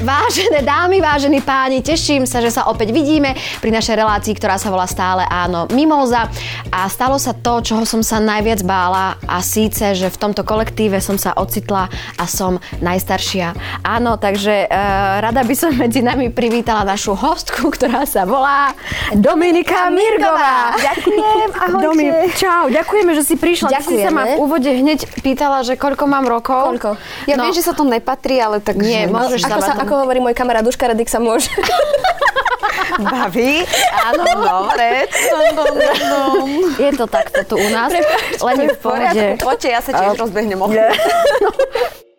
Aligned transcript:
Vážené 0.00 0.64
dámy, 0.64 0.96
vážení 1.04 1.44
páni, 1.44 1.84
teším 1.84 2.24
sa, 2.24 2.40
že 2.40 2.48
sa 2.48 2.72
opäť 2.72 2.88
vidíme 2.88 3.36
pri 3.60 3.68
našej 3.68 4.00
relácii, 4.00 4.32
ktorá 4.32 4.56
sa 4.56 4.72
volá 4.72 4.88
stále 4.88 5.28
Áno 5.28 5.68
Mimoza. 5.76 6.24
A 6.72 6.88
stalo 6.88 7.20
sa 7.20 7.36
to, 7.36 7.60
čoho 7.60 7.84
som 7.84 8.00
sa 8.00 8.16
najviac 8.16 8.64
bála 8.64 9.20
a 9.28 9.44
síce, 9.44 9.92
že 9.92 10.08
v 10.08 10.16
tomto 10.16 10.40
kolektíve 10.40 11.04
som 11.04 11.20
sa 11.20 11.36
ocitla 11.36 11.92
a 12.16 12.24
som 12.24 12.56
najstaršia. 12.80 13.52
Áno, 13.84 14.16
takže 14.16 14.64
e, 14.64 14.66
rada 15.20 15.44
by 15.44 15.52
som 15.52 15.76
medzi 15.76 16.00
nami 16.00 16.32
privítala 16.32 16.80
našu 16.88 17.12
hostku, 17.12 17.68
ktorá 17.68 18.08
sa 18.08 18.24
volá 18.24 18.72
Dominika 19.12 19.92
Mirgová. 19.92 20.80
Ďakujem, 20.80 21.48
ahojte. 21.60 21.84
Domi, 21.84 22.06
čau, 22.40 22.72
ďakujeme, 22.72 23.12
že 23.20 23.22
si 23.28 23.34
prišla. 23.36 23.68
Ďakujeme. 23.68 24.00
Ty 24.00 24.00
si 24.00 24.08
sa 24.08 24.12
ma 24.16 24.24
v 24.24 24.34
úvode 24.40 24.70
hneď 24.72 25.04
pýtala, 25.20 25.60
že 25.60 25.76
koľko 25.76 26.08
mám 26.08 26.24
rokov. 26.24 26.72
Koľko? 26.72 26.96
Ja 27.28 27.36
no. 27.36 27.44
viem, 27.44 27.52
že 27.52 27.60
sa 27.60 27.76
to 27.76 27.84
nepatrí, 27.84 28.40
ale 28.40 28.64
tak... 28.64 28.80
Nie, 28.80 29.04
môžeš 29.04 29.44
ako 29.44 29.60
sa, 29.60 29.74
ako 29.76 29.89
hovorí 29.98 30.22
môj 30.22 30.34
kamarát 30.36 30.62
Duška 30.62 30.90
Radik, 30.90 31.10
sa 31.10 31.18
môže. 31.18 31.50
Baví? 33.00 33.64
Áno, 33.96 34.22
dobre. 34.44 35.08
Je 36.76 36.90
to 36.92 37.06
takto 37.08 37.40
tu 37.46 37.54
u 37.56 37.68
nás. 37.72 37.90
Len 38.42 38.56
je 38.60 38.68
v 38.74 38.78
pohode. 38.78 39.24
Poďte, 39.40 39.68
ja 39.72 39.80
sa 39.80 39.90
tiež 39.94 40.20
rozbehnem 40.20 40.60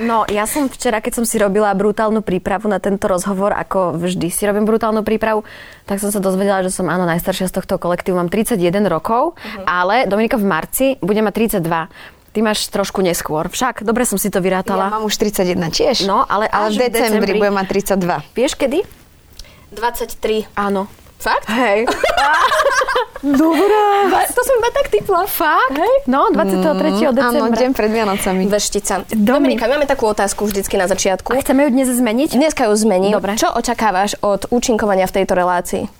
No, 0.00 0.24
ja 0.32 0.48
som 0.48 0.72
včera, 0.72 1.04
keď 1.04 1.20
som 1.20 1.24
si 1.28 1.36
robila 1.36 1.68
brutálnu 1.76 2.24
prípravu 2.24 2.72
na 2.72 2.80
tento 2.80 3.04
rozhovor, 3.04 3.52
ako 3.52 4.00
vždy 4.00 4.32
si 4.32 4.48
robím 4.48 4.64
brutálnu 4.64 5.04
prípravu, 5.04 5.44
tak 5.84 6.00
som 6.00 6.08
sa 6.08 6.24
dozvedela, 6.24 6.64
že 6.64 6.72
som 6.72 6.88
áno 6.88 7.04
najstaršia 7.04 7.52
z 7.52 7.60
tohto 7.60 7.76
kolektívu. 7.76 8.16
Mám 8.16 8.32
31 8.32 8.56
rokov, 8.88 9.36
uh-huh. 9.36 9.64
ale 9.68 10.08
Dominika 10.08 10.40
v 10.40 10.46
marci 10.48 10.86
bude 11.04 11.20
mať 11.20 11.60
32. 11.60 11.92
Ty 12.30 12.38
máš 12.46 12.70
trošku 12.72 13.04
neskôr. 13.04 13.50
Však, 13.52 13.82
dobre 13.84 14.08
som 14.08 14.16
si 14.16 14.32
to 14.32 14.40
vyrátala. 14.40 14.88
Ja 14.88 14.94
mám 14.96 15.04
už 15.04 15.18
31 15.20 15.68
tiež. 15.68 16.08
No, 16.08 16.24
ale, 16.24 16.48
ale 16.48 16.72
v 16.72 16.88
decembri, 16.88 16.96
decembri 16.96 17.32
budem 17.36 17.54
mať 17.60 17.66
32. 17.92 18.38
Vieš 18.38 18.52
kedy? 18.56 18.78
23. 19.74 20.46
Áno. 20.56 20.86
Fakt? 21.20 21.44
Hej. 21.52 21.84
Dobrá. 23.20 23.84
To 24.32 24.40
som 24.40 24.54
iba 24.56 24.70
tak 24.72 24.88
typla. 24.88 25.28
Fakt? 25.28 25.76
Hej? 25.76 25.94
No, 26.08 26.32
23. 26.32 26.40
Mm, 26.40 27.12
decembra. 27.12 27.28
Áno, 27.28 27.52
deň 27.52 27.70
pred 27.76 27.90
Vianocami. 27.92 28.48
Veštica. 28.48 29.04
Dominika, 29.12 29.68
máme 29.68 29.84
takú 29.84 30.08
otázku 30.08 30.48
vždycky 30.48 30.80
na 30.80 30.88
začiatku. 30.88 31.36
A 31.36 31.44
chceme 31.44 31.68
ju 31.68 31.76
dnes 31.76 31.92
zmeniť? 31.92 32.32
Dneska 32.32 32.72
ju 32.72 32.74
zmením. 32.80 33.12
Dobre. 33.12 33.36
Čo 33.36 33.52
očakávaš 33.52 34.16
od 34.24 34.48
účinkovania 34.48 35.04
v 35.04 35.20
tejto 35.20 35.36
relácii? 35.36 35.99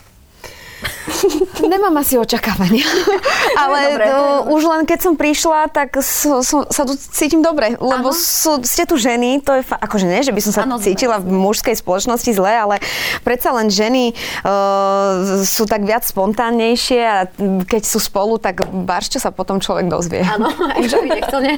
Nemám 1.61 1.95
asi 2.01 2.17
očakávania. 2.17 2.85
Ale 3.63 3.79
dobre, 3.93 4.07
to, 4.09 4.25
už 4.57 4.63
len 4.67 4.83
keď 4.89 4.99
som 5.01 5.15
prišla, 5.17 5.69
tak 5.69 6.01
so, 6.01 6.41
so, 6.41 6.65
sa 6.69 6.83
tu 6.89 6.97
cítim 6.97 7.45
dobre. 7.45 7.77
Lebo 7.77 8.13
sú, 8.15 8.61
ste 8.65 8.89
tu 8.89 8.97
ženy, 8.97 9.45
to 9.45 9.61
je 9.61 9.63
fa- 9.65 9.81
akože 9.81 10.09
nie, 10.09 10.25
že 10.25 10.33
by 10.33 10.41
som 10.41 10.53
sa 10.53 10.63
ano, 10.65 10.81
cítila 10.81 11.21
v 11.21 11.29
mužskej 11.29 11.77
spoločnosti 11.77 12.31
zle, 12.33 12.53
ale 12.53 12.77
predsa 13.23 13.53
len 13.53 13.69
ženy 13.69 14.17
uh, 14.45 15.45
sú 15.45 15.69
tak 15.69 15.85
viac 15.85 16.03
spontánnejšie 16.07 17.01
a 17.05 17.19
keď 17.65 17.83
sú 17.85 18.01
spolu, 18.01 18.41
tak 18.41 18.65
barš, 18.65 19.17
čo 19.17 19.19
sa 19.21 19.31
potom 19.31 19.61
človek 19.61 19.87
dozvie. 19.93 20.25
Áno, 20.25 20.49
aj 20.77 20.81
by 20.81 21.09
nechcel, 21.09 21.41
nie? 21.45 21.57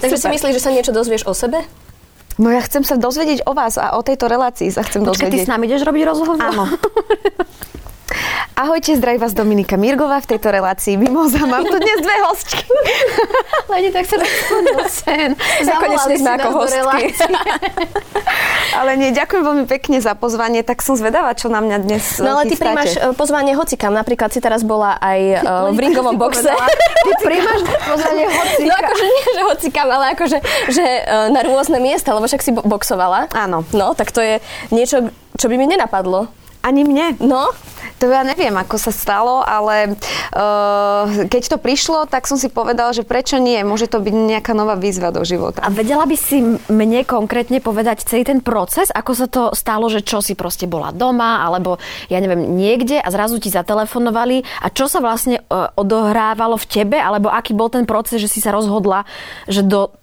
Takže 0.00 0.16
si 0.16 0.26
myslíš, 0.28 0.54
že 0.56 0.62
sa 0.62 0.70
niečo 0.72 0.92
dozvieš 0.92 1.28
o 1.28 1.36
sebe? 1.36 1.60
No 2.34 2.50
ja 2.50 2.58
chcem 2.66 2.82
sa 2.82 2.98
dozvedieť 2.98 3.46
o 3.46 3.54
vás 3.54 3.78
a 3.78 3.94
o 3.94 4.02
tejto 4.02 4.26
relácii 4.26 4.66
sa 4.74 4.82
chcem 4.82 5.06
Počkej, 5.06 5.30
dozvedieť. 5.30 5.44
ty 5.44 5.46
s 5.46 5.50
nami 5.50 5.70
ideš 5.70 5.86
robiť 5.86 6.02
rozhovor? 6.02 6.34
Áno. 6.42 6.66
Ahojte, 8.54 8.94
zdraví 8.94 9.18
vás 9.18 9.34
Dominika 9.34 9.74
Mirgová 9.74 10.22
v 10.22 10.30
tejto 10.30 10.54
relácii 10.54 10.94
Mimoza. 10.94 11.42
Mám 11.42 11.66
tu 11.66 11.74
dnes 11.74 11.98
dve 11.98 12.16
hostky. 12.22 12.62
Leni, 13.74 13.90
tak 13.90 14.06
sa 14.06 14.14
rozhodol 14.14 14.86
sen. 14.86 15.34
Konečne 15.82 16.14
sme 16.22 16.30
ako 16.38 16.62
hostky. 16.62 17.18
Ale 18.78 18.94
nie, 18.94 19.10
ďakujem 19.10 19.42
veľmi 19.42 19.66
pekne 19.66 19.98
za 19.98 20.14
pozvanie. 20.14 20.62
Tak 20.62 20.86
som 20.86 20.94
zvedavá, 20.94 21.34
čo 21.34 21.50
na 21.50 21.58
mňa 21.58 21.76
dnes 21.82 22.22
No 22.22 22.38
ale 22.38 22.46
ty 22.46 22.54
príjmaš 22.54 22.94
e, 22.94 23.10
pozvanie 23.18 23.58
hocikam. 23.58 23.90
Napríklad 23.90 24.30
si 24.30 24.38
teraz 24.38 24.62
bola 24.62 25.02
aj 25.02 25.20
uh, 25.42 25.74
v 25.74 25.78
ringovom 25.78 26.14
boxe. 26.14 26.46
Ty 26.46 27.10
príjmaš 27.26 27.58
pozvanie 27.90 28.26
hocikam. 28.30 28.70
No 28.70 28.74
akože 28.86 29.06
nie, 29.06 29.24
že 29.34 29.42
hocikam, 29.50 29.88
ale 29.90 30.04
akože 30.14 30.38
že, 30.70 30.86
uh, 31.06 31.26
na 31.34 31.42
rôzne 31.42 31.82
miesta, 31.82 32.14
lebo 32.14 32.30
však 32.30 32.42
si 32.42 32.54
boxovala. 32.54 33.34
Áno. 33.34 33.66
No, 33.74 33.98
tak 33.98 34.14
to 34.14 34.22
je 34.22 34.38
niečo, 34.70 35.10
čo 35.38 35.50
by 35.50 35.58
mi 35.58 35.66
nenapadlo. 35.66 36.30
Ani 36.62 36.86
mne. 36.86 37.18
No? 37.18 37.50
To 38.02 38.10
ja 38.10 38.26
neviem, 38.26 38.52
ako 38.52 38.76
sa 38.76 38.90
stalo, 38.90 39.40
ale 39.46 39.94
uh, 40.34 41.26
keď 41.30 41.56
to 41.56 41.58
prišlo, 41.62 42.10
tak 42.10 42.26
som 42.26 42.34
si 42.34 42.50
povedala, 42.50 42.90
že 42.90 43.06
prečo 43.06 43.38
nie? 43.38 43.62
Môže 43.62 43.86
to 43.86 44.02
byť 44.02 44.14
nejaká 44.14 44.52
nová 44.52 44.74
výzva 44.74 45.14
do 45.14 45.22
života. 45.22 45.62
A 45.62 45.70
vedela 45.70 46.02
by 46.04 46.16
si 46.18 46.42
mne 46.68 47.06
konkrétne 47.06 47.62
povedať 47.62 48.02
celý 48.04 48.26
ten 48.26 48.42
proces, 48.42 48.90
ako 48.90 49.12
sa 49.14 49.26
to 49.30 49.42
stalo, 49.54 49.86
že 49.86 50.02
čo 50.02 50.18
si 50.18 50.34
proste 50.34 50.66
bola 50.66 50.90
doma, 50.90 51.46
alebo 51.46 51.78
ja 52.10 52.18
neviem, 52.18 52.58
niekde 52.58 52.98
a 52.98 53.08
zrazu 53.14 53.38
ti 53.38 53.48
zatelefonovali 53.48 54.42
a 54.62 54.66
čo 54.68 54.90
sa 54.90 54.98
vlastne 54.98 55.40
uh, 55.46 55.70
odohrávalo 55.78 56.58
v 56.58 56.66
tebe, 56.66 56.98
alebo 56.98 57.30
aký 57.30 57.54
bol 57.54 57.70
ten 57.70 57.86
proces, 57.86 58.18
že 58.18 58.28
si 58.28 58.42
sa 58.42 58.50
rozhodla, 58.50 59.06
že 59.46 59.62
do 59.62 59.94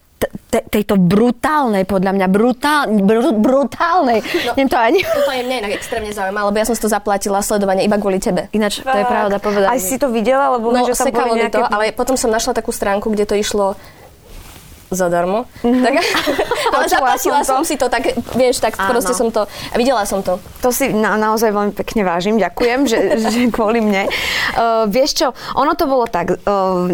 te, 0.51 0.59
tejto 0.67 0.99
brutálnej, 0.99 1.87
podľa 1.87 2.11
mňa, 2.11 2.27
brutál, 2.27 2.91
br, 2.91 3.31
brutálnej. 3.33 4.19
No, 4.21 4.53
Neviem 4.53 4.69
to 4.69 4.77
ani. 4.77 4.99
Toto 5.01 5.31
je 5.31 5.41
mňa 5.47 5.55
inak 5.63 5.73
extrémne 5.79 6.11
zaujímavé, 6.11 6.43
lebo 6.51 6.57
ja 6.59 6.65
som 6.67 6.75
si 6.75 6.81
to 6.83 6.91
zaplatila 6.91 7.39
sledovanie 7.39 7.87
iba 7.87 7.97
kvôli 7.97 8.19
tebe. 8.19 8.51
Ináč, 8.51 8.83
to 8.83 8.97
je 8.97 9.05
pravda 9.07 9.37
povedať. 9.39 9.67
Aj 9.71 9.79
si 9.79 9.95
to 9.95 10.11
videla, 10.11 10.59
lebo 10.59 10.75
no, 10.75 10.83
že 10.83 10.93
tam 10.93 11.09
boli 11.09 11.47
nejaké... 11.47 11.55
to, 11.55 11.63
ale 11.65 11.95
potom 11.95 12.19
som 12.19 12.29
našla 12.29 12.51
takú 12.51 12.75
stránku, 12.75 13.07
kde 13.09 13.25
to 13.25 13.35
išlo 13.39 13.79
zadarmo. 14.91 15.47
Mm-hmm. 15.63 15.83
Tak, 15.83 15.93
ale 16.75 16.83
zaplatila 16.91 17.39
som, 17.41 17.63
som 17.63 17.63
si 17.63 17.79
to, 17.79 17.87
tak 17.87 18.11
vieš, 18.35 18.59
tak 18.59 18.75
Áno. 18.75 18.93
proste 18.93 19.15
som 19.15 19.31
to, 19.31 19.47
a 19.47 19.75
videla 19.79 20.03
som 20.03 20.19
to. 20.19 20.37
To 20.61 20.69
si 20.69 20.91
na, 20.91 21.15
naozaj 21.15 21.49
veľmi 21.49 21.73
pekne 21.73 22.03
vážim, 22.03 22.35
ďakujem, 22.37 22.79
že, 22.85 22.99
že 23.31 23.39
kvôli 23.49 23.79
mne. 23.79 24.11
Uh, 24.53 24.85
vieš 24.91 25.23
čo, 25.23 25.27
ono 25.55 25.73
to 25.73 25.87
bolo 25.87 26.05
tak, 26.05 26.35
uh, 26.35 26.85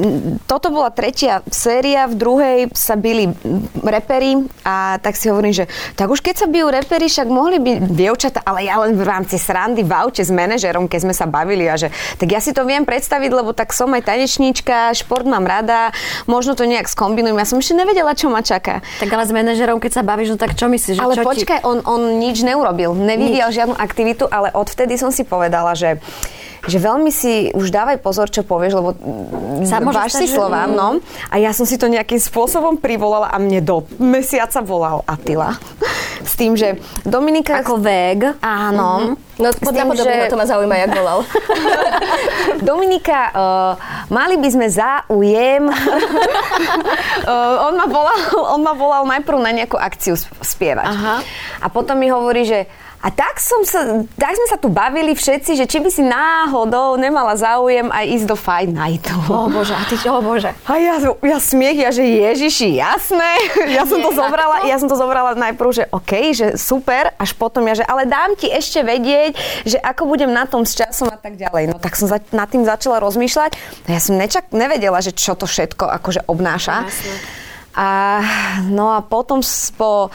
toto 0.46 0.69
bola 0.69 0.94
tretia 0.94 1.41
séria, 1.50 2.06
v 2.06 2.16
druhej 2.16 2.57
sa 2.78 2.94
byli 2.96 3.34
reperi 3.81 4.46
a 4.62 5.02
tak 5.02 5.18
si 5.18 5.34
hovorím, 5.34 5.52
že 5.52 5.66
tak 5.97 6.07
už 6.13 6.22
keď 6.22 6.46
sa 6.46 6.47
bijú 6.47 6.69
reperi, 6.69 7.09
však 7.09 7.28
mohli 7.28 7.57
byť 7.57 7.78
dievčata, 7.91 8.40
ale 8.46 8.69
ja 8.69 8.78
len 8.78 8.94
v 8.94 9.03
rámci 9.03 9.41
srandy 9.41 9.81
v 9.81 9.91
aute 9.91 10.22
s 10.22 10.30
manažerom, 10.30 10.86
keď 10.86 11.09
sme 11.09 11.13
sa 11.18 11.25
bavili 11.25 11.66
a 11.66 11.75
že 11.80 11.90
tak 12.22 12.30
ja 12.30 12.38
si 12.38 12.53
to 12.53 12.62
viem 12.63 12.86
predstaviť, 12.86 13.31
lebo 13.34 13.57
tak 13.57 13.74
som 13.74 13.90
aj 13.97 14.06
tanečníčka, 14.06 14.94
šport 14.94 15.25
mám 15.25 15.47
rada, 15.50 15.90
možno 16.30 16.53
to 16.53 16.69
nejak 16.69 16.86
skombinujem. 16.86 17.38
Ja 17.40 17.47
som 17.47 17.57
ešte 17.57 17.74
nevedela, 17.88 18.12
čo 18.12 18.28
ma 18.28 18.44
čaká. 18.44 18.84
Tak 19.00 19.08
ale 19.08 19.24
s 19.24 19.31
manažerom, 19.31 19.80
keď 19.80 19.92
sa 19.96 20.03
bavíš, 20.03 20.36
no 20.36 20.38
tak 20.38 20.59
čo 20.59 20.68
myslíš? 20.68 21.00
Ale 21.00 21.16
čo 21.16 21.24
počkaj, 21.24 21.64
ti... 21.64 21.66
on, 21.66 21.80
on 21.88 22.20
nič 22.20 22.44
neurobil. 22.44 22.92
Nevyvíjal 22.92 23.56
žiadnu 23.56 23.75
aktivitu, 23.80 24.28
ale 24.28 24.52
odvtedy 24.52 25.00
som 25.00 25.16
si 25.16 25.24
povedala, 25.24 25.72
že 25.72 26.03
že 26.66 26.78
veľmi 26.81 27.13
si 27.13 27.53
už 27.53 27.69
dávaj 27.69 28.01
pozor, 28.01 28.34
čo 28.34 28.41
povieš, 28.41 28.73
lebo 28.81 28.90
Sa 29.68 29.78
váš 29.84 30.18
si 30.18 30.25
slovám, 30.25 30.73
no. 30.73 30.97
A 31.29 31.38
ja 31.38 31.53
som 31.53 31.69
si 31.69 31.78
to 31.78 31.85
nejakým 31.85 32.18
spôsobom 32.18 32.81
privolala 32.81 33.29
a 33.29 33.38
mne 33.38 33.62
do 33.62 33.85
mesiaca 34.01 34.63
volal 34.66 35.06
Atila. 35.06 35.53
S 36.25 36.34
tým, 36.34 36.57
že 36.57 36.81
Dominika... 37.06 37.62
Ako 37.62 37.78
vég. 37.78 38.25
Áno. 38.41 38.90
Mm-hmm. 39.13 39.28
No 39.38 39.53
podľa 39.53 39.85
tým, 39.85 40.01
že... 40.01 40.34
to 40.34 40.40
ma 40.40 40.50
zaujíma, 40.50 40.75
jak 40.81 40.97
volal. 40.97 41.22
Dominika, 42.74 43.19
uh, 43.38 43.74
mali 44.09 44.41
by 44.41 44.50
sme 44.50 44.66
záujem... 44.66 45.69
uh, 45.69 47.66
on, 47.69 47.74
ma 47.78 47.85
volal, 47.85 48.18
on 48.57 48.62
ma 48.66 48.74
volal 48.74 49.06
najprv 49.06 49.38
na 49.38 49.53
nejakú 49.53 49.78
akciu 49.78 50.18
spievať. 50.42 50.89
Aha. 50.89 51.21
A 51.62 51.68
potom 51.69 52.01
mi 52.01 52.09
hovorí, 52.09 52.50
že 52.50 52.65
a 52.97 53.13
tak, 53.13 53.38
som 53.38 53.61
sa, 53.61 54.01
tak 54.17 54.33
sme 54.33 54.47
sa 54.49 54.57
tu 54.57 54.73
bavili 54.73 55.13
všetci, 55.13 55.53
že 55.53 55.69
či 55.69 55.77
by 55.77 55.89
si 55.94 56.01
náhodou 56.01 56.97
nemala 56.97 57.38
záujem 57.38 57.94
aj 57.94 58.05
ísť 58.09 58.25
do 58.25 58.33
Fight 58.33 58.73
Nightu. 58.73 59.13
O 59.29 59.53
bože, 59.53 59.77
a 59.77 59.85
ty 59.85 60.01
čo, 60.01 60.17
o 60.17 60.21
bože. 60.25 60.49
A 60.65 60.81
ja, 60.81 60.97
ja 61.05 61.38
smiech, 61.38 61.77
ja 61.77 61.94
že 61.94 62.01
ježiši, 62.01 62.81
jasné. 62.81 63.38
Ja 63.69 63.85
som 63.85 64.01
to 64.01 64.09
zobrala, 64.09 64.65
ja 64.65 64.81
som 64.81 64.89
to 64.89 64.97
zobrala 64.97 65.38
najprv, 65.38 65.69
že 65.69 65.83
OK, 65.94 66.11
že 66.33 66.47
super, 66.57 67.13
až 67.21 67.38
potom 67.38 67.69
ja, 67.69 67.77
že 67.77 67.85
ale 67.85 68.09
dám 68.09 68.33
ti 68.33 68.49
ešte 68.49 68.81
vedieť, 68.81 69.38
že 69.69 69.77
ako 69.77 70.09
budem 70.09 70.33
na 70.33 70.49
tom 70.49 70.65
s 70.65 70.73
časom 70.73 71.13
a 71.13 71.21
tak 71.21 71.38
ďalej. 71.38 71.69
No 71.69 71.77
tak 71.77 71.94
som 71.94 72.09
za, 72.09 72.17
nad 72.33 72.49
tým 72.49 72.65
začala 72.65 72.97
rozmýšľať. 72.97 73.51
A 73.85 73.89
ja 73.94 74.01
som 74.01 74.17
nečak, 74.17 74.49
nevedela, 74.49 74.97
že 75.05 75.13
čo 75.13 75.38
to 75.38 75.45
všetko 75.45 75.85
akože 76.01 76.25
obnáša. 76.25 76.89
Jasné. 76.89 77.15
A, 77.77 77.89
no 78.73 78.89
a 78.89 79.05
potom 79.05 79.45
po 79.77 80.09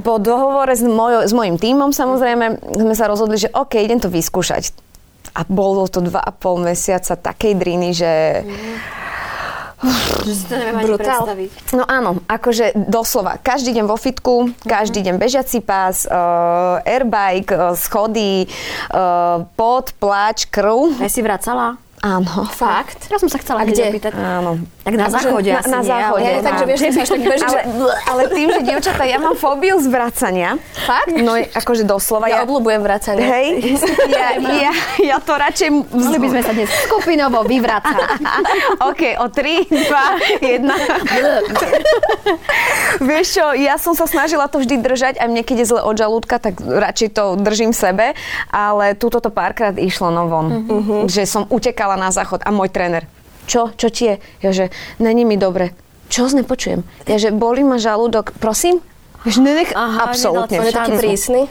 po 0.00 0.14
dohovore 0.22 0.78
s, 0.78 0.82
moj, 0.86 1.26
s 1.26 1.34
mojim 1.34 1.58
tímom 1.58 1.90
samozrejme 1.90 2.62
sme 2.62 2.94
sa 2.94 3.10
rozhodli, 3.10 3.36
že 3.36 3.50
OK, 3.50 3.78
idem 3.82 3.98
to 3.98 4.06
vyskúšať. 4.06 4.70
A 5.36 5.44
bolo 5.44 5.84
to 5.90 6.00
dva 6.00 6.22
a 6.22 6.32
pol 6.32 6.62
mesiaca 6.62 7.18
takej 7.18 7.52
driny, 7.58 7.90
že... 7.92 8.12
Mm 8.46 9.04
Že 10.24 10.32
si 10.32 10.44
to 10.48 10.54
neviem 10.56 10.76
ani 10.80 10.86
Brutál. 10.88 11.20
predstaviť. 11.20 11.50
No 11.76 11.84
áno, 11.84 12.10
akože 12.24 12.72
doslova. 12.88 13.36
Každý 13.36 13.76
deň 13.76 13.84
vo 13.84 14.00
fitku, 14.00 14.48
každý 14.64 15.04
deň 15.04 15.20
bežiaci 15.20 15.60
pás, 15.60 16.08
uh, 16.08 16.80
airbike, 16.82 17.52
uh, 17.52 17.76
schody, 17.76 18.48
uh, 18.48 19.44
pot, 19.54 19.92
pláč, 20.00 20.48
krv. 20.48 20.96
Aj 20.96 21.12
si 21.12 21.20
vracala? 21.20 21.76
Áno. 22.06 22.46
Fakt? 22.46 23.10
Ja 23.10 23.18
som 23.18 23.26
sa 23.26 23.36
chcela 23.36 23.60
A 23.60 23.64
kde? 23.66 23.90
opýtať. 23.90 24.14
Áno. 24.14 24.62
Tak 24.86 24.94
na 24.94 25.06
záchode 25.10 25.50
na- 25.50 25.58
asi 25.58 25.68
na 25.68 25.82
záchode. 25.82 26.22
ale- 26.22 26.30
Ja, 26.30 26.40
takže 26.40 26.64
vieš, 26.64 26.78
že 26.78 27.04
tak 27.04 27.20
beží, 27.20 27.42
Ale, 27.42 27.58
že... 27.58 27.60
ale 28.06 28.22
tým, 28.30 28.48
že 28.48 28.60
dievčatá, 28.62 29.02
ja 29.02 29.18
mám 29.18 29.34
fóbiu 29.34 29.74
z 29.76 29.86
vracania. 29.86 30.54
Fakt? 30.86 31.10
No 31.10 31.34
akože 31.34 31.82
doslova. 31.82 32.30
Ja 32.30 32.46
obľúbujem 32.46 32.78
vracanie. 32.78 33.26
Hej, 33.26 33.46
ja, 34.14 34.38
ja, 34.38 34.72
ja 35.02 35.16
to 35.18 35.34
radšej... 35.34 35.68
Mali 35.90 36.16
by 36.16 36.26
sme 36.30 36.40
sa 36.40 36.52
dnes 36.52 36.68
skupinovo 36.86 37.42
vyvracať. 37.42 37.98
OK, 38.88 39.02
o 39.18 39.26
3, 39.26 39.66
2, 39.66 40.46
1. 40.46 40.62
Vieš 43.02 43.26
čo, 43.32 43.44
ja 43.52 43.76
som 43.76 43.92
sa 43.92 44.06
snažila 44.06 44.46
to 44.46 44.58
vždy 44.58 44.78
držať, 44.78 45.18
aj 45.18 45.26
mne 45.26 45.42
keď 45.42 45.56
je 45.58 45.66
zle 45.66 45.80
od 45.82 45.92
žalúdka, 45.92 46.38
tak 46.38 46.58
radšej 46.58 47.08
to 47.10 47.34
držím 47.36 47.70
v 47.70 47.78
sebe, 47.78 48.06
ale 48.48 48.94
túto 48.94 49.18
to 49.18 49.28
párkrát 49.28 49.74
išlo 49.74 50.08
no 50.08 50.26
von, 50.26 50.46
že 51.06 51.24
som 51.24 51.44
utekala 51.48 51.94
na 51.96 52.12
záchod 52.14 52.44
a 52.44 52.50
môj 52.52 52.70
tréner, 52.70 53.08
čo, 53.46 53.72
čo 53.74 53.88
ti 53.88 54.10
je? 54.10 54.14
Ja, 54.42 54.50
že 54.50 54.64
není 54.98 55.22
mi 55.24 55.38
dobre. 55.38 55.72
Čo 56.06 56.30
nepočujem? 56.30 56.86
Ja, 57.06 57.18
že 57.18 57.34
bolí 57.34 57.66
ma 57.66 57.82
žalúdok, 57.82 58.38
prosím? 58.38 58.78
Vieš, 59.26 59.42
nenech, 59.42 59.74
Aha, 59.74 60.14
absolútne. 60.14 60.62
On 60.62 60.66
je 60.70 60.74
taký 60.74 60.92
prísny. 61.02 61.50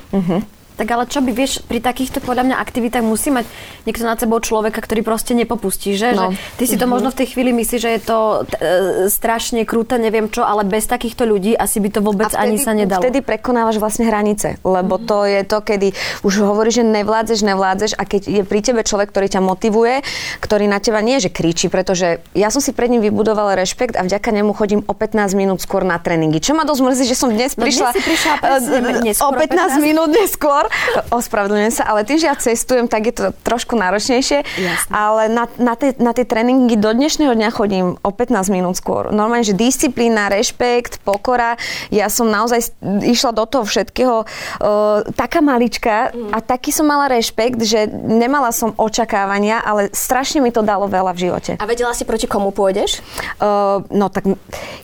Tak 0.75 0.87
ale 0.91 1.03
čo 1.07 1.23
by, 1.23 1.31
vieš, 1.31 1.63
pri 1.65 1.79
takýchto 1.79 2.19
podľa 2.19 2.51
mňa 2.51 2.55
aktivitách 2.59 3.03
musí 3.03 3.31
mať 3.31 3.47
niekto 3.87 4.03
nad 4.03 4.19
sebou 4.19 4.43
človeka, 4.43 4.83
ktorý 4.83 5.01
proste 5.01 5.31
nepopustí, 5.33 5.95
že? 5.95 6.11
No. 6.13 6.35
že 6.35 6.37
ty 6.59 6.63
si 6.67 6.75
to 6.75 6.85
možno 6.85 7.15
v 7.15 7.23
tej 7.23 7.27
chvíli 7.31 7.55
myslíš, 7.55 7.81
že 7.81 7.91
je 7.95 8.01
to 8.03 8.19
t- 8.45 8.59
e, 8.59 9.07
strašne 9.09 9.63
krúte, 9.63 9.95
neviem 9.97 10.27
čo, 10.29 10.43
ale 10.43 10.67
bez 10.67 10.85
takýchto 10.85 11.25
ľudí 11.25 11.55
asi 11.55 11.79
by 11.79 11.89
to 11.89 11.99
vôbec 12.03 12.29
A 12.35 12.43
ani 12.43 12.59
sa 12.59 12.75
nedalo. 12.75 13.01
Vtedy 13.01 13.23
prekonávaš 13.23 13.79
vlastne 13.79 14.05
hranice, 14.05 14.59
lebo 14.67 14.99
to 14.99 15.23
je 15.25 15.41
to, 15.47 15.63
kedy 15.63 15.95
už 16.27 16.33
hovoríš, 16.43 16.83
že 16.83 16.85
nevládzeš, 16.85 17.39
nevládzeš 17.41 17.91
a 17.95 18.03
keď 18.03 18.21
je 18.27 18.41
pri 18.43 18.59
tebe 18.61 18.81
človek, 18.83 19.09
ktorý 19.09 19.27
ťa 19.31 19.41
motivuje, 19.41 20.03
ktorý 20.43 20.67
na 20.67 20.83
teba 20.83 20.99
nie, 20.99 21.23
že 21.23 21.31
kričí, 21.31 21.71
pretože 21.71 22.19
ja 22.35 22.51
som 22.51 22.59
si 22.59 22.75
pred 22.75 22.91
ním 22.91 22.99
vybudovala 22.99 23.55
rešpekt 23.55 23.95
a 23.95 24.03
vďaka 24.03 24.29
nemu 24.35 24.51
chodím 24.51 24.81
o 24.85 24.93
15 24.93 25.39
minút 25.39 25.63
skôr 25.63 25.87
na 25.87 25.95
tréningy. 25.97 26.43
Čo 26.43 26.53
ma 26.53 26.67
dosť 26.67 26.81
mrzí, 26.83 27.03
že 27.07 27.15
som 27.15 27.31
dnes 27.31 27.55
No 27.55 27.63
dnes 27.63 27.77
prišla, 27.77 27.89
prišla 27.93 28.33
presne 28.41 28.91
neskôr, 29.05 29.31
o 29.31 29.39
15 29.39 29.79
15. 29.79 29.85
minút 29.85 30.09
neskôr. 30.11 30.64
Ospravedlňujem 31.11 31.73
sa, 31.73 31.83
ale 31.89 32.07
tým, 32.07 32.17
že 32.21 32.29
ja 32.29 32.35
cestujem, 32.35 32.85
tak 32.87 33.09
je 33.09 33.13
to 33.13 33.25
trošku 33.43 33.73
náročnejšie. 33.75 34.45
Ale 34.93 35.27
na, 35.31 35.49
na, 35.57 35.73
tie, 35.75 35.97
na 35.97 36.11
tie 36.15 36.23
tréningy 36.23 36.77
do 36.79 36.91
dnešného 36.93 37.33
dňa 37.35 37.49
chodím 37.51 37.97
o 37.99 38.09
15 38.13 38.53
minút 38.53 38.79
skôr. 38.79 39.11
Normálne, 39.11 39.43
že 39.43 39.57
disciplína, 39.57 40.31
rešpekt, 40.31 41.03
pokora. 41.03 41.59
Ja 41.91 42.07
som 42.07 42.31
naozaj 42.31 42.71
išla 43.03 43.35
do 43.35 43.43
toho 43.49 43.67
všetkého 43.67 44.23
uh, 44.23 45.05
taká 45.17 45.43
malička 45.43 46.13
a 46.31 46.37
taký 46.39 46.71
som 46.71 46.87
mala 46.87 47.11
rešpekt, 47.11 47.59
že 47.65 47.89
nemala 47.91 48.55
som 48.55 48.71
očakávania, 48.77 49.59
ale 49.59 49.91
strašne 49.91 50.39
mi 50.39 50.53
to 50.53 50.61
dalo 50.63 50.87
veľa 50.87 51.11
v 51.11 51.19
živote. 51.27 51.51
A 51.59 51.65
vedela 51.67 51.91
si, 51.91 52.07
proti 52.07 52.29
komu 52.29 52.55
pôjdeš? 52.55 53.03
Uh, 53.41 53.83
no 53.91 54.07
tak 54.07 54.29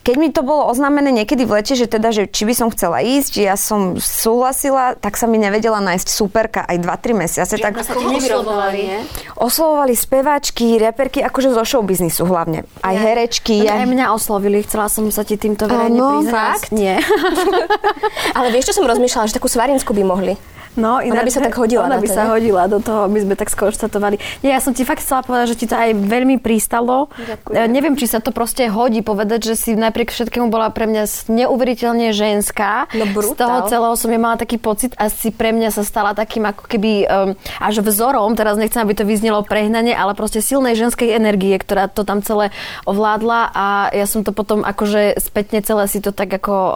keď 0.04 0.16
mi 0.18 0.34
to 0.34 0.44
bolo 0.44 0.68
oznámené 0.68 1.13
niekedy 1.13 1.48
v 1.48 1.62
lete, 1.62 1.77
že 1.77 1.88
teda, 1.88 2.12
že 2.12 2.27
či 2.27 2.44
by 2.44 2.54
som 2.57 2.68
chcela 2.74 3.00
ísť, 3.06 3.34
ja 3.39 3.56
som 3.56 3.95
súhlasila, 4.01 4.98
tak 4.98 5.16
sa 5.16 5.30
mi 5.30 5.38
nevedela 5.38 5.71
nájsť 5.80 6.08
superka 6.10 6.66
aj 6.68 6.82
2-3 6.82 7.16
mesiace. 7.16 7.54
Tak 7.56 7.80
ti 7.80 8.04
nevyrovnali, 8.04 8.80
nie? 8.82 9.00
oslovovali 9.38 9.96
speváčky, 9.96 10.76
reperky, 10.76 11.22
akože 11.22 11.54
zo 11.54 11.64
show 11.64 11.82
biznisu 11.86 12.28
hlavne. 12.28 12.68
Aj 12.82 12.96
herečky. 12.98 13.64
Aj 13.64 13.80
Ja, 13.80 13.88
mňa 13.88 14.12
oslovili, 14.12 14.66
chcela 14.66 14.92
som 14.92 15.08
sa 15.08 15.24
ti 15.24 15.38
týmto 15.38 15.70
verejne 15.70 16.02
priznať. 16.02 16.34
fakt? 16.34 16.70
Nie. 16.74 16.98
Ale 18.38 18.52
vieš, 18.52 18.74
čo 18.74 18.82
som 18.82 18.90
rozmýšľala, 18.90 19.30
že 19.30 19.38
takú 19.38 19.48
svarinsku 19.48 19.94
by 19.94 20.04
mohli. 20.04 20.34
No, 20.80 21.04
Ona 21.04 21.24
by 21.28 21.32
sa 21.32 21.44
tak 21.44 21.56
hodila 21.60 21.84
Ona 21.84 22.00
na 22.00 22.02
by 22.02 22.08
to, 22.08 22.16
sa 22.16 22.24
ne? 22.24 22.30
hodila 22.32 22.64
do 22.72 22.80
toho, 22.80 23.12
my 23.12 23.20
sme 23.20 23.36
tak 23.36 23.52
skonštatovali. 23.52 24.16
Nie, 24.40 24.56
ja 24.56 24.62
som 24.64 24.72
ti 24.72 24.88
fakt 24.88 25.04
chcela 25.04 25.20
povedať, 25.20 25.52
že 25.52 25.60
ti 25.60 25.66
to 25.68 25.76
aj 25.76 25.92
veľmi 25.92 26.40
pristalo. 26.40 27.12
Ďakujem. 27.12 27.56
E, 27.60 27.68
neviem, 27.68 27.96
či 28.00 28.08
sa 28.08 28.24
to 28.24 28.32
proste 28.32 28.72
hodí 28.72 29.04
povedať, 29.04 29.52
že 29.52 29.56
si 29.60 29.76
napriek 29.76 30.16
všetkému 30.16 30.48
bola 30.48 30.72
pre 30.72 30.88
mňa 30.88 31.28
neuveriteľne 31.28 32.16
ženská. 32.16 32.88
No, 32.96 33.04
Z 33.04 33.36
toho 33.36 33.68
brutál. 33.68 33.68
celého 33.68 33.96
som 34.00 34.10
ja 34.16 34.20
mala 34.22 34.40
taký 34.40 34.56
pocit 34.56 34.96
a 34.96 35.12
si 35.12 35.36
pre 35.36 35.52
mňa 35.52 35.76
sa 35.76 35.84
stala 35.84 36.16
takým 36.16 36.48
ako 36.48 36.64
keby 36.72 36.92
um, 37.04 37.36
až 37.60 37.84
vzorom, 37.84 38.32
teraz 38.40 38.56
nechcem, 38.56 38.80
aby 38.80 38.96
to 38.96 39.04
vyznelo 39.04 39.44
prehnane, 39.44 39.92
ale 39.92 40.16
proste 40.16 40.40
silnej 40.40 40.80
ženskej 40.80 41.12
energie, 41.12 41.52
ktorá 41.60 41.92
to 41.92 42.08
tam 42.08 42.24
celé 42.24 42.56
ovládla 42.88 43.40
a 43.52 43.68
ja 43.92 44.08
som 44.08 44.24
to 44.24 44.32
potom 44.32 44.64
akože 44.64 45.20
spätne 45.20 45.60
celé 45.60 45.84
si 45.92 46.00
to 46.00 46.16
tak 46.16 46.32
ako 46.32 46.54
um, 46.56 46.72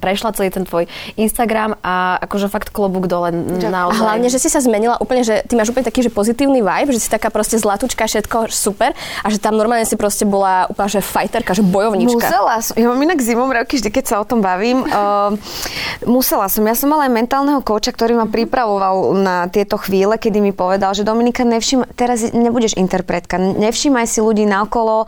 prešla 0.00 0.32
celý 0.32 0.48
ten 0.48 0.64
tvoj 0.64 0.88
Instagram 1.20 1.76
a 1.84 2.16
akože 2.24 2.48
fakt 2.48 2.72
klobúk 2.72 3.04
dole 3.10 3.25
naozaj. 3.30 3.98
A 3.98 4.02
hlavne, 4.02 4.28
že 4.28 4.38
si 4.38 4.48
sa 4.50 4.60
zmenila 4.60 4.98
úplne, 4.98 5.22
že 5.22 5.42
ty 5.46 5.54
máš 5.54 5.70
úplne 5.72 5.86
taký, 5.86 6.04
že 6.06 6.10
pozitívny 6.10 6.60
vibe, 6.60 6.92
že 6.92 7.00
si 7.02 7.08
taká 7.10 7.30
proste 7.30 7.56
zlatúčka, 7.56 8.06
všetko 8.06 8.50
super 8.52 8.92
a 9.22 9.26
že 9.28 9.38
tam 9.38 9.54
normálne 9.54 9.84
si 9.84 9.94
proste 9.94 10.24
bola 10.24 10.66
úplne, 10.70 10.88
že 10.88 11.00
fighterka, 11.04 11.52
že 11.54 11.62
bojovnička. 11.62 12.16
Musela 12.16 12.56
som, 12.62 12.74
ja 12.74 12.86
mám 12.90 13.00
inak 13.00 13.18
zimomriavky 13.20 13.78
vždy, 13.78 13.90
keď 13.90 14.04
sa 14.04 14.16
o 14.22 14.24
tom 14.26 14.40
bavím. 14.40 14.84
Uh, 14.86 15.36
musela 16.16 16.50
som. 16.50 16.64
Ja 16.66 16.74
som 16.76 16.90
mala 16.90 17.06
aj 17.08 17.12
mentálneho 17.12 17.60
kouča, 17.62 17.92
ktorý 17.92 18.18
ma 18.18 18.26
pripravoval 18.28 19.16
na 19.16 19.36
tieto 19.50 19.76
chvíle, 19.76 20.16
kedy 20.16 20.38
mi 20.40 20.52
povedal, 20.56 20.92
že 20.92 21.06
Dominika, 21.06 21.46
nevšim, 21.46 21.86
teraz 21.94 22.22
nebudeš 22.34 22.74
interpretka, 22.76 23.38
nevšímaj 23.38 24.06
si 24.08 24.20
ľudí 24.20 24.44
naokolo, 24.44 25.06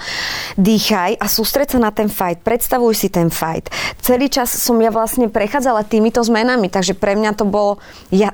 dýchaj 0.57 1.19
a 1.19 1.27
sústreď 1.27 1.77
sa 1.77 1.79
na 1.79 1.91
ten 1.91 2.07
fight. 2.11 2.41
Predstavuj 2.43 2.95
si 2.95 3.09
ten 3.09 3.29
fight. 3.33 3.71
Celý 4.03 4.31
čas 4.31 4.51
som 4.53 4.79
ja 4.81 4.93
vlastne 4.93 5.29
prechádzala 5.29 5.85
týmito 5.87 6.21
zmenami, 6.25 6.69
takže 6.69 6.97
pre 6.97 7.15
mňa 7.19 7.33
to 7.37 7.45
bolo... 7.47 7.81
Ja, 8.11 8.33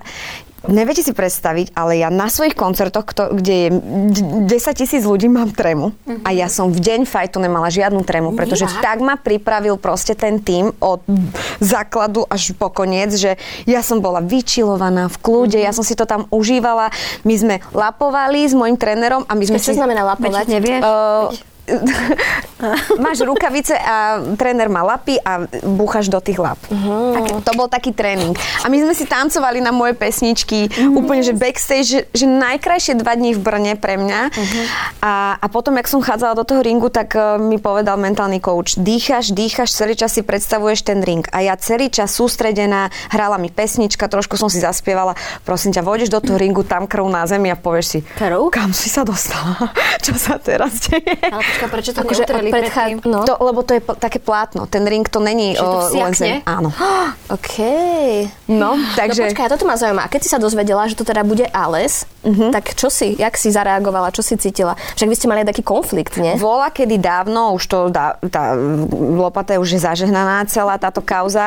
Neviete 0.65 1.05
si 1.05 1.13
predstaviť, 1.13 1.77
ale 1.77 2.01
ja 2.01 2.09
na 2.09 2.33
svojich 2.33 2.57
koncertoch, 2.57 3.05
kto, 3.05 3.37
kde 3.37 3.53
je 3.53 3.69
d- 4.09 4.49
10 4.49 4.73
tisíc 4.73 5.05
ľudí, 5.05 5.29
mám 5.29 5.53
trému. 5.53 5.93
A 6.25 6.33
ja 6.33 6.49
som 6.49 6.73
v 6.73 6.81
deň 6.81 7.05
fajtu 7.05 7.37
nemala 7.37 7.69
žiadnu 7.69 8.01
trému, 8.01 8.33
pretože 8.33 8.65
Ja? 8.65 8.81
tak 8.81 9.05
ma 9.05 9.21
pripravil 9.21 9.77
proste 9.77 10.17
ten 10.17 10.41
tým 10.41 10.73
od 10.81 11.05
základu 11.61 12.25
až 12.25 12.57
po 12.57 12.73
koniec, 12.73 13.13
že 13.13 13.37
ja 13.69 13.85
som 13.85 14.01
bola 14.01 14.25
vyčilovaná 14.25 15.13
v 15.13 15.17
kľude, 15.21 15.61
ja 15.61 15.77
som 15.77 15.85
si 15.85 15.93
to 15.93 16.09
tam 16.09 16.25
užívala. 16.33 16.89
My 17.23 17.35
sme 17.37 17.55
lapovali 17.69 18.49
s 18.49 18.57
môjim 18.57 18.81
trénerom 18.81 19.29
a 19.29 19.37
my 19.37 19.45
sme 19.45 19.61
Čo 19.61 19.69
si... 19.69 19.77
znamená 19.77 20.01
lapovať? 20.07 20.49
Nevieš? 20.49 20.81
Uh, 20.81 21.29
máš 23.05 23.25
rukavice 23.25 23.75
a 23.77 24.21
tréner 24.37 24.69
má 24.69 24.85
lapy 24.85 25.17
a 25.21 25.49
búchaš 25.65 26.09
do 26.13 26.21
tých 26.21 26.39
lap. 26.41 26.61
Uh-huh. 26.69 27.41
To 27.41 27.53
bol 27.57 27.69
taký 27.69 27.93
tréning. 27.93 28.37
A 28.65 28.69
my 28.69 28.77
sme 28.85 28.95
si 28.97 29.09
tancovali 29.09 29.65
na 29.65 29.73
moje 29.73 29.97
pesničky, 29.97 30.69
uh-huh. 30.69 31.01
úplne, 31.01 31.25
že 31.25 31.33
backstage, 31.37 31.89
že, 31.89 32.01
že 32.13 32.27
najkrajšie 32.29 33.01
dva 33.01 33.17
dní 33.17 33.37
v 33.37 33.41
Brne 33.41 33.73
pre 33.77 33.97
mňa. 33.97 34.21
Uh-huh. 34.31 34.65
A, 35.01 35.13
a 35.41 35.47
potom, 35.49 35.77
jak 35.81 35.89
som 35.89 36.05
chádzala 36.05 36.37
do 36.37 36.45
toho 36.45 36.61
ringu, 36.61 36.89
tak 36.93 37.17
uh, 37.17 37.41
mi 37.41 37.57
povedal 37.57 37.97
mentálny 37.97 38.41
coach, 38.41 38.77
dýchaš, 38.77 39.33
dýchaš, 39.33 39.73
celý 39.73 39.97
čas 39.97 40.13
si 40.15 40.23
predstavuješ 40.23 40.85
ten 40.85 41.01
ring. 41.01 41.25
A 41.33 41.45
ja 41.45 41.57
celý 41.57 41.89
čas 41.89 42.13
sústredená, 42.13 42.93
hrala 43.09 43.41
mi 43.41 43.49
pesnička, 43.49 44.09
trošku 44.09 44.37
som 44.37 44.53
si 44.53 44.61
zaspievala, 44.61 45.17
prosím 45.43 45.73
ťa, 45.73 45.83
vôjdeš 45.85 46.13
do 46.13 46.21
toho 46.21 46.37
ringu, 46.37 46.63
tam 46.65 46.85
krv 46.85 47.09
na 47.09 47.25
zemi 47.25 47.49
a 47.49 47.57
povieš 47.57 47.87
si, 47.87 47.99
Krv? 48.17 48.53
kam 48.53 48.71
si 48.77 48.93
sa 48.93 49.03
dostala? 49.03 49.73
Čo 50.05 50.15
sa 50.17 50.37
teraz 50.37 50.87
deje? 50.87 51.17
Ale 51.25 51.43
počkaj, 51.55 51.69
prečo 51.71 51.91
to 51.95 52.01
Akože 52.03 52.27
neutreli 52.27 52.51
predchá-? 52.51 52.99
No. 53.07 53.23
To, 53.23 53.39
lebo 53.39 53.63
to 53.63 53.79
je 53.79 53.81
pl- 53.81 53.95
také 53.95 54.19
plátno. 54.19 54.67
Ten 54.67 54.83
ring 54.83 55.07
to 55.07 55.23
není 55.23 55.55
Čiže 55.55 55.63
to 55.63 55.79
o, 55.79 56.03
len 56.03 56.13
zem. 56.19 56.43
Áno. 56.43 56.75
OK. 57.37 57.57
No, 58.51 58.75
Takže... 58.75 58.99
takže... 58.99 59.23
No 59.23 59.27
počkaj, 59.31 59.49
toto 59.55 59.65
ma 59.71 59.79
zaujíma. 59.79 60.03
A 60.03 60.09
keď 60.11 60.21
si 60.27 60.29
sa 60.35 60.43
dozvedela, 60.43 60.83
že 60.91 60.99
to 60.99 61.07
teda 61.07 61.23
bude 61.23 61.47
Ales, 61.55 62.11
uh-huh. 62.27 62.51
tak 62.51 62.75
čo 62.75 62.91
si, 62.91 63.15
jak 63.15 63.39
si 63.39 63.55
zareagovala, 63.55 64.11
čo 64.11 64.27
si 64.27 64.35
cítila? 64.35 64.75
Však 64.99 65.07
vy 65.07 65.15
ste 65.15 65.27
mali 65.31 65.47
aj 65.47 65.55
taký 65.55 65.63
konflikt, 65.63 66.19
nie? 66.19 66.35
Vola, 66.35 66.75
kedy 66.75 66.99
dávno, 66.99 67.55
už 67.55 67.65
to 67.71 67.79
dá, 67.95 68.19
tá 68.27 68.59
lopata 69.15 69.55
už 69.63 69.79
je 69.79 69.81
zažehnaná, 69.87 70.43
celá 70.51 70.75
táto 70.77 70.99
kauza. 70.99 71.47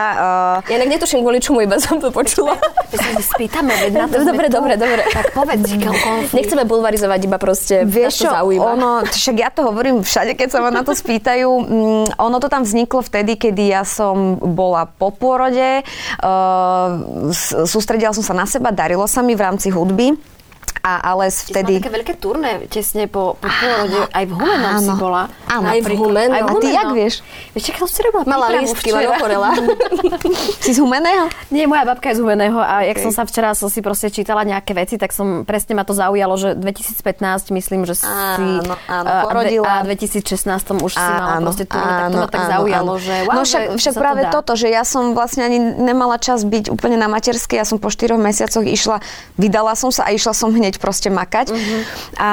Uh, 0.63 0.71
Ja 0.71 0.79
inak 0.79 0.95
netuším, 0.95 1.27
kvôli 1.27 1.43
čomu 1.43 1.67
iba 1.67 1.75
som 1.83 1.99
to 1.99 2.07
počula. 2.13 2.55
My 2.93 2.95
sa 2.95 3.35
spýtame, 3.35 3.75
veď 3.75 3.91
na 3.91 4.05
to 4.07 4.23
Dobre, 4.23 4.47
dobre, 4.47 4.73
dobre. 4.79 5.01
Tak 5.11 5.35
povedz, 5.35 5.67
konflikt. 6.03 6.35
Nechceme 6.35 6.63
bulvarizovať, 6.63 7.19
iba 7.27 7.37
proste 7.39 7.83
Vieš 7.83 8.27
čo, 8.27 8.29
ono, 8.59 9.03
však 9.07 9.35
ja 9.35 9.49
to 9.51 9.67
hovorím 9.67 9.96
všade, 10.01 10.33
keď 10.33 10.49
sa 10.49 10.59
ma 10.59 10.69
na 10.69 10.81
to 10.81 10.91
spýtajú. 10.91 11.47
Mm, 11.47 12.05
ono 12.17 12.37
to 12.37 12.47
tam 12.47 12.61
vzniklo 12.61 13.01
vtedy, 13.01 13.35
kedy 13.35 13.71
ja 13.71 13.81
som 13.81 14.35
bola 14.37 14.85
po 14.85 15.09
pôrode, 15.09 15.81
s- 17.31 17.55
sústredila 17.65 18.11
som 18.11 18.21
sa 18.21 18.33
na 18.33 18.45
seba, 18.45 18.69
darilo 18.69 19.05
sa 19.05 19.21
mi 19.21 19.33
v 19.33 19.41
rámci 19.41 19.69
hudby. 19.69 20.36
A 20.79 20.91
ale 21.07 21.27
vtedy... 21.27 21.53
vtedy... 21.53 21.73
také 21.79 21.91
veľké 21.91 22.13
turné 22.15 22.51
tesne 22.67 23.05
po, 23.05 23.35
po 23.35 23.47
pôrode, 23.47 23.99
aj 24.07 24.23
v 24.23 24.33
Humenom 24.33 24.73
si 24.77 24.87
Áno. 24.87 24.95
bola. 24.95 25.23
Áno. 25.45 25.67
Aj 25.67 25.79
v 25.79 25.89
Humenom. 25.91 26.33
Aj 26.33 26.43
v 26.43 26.49
A 26.49 26.53
ty 26.57 26.67
jak 26.69 26.89
vieš? 26.91 27.15
Vieš, 27.51 27.63
čakala 27.65 27.85
som 27.85 27.93
si 27.93 28.01
robila 28.01 28.23
Mala 28.23 28.47
lístky, 28.55 28.89
len 28.89 29.07
ochorela. 29.07 29.49
Si 30.59 30.73
z 30.73 30.79
Humeného? 30.79 31.31
Nie, 31.47 31.63
moja 31.63 31.83
babka 31.83 32.11
je 32.11 32.19
z 32.19 32.21
Humeného 32.21 32.57
a 32.57 32.83
jak 32.83 32.99
som 32.99 33.11
sa 33.11 33.23
včera 33.23 33.53
som 33.53 33.69
si 33.69 33.79
proste 33.79 34.09
čítala 34.09 34.43
nejaké 34.43 34.73
veci, 34.73 34.95
tak 34.95 35.11
som 35.11 35.43
presne 35.43 35.73
ma 35.73 35.83
to 35.83 35.95
zaujalo, 35.95 36.35
že 36.35 36.49
2015 36.57 36.99
myslím, 37.53 37.85
že 37.85 37.95
si 37.95 38.07
Áno, 38.07 38.75
áno, 38.83 39.07
porodila. 39.23 39.79
a 39.79 39.85
v 39.85 39.95
2016 39.95 40.43
už 40.77 40.91
si 40.91 40.99
mala 40.99 41.39
proste 41.39 41.63
turné, 41.63 41.87
tak 41.87 42.07
to 42.07 42.17
ma 42.17 42.27
tak 42.27 42.43
zaujalo, 42.47 42.91
že 42.97 43.15
wow, 43.23 43.33
No 43.33 43.41
však, 43.43 43.63
však 43.77 43.93
to 43.93 43.99
práve 43.99 44.21
dá. 44.25 44.31
toto, 44.33 44.51
že 44.57 44.67
ja 44.67 44.83
som 44.83 45.13
vlastne 45.13 45.45
ani 45.45 45.57
nemala 45.59 46.17
čas 46.17 46.43
byť 46.43 46.67
úplne 46.67 46.97
na 46.97 47.07
materskej, 47.07 47.57
ja 47.57 47.65
som 47.65 47.77
po 47.77 47.87
štyroch 47.87 48.19
mesiacoch 48.19 48.65
išla, 48.65 48.99
vydala 49.37 49.71
som 49.73 49.87
sa 49.87 50.03
a 50.03 50.11
išla 50.11 50.33
som 50.33 50.51
hneď 50.51 50.66
proste 50.75 51.07
makať. 51.07 51.47
Mhm. 51.49 51.77
A, 52.17 52.29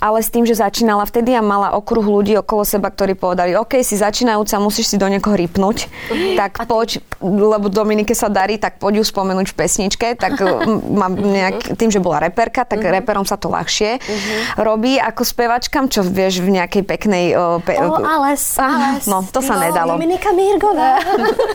ale 0.00 0.18
s 0.18 0.28
tým, 0.28 0.42
že 0.42 0.58
začínala 0.58 1.04
vtedy 1.04 1.30
a 1.30 1.40
mala 1.40 1.70
okruh 1.72 2.02
ľudí 2.02 2.34
okolo 2.36 2.62
seba, 2.62 2.88
ktorí 2.88 3.14
povedali, 3.14 3.54
OK, 3.54 3.78
si 3.80 3.94
začínajúca, 3.94 4.58
musíš 4.58 4.90
si 4.90 4.96
do 4.96 5.06
niekoho 5.06 5.38
rypnúť, 5.38 5.86
Mhm. 6.10 6.34
tak 6.34 6.66
poď, 6.66 6.98
lebo 7.22 7.68
Dominike 7.68 8.12
sa 8.12 8.26
darí, 8.26 8.56
tak 8.56 8.76
poď 8.76 9.00
ju 9.00 9.04
spomenúť 9.06 9.46
v 9.46 9.56
pesničke, 9.56 10.06
tak 10.16 10.42
mám 11.00 11.14
nejak, 11.14 11.76
tým, 11.76 11.88
že 11.88 12.00
bola 12.00 12.18
reperka, 12.18 12.64
tak 12.64 12.80
Mhm. 12.80 12.90
reperom 12.92 13.22
sa 13.22 13.36
to 13.36 13.46
ľahšie 13.46 14.02
robí 14.56 14.96
ako 14.96 15.22
spevačkam, 15.22 15.86
čo 15.86 16.00
vieš 16.00 16.40
v 16.40 16.56
nejakej 16.56 16.82
peknej... 16.82 17.24
O, 17.34 17.60
pe, 17.60 17.76
O, 17.76 18.00
Ales, 18.00 18.56
Ah, 18.56 18.96
Ales. 18.96 19.04
No, 19.04 19.20
to 19.22 19.38
sa 19.38 19.60
nedalo. 19.60 19.94
Dominika 19.94 20.32
Mirgová. 20.32 20.96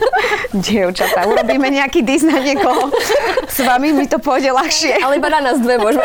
Dievčatá, 0.54 1.24
urobíme 1.24 1.68
nejaký 1.68 2.00
dis 2.00 2.22
na 2.22 2.38
niekoho. 2.38 2.92
S 3.48 3.58
vami 3.58 3.90
mi 3.90 4.04
to 4.04 4.16
pôjde 4.16 4.48
ľahšie. 4.48 5.00
Ale 5.00 5.18
iba 5.18 5.28
na 5.28 5.40
nás 5.42 5.56
dve 5.58 5.76
môžeme. 5.76 6.04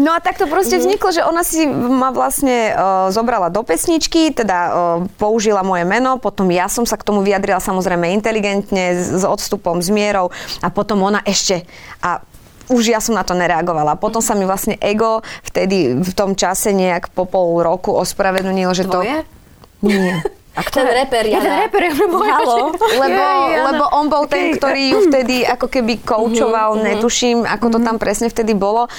No 0.00 0.16
a 0.16 0.18
tak 0.22 0.40
to 0.40 0.48
proste 0.48 0.80
vzniklo, 0.80 1.12
že 1.12 1.22
ona 1.22 1.44
si 1.44 1.66
ma 1.68 2.10
vlastne 2.10 2.72
uh, 2.72 3.12
zobrala 3.12 3.52
do 3.52 3.60
pesničky, 3.60 4.32
teda 4.32 4.58
uh, 4.58 4.72
použila 5.20 5.60
moje 5.60 5.84
meno, 5.84 6.16
potom 6.16 6.48
ja 6.48 6.66
som 6.66 6.88
sa 6.88 6.96
k 6.96 7.06
tomu 7.06 7.20
vyjadrila 7.20 7.60
samozrejme 7.60 8.10
inteligentne, 8.16 8.96
s, 8.96 9.20
s 9.20 9.24
odstupom, 9.26 9.84
s 9.84 9.92
mierou 9.92 10.32
a 10.64 10.68
potom 10.72 11.04
ona 11.04 11.20
ešte 11.26 11.68
a 12.00 12.24
už 12.70 12.94
ja 12.94 13.02
som 13.02 13.18
na 13.18 13.26
to 13.26 13.34
nereagovala. 13.34 13.98
Potom 13.98 14.22
sa 14.22 14.38
mi 14.38 14.46
vlastne 14.46 14.78
ego 14.78 15.26
vtedy 15.42 15.98
v 15.98 16.12
tom 16.14 16.38
čase 16.38 16.70
nejak 16.70 17.10
po 17.10 17.26
pol 17.26 17.58
roku 17.66 17.90
ospravedlnilo, 17.98 18.70
že 18.70 18.86
Tvoje? 18.86 19.26
to... 19.26 19.90
Nie. 19.90 20.22
A 20.50 20.66
ten 20.66 20.82
reper, 20.82 21.30
Ja 21.30 21.38
ten 21.38 21.46
Jana. 21.46 21.62
reper, 21.70 21.82
Halo, 21.94 22.74
lebo, 23.06 23.22
lebo 23.70 23.84
on 23.94 24.10
bol 24.10 24.26
ten, 24.26 24.50
ktorý 24.58 24.82
ju 24.90 24.98
vtedy 25.06 25.46
ako 25.46 25.70
keby 25.70 26.02
koučoval, 26.02 26.82
netuším, 26.82 27.46
ako 27.46 27.66
to 27.70 27.78
tam 27.78 28.02
presne 28.02 28.26
vtedy 28.26 28.58
bolo. 28.58 28.90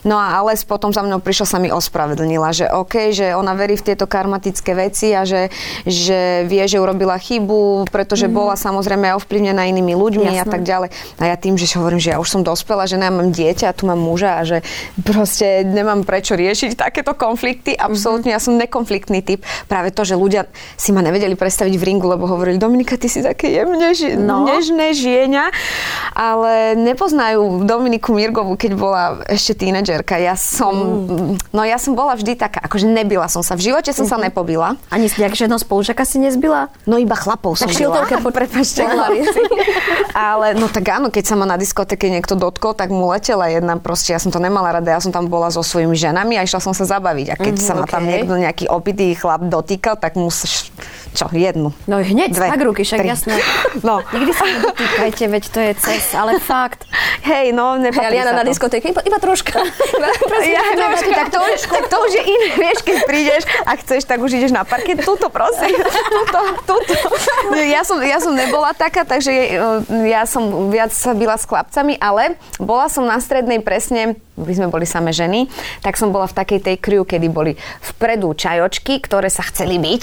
No 0.00 0.16
a 0.16 0.40
Ales 0.40 0.64
potom 0.64 0.92
za 0.96 1.04
mnou 1.04 1.20
prišla, 1.20 1.44
sa 1.44 1.58
mi 1.60 1.68
ospravedlnila, 1.68 2.48
že 2.56 2.66
OK, 2.72 3.12
že 3.12 3.36
ona 3.36 3.52
verí 3.52 3.76
v 3.76 3.92
tieto 3.92 4.08
karmatické 4.08 4.72
veci 4.72 5.12
a 5.12 5.28
že, 5.28 5.52
že 5.84 6.48
vie, 6.48 6.64
že 6.64 6.80
urobila 6.80 7.20
chybu, 7.20 7.88
pretože 7.92 8.24
bola 8.24 8.56
samozrejme 8.56 9.12
ovplyvnená 9.20 9.68
inými 9.68 9.92
ľuďmi 9.92 10.24
a 10.28 10.44
Jasné. 10.44 10.52
tak 10.56 10.62
ďalej. 10.64 10.88
A 11.20 11.24
ja 11.28 11.36
tým, 11.36 11.60
že 11.60 11.68
hovorím, 11.76 12.00
že 12.00 12.16
ja 12.16 12.18
už 12.20 12.28
som 12.32 12.40
dospela, 12.40 12.88
že 12.88 12.96
mám 12.96 13.28
dieťa 13.28 13.72
a 13.72 13.76
tu 13.76 13.84
mám 13.84 14.00
muža 14.00 14.40
a 14.40 14.42
že 14.48 14.64
proste 15.04 15.68
nemám 15.68 16.04
prečo 16.04 16.32
riešiť 16.32 16.80
takéto 16.80 17.12
konflikty. 17.12 17.76
Absolútne, 17.76 18.32
ja 18.32 18.40
som 18.40 18.56
nekonfliktný 18.56 19.20
typ. 19.20 19.44
Práve 19.68 19.92
to, 19.92 20.04
že 20.04 20.16
ľudia 20.16 20.48
si 20.76 20.93
ma 20.94 21.02
nevedeli 21.02 21.34
predstaviť 21.34 21.74
v 21.74 21.84
ringu, 21.84 22.06
lebo 22.06 22.24
hovorili, 22.24 22.54
Dominika, 22.56 22.94
ty 22.94 23.06
si 23.06 23.18
také 23.18 23.50
jemne, 23.52 23.90
ži- 23.90 24.14
No. 24.14 24.46
nežné 24.46 24.94
žieňa, 24.94 25.44
ale 26.12 26.52
nepoznajú 26.76 27.34
Dominiku 27.62 28.12
Mirgovú, 28.12 28.54
keď 28.54 28.72
bola 28.72 29.02
ešte 29.26 29.58
tínedžerka. 29.58 30.14
Ja 30.16 30.34
som, 30.34 30.72
no 31.48 31.60
ja 31.60 31.76
som 31.76 31.92
bola 31.92 32.14
vždy 32.14 32.34
taká, 32.34 32.62
akože 32.62 32.86
nebila 32.86 33.26
som 33.26 33.42
sa. 33.42 33.52
V 33.52 33.66
živote 33.66 33.90
som 33.90 34.06
sa 34.06 34.14
nepobila. 34.16 34.78
Ani 34.88 35.06
si 35.06 35.18
nejak 35.18 35.34
žiadno 35.34 35.56
spolužaka 35.56 36.04
si 36.04 36.16
nezbila? 36.16 36.70
No 36.84 36.94
iba 36.94 37.14
chlapov 37.14 37.56
som 37.56 37.66
Tak 37.66 37.74
bila. 37.74 37.80
šiltovke 38.00 38.14
po 38.20 38.30
Prepačte. 38.30 38.86
Ale 40.12 40.54
no 40.54 40.68
tak 40.68 40.86
áno, 40.88 41.08
keď 41.08 41.24
sa 41.24 41.34
ma 41.34 41.44
na 41.44 41.56
diskotéke 41.56 42.06
niekto 42.06 42.34
dotkol, 42.34 42.72
tak 42.72 42.88
mu 42.88 43.08
letela 43.08 43.48
jedna 43.48 43.74
proste, 43.76 44.10
ja 44.10 44.18
som 44.18 44.28
to 44.28 44.38
nemala 44.38 44.70
rada, 44.72 44.86
ja 44.88 45.00
som 45.00 45.10
tam 45.10 45.26
bola 45.26 45.48
so 45.48 45.60
svojimi 45.60 45.94
ženami 45.94 46.36
a 46.36 46.44
išla 46.44 46.60
som 46.60 46.70
sa 46.70 46.84
zabaviť. 46.84 47.26
A 47.28 47.36
keď 47.36 47.54
sa 47.56 47.72
ma 47.74 47.84
tam 47.84 48.02
okej. 48.02 48.10
niekto, 48.12 48.32
nejaký 48.36 48.64
opitý 48.68 49.10
chlap 49.12 49.42
dotýkal, 49.42 49.96
tak 49.96 50.14
musíš, 50.14 50.70
čo, 51.14 51.30
jednu. 51.30 51.70
No 51.86 52.02
hneď, 52.02 52.34
Dve, 52.34 52.50
tak 52.50 52.60
ruky, 52.60 52.82
však 52.82 53.00
tri. 53.00 53.08
jasné. 53.08 53.34
No. 53.86 54.00
Nikdy 54.14 54.32
sa 54.32 54.44
nedotýkajte, 54.48 55.24
veď 55.28 55.44
to 55.50 55.58
je 55.60 55.72
cez, 55.76 56.14
ale 56.14 56.38
fakt. 56.40 56.86
Hej, 57.26 57.52
no, 57.52 57.76
nepatrí 57.76 58.16
ale 58.16 58.22
Jana 58.22 58.32
na 58.32 58.44
diskotéke, 58.46 58.90
iba, 58.90 59.02
iba 59.02 59.18
troška. 59.18 59.60
Iba, 59.60 60.08
prosím, 60.30 60.52
Ja, 60.54 60.62
iba 60.72 60.88
no, 60.88 60.96
tak 60.96 61.28
to, 61.30 61.38
už, 61.42 61.60
tak 61.68 61.84
to 61.90 61.96
už 62.00 62.12
je 62.16 62.22
iné, 62.22 62.48
vieš, 62.58 62.78
keď 62.82 62.96
prídeš 63.04 63.42
a 63.66 63.72
chceš, 63.76 64.02
tak 64.08 64.18
už 64.22 64.36
ideš 64.36 64.52
na 64.54 64.62
parket. 64.64 65.02
Tuto, 65.02 65.28
prosím, 65.28 65.74
tuto, 66.14 66.40
tuto. 66.64 66.96
Ja 67.60 67.82
som, 67.86 67.98
ja 68.00 68.18
som 68.18 68.32
nebola 68.32 68.72
taká, 68.74 69.04
takže 69.04 69.32
uh, 69.32 70.06
ja 70.06 70.24
som 70.24 70.70
viac 70.70 70.94
sa 70.94 71.12
byla 71.12 71.36
s 71.38 71.44
chlapcami, 71.44 71.98
ale 71.98 72.38
bola 72.58 72.88
som 72.88 73.04
na 73.04 73.20
strednej 73.20 73.60
presne, 73.60 74.16
my 74.34 74.52
sme 74.52 74.66
boli 74.66 74.82
same 74.82 75.14
ženy, 75.14 75.46
tak 75.78 75.94
som 75.94 76.10
bola 76.10 76.26
v 76.26 76.34
takej 76.34 76.60
tej 76.60 76.76
crew, 76.82 77.06
kedy 77.06 77.30
boli 77.30 77.54
vpredu 77.94 78.34
čajočky, 78.34 78.98
ktoré 78.98 79.30
sa 79.30 79.46
chceli 79.46 79.78
byť 79.78 80.02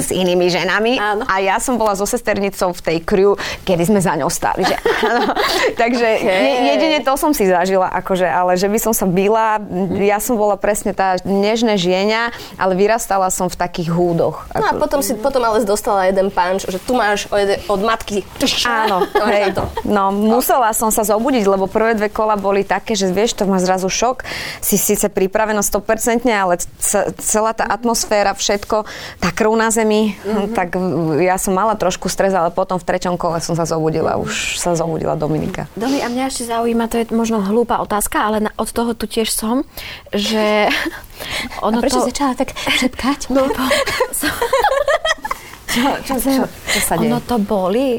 s 0.00 0.08
inými 0.22 0.46
ženami 0.48 0.92
Áno. 0.96 1.22
a 1.26 1.42
ja 1.42 1.58
som 1.58 1.74
bola 1.76 1.98
so 1.98 2.06
sesternicou 2.06 2.70
v 2.70 2.80
tej 2.80 2.98
crew, 3.02 3.34
kedy 3.66 3.90
sme 3.90 4.00
za 4.00 4.14
ňou 4.14 4.30
stáli. 4.30 4.62
Že. 4.62 4.76
Takže 5.82 6.08
je, 6.22 6.36
jedine 6.74 6.98
to 7.02 7.14
som 7.18 7.34
si 7.34 7.46
zažila, 7.48 7.90
akože, 7.90 8.26
ale 8.26 8.54
že 8.54 8.70
by 8.70 8.78
som 8.78 8.92
sa 8.94 9.04
byla, 9.04 9.60
ja 9.98 10.18
som 10.22 10.38
bola 10.38 10.54
presne 10.56 10.94
tá 10.94 11.18
nežné 11.26 11.76
žienia, 11.76 12.30
ale 12.56 12.78
vyrastala 12.78 13.28
som 13.28 13.50
v 13.50 13.56
takých 13.58 13.90
húdoch. 13.92 14.46
No 14.54 14.64
a 14.64 14.72
potom 14.78 15.02
si 15.02 15.18
potom 15.18 15.42
ale 15.42 15.64
dostala 15.66 16.08
jeden 16.08 16.30
punch, 16.30 16.68
že 16.68 16.78
tu 16.78 16.94
máš 16.94 17.26
od, 17.28 17.58
od 17.68 17.80
matky. 17.82 18.22
Áno, 18.66 19.04
hej. 19.32 19.54
No, 19.82 20.14
musela 20.14 20.70
som 20.72 20.88
sa 20.94 21.02
zobudiť, 21.02 21.44
lebo 21.46 21.66
prvé 21.66 21.98
dve 21.98 22.08
kola 22.08 22.38
boli 22.38 22.62
také, 22.62 22.94
že 22.94 23.10
vieš, 23.10 23.36
to 23.38 23.44
má 23.48 23.58
zrazu 23.58 23.90
šok. 23.90 24.24
Si 24.62 24.78
síce 24.78 25.08
pripravená 25.10 25.60
100%, 25.60 26.24
ale 26.30 26.60
ce- 26.78 27.08
celá 27.20 27.52
tá 27.52 27.66
atmosféra, 27.66 28.36
všetko, 28.36 28.84
tá 29.18 29.28
krv 29.34 29.52
na 29.58 29.68
zemi, 29.72 30.11
tak 30.56 30.76
ja 31.20 31.36
som 31.36 31.54
mala 31.54 31.74
trošku 31.74 32.08
stres, 32.08 32.32
ale 32.32 32.50
potom 32.52 32.78
v 32.80 32.86
treťom 32.86 33.18
kole 33.20 33.40
som 33.40 33.54
sa 33.54 33.68
zobudila, 33.68 34.16
už 34.18 34.58
sa 34.58 34.74
zobudila 34.76 35.16
Dominika. 35.18 35.66
Domi, 35.76 36.00
a 36.00 36.08
mňa 36.08 36.24
ešte 36.30 36.44
zaujíma, 36.48 36.88
to 36.88 36.96
je 37.02 37.04
možno 37.12 37.42
hlúpa 37.42 37.82
otázka, 37.82 38.22
ale 38.22 38.40
na, 38.48 38.50
od 38.56 38.70
toho 38.70 38.94
tu 38.96 39.10
tiež 39.10 39.32
som, 39.32 39.64
že 40.12 40.68
ono 41.66 41.78
A 41.78 41.82
prečo 41.82 42.00
to... 42.02 42.08
začala 42.08 42.34
tak 42.34 42.56
šepkať? 42.56 43.28
No, 43.32 43.48
Čo, 45.72 45.88
čo, 46.04 46.14
čo, 46.20 46.44
čo 46.44 46.80
sa 46.84 47.00
deje? 47.00 47.08
ono 47.08 47.16
to 47.24 47.40
boli. 47.40 47.96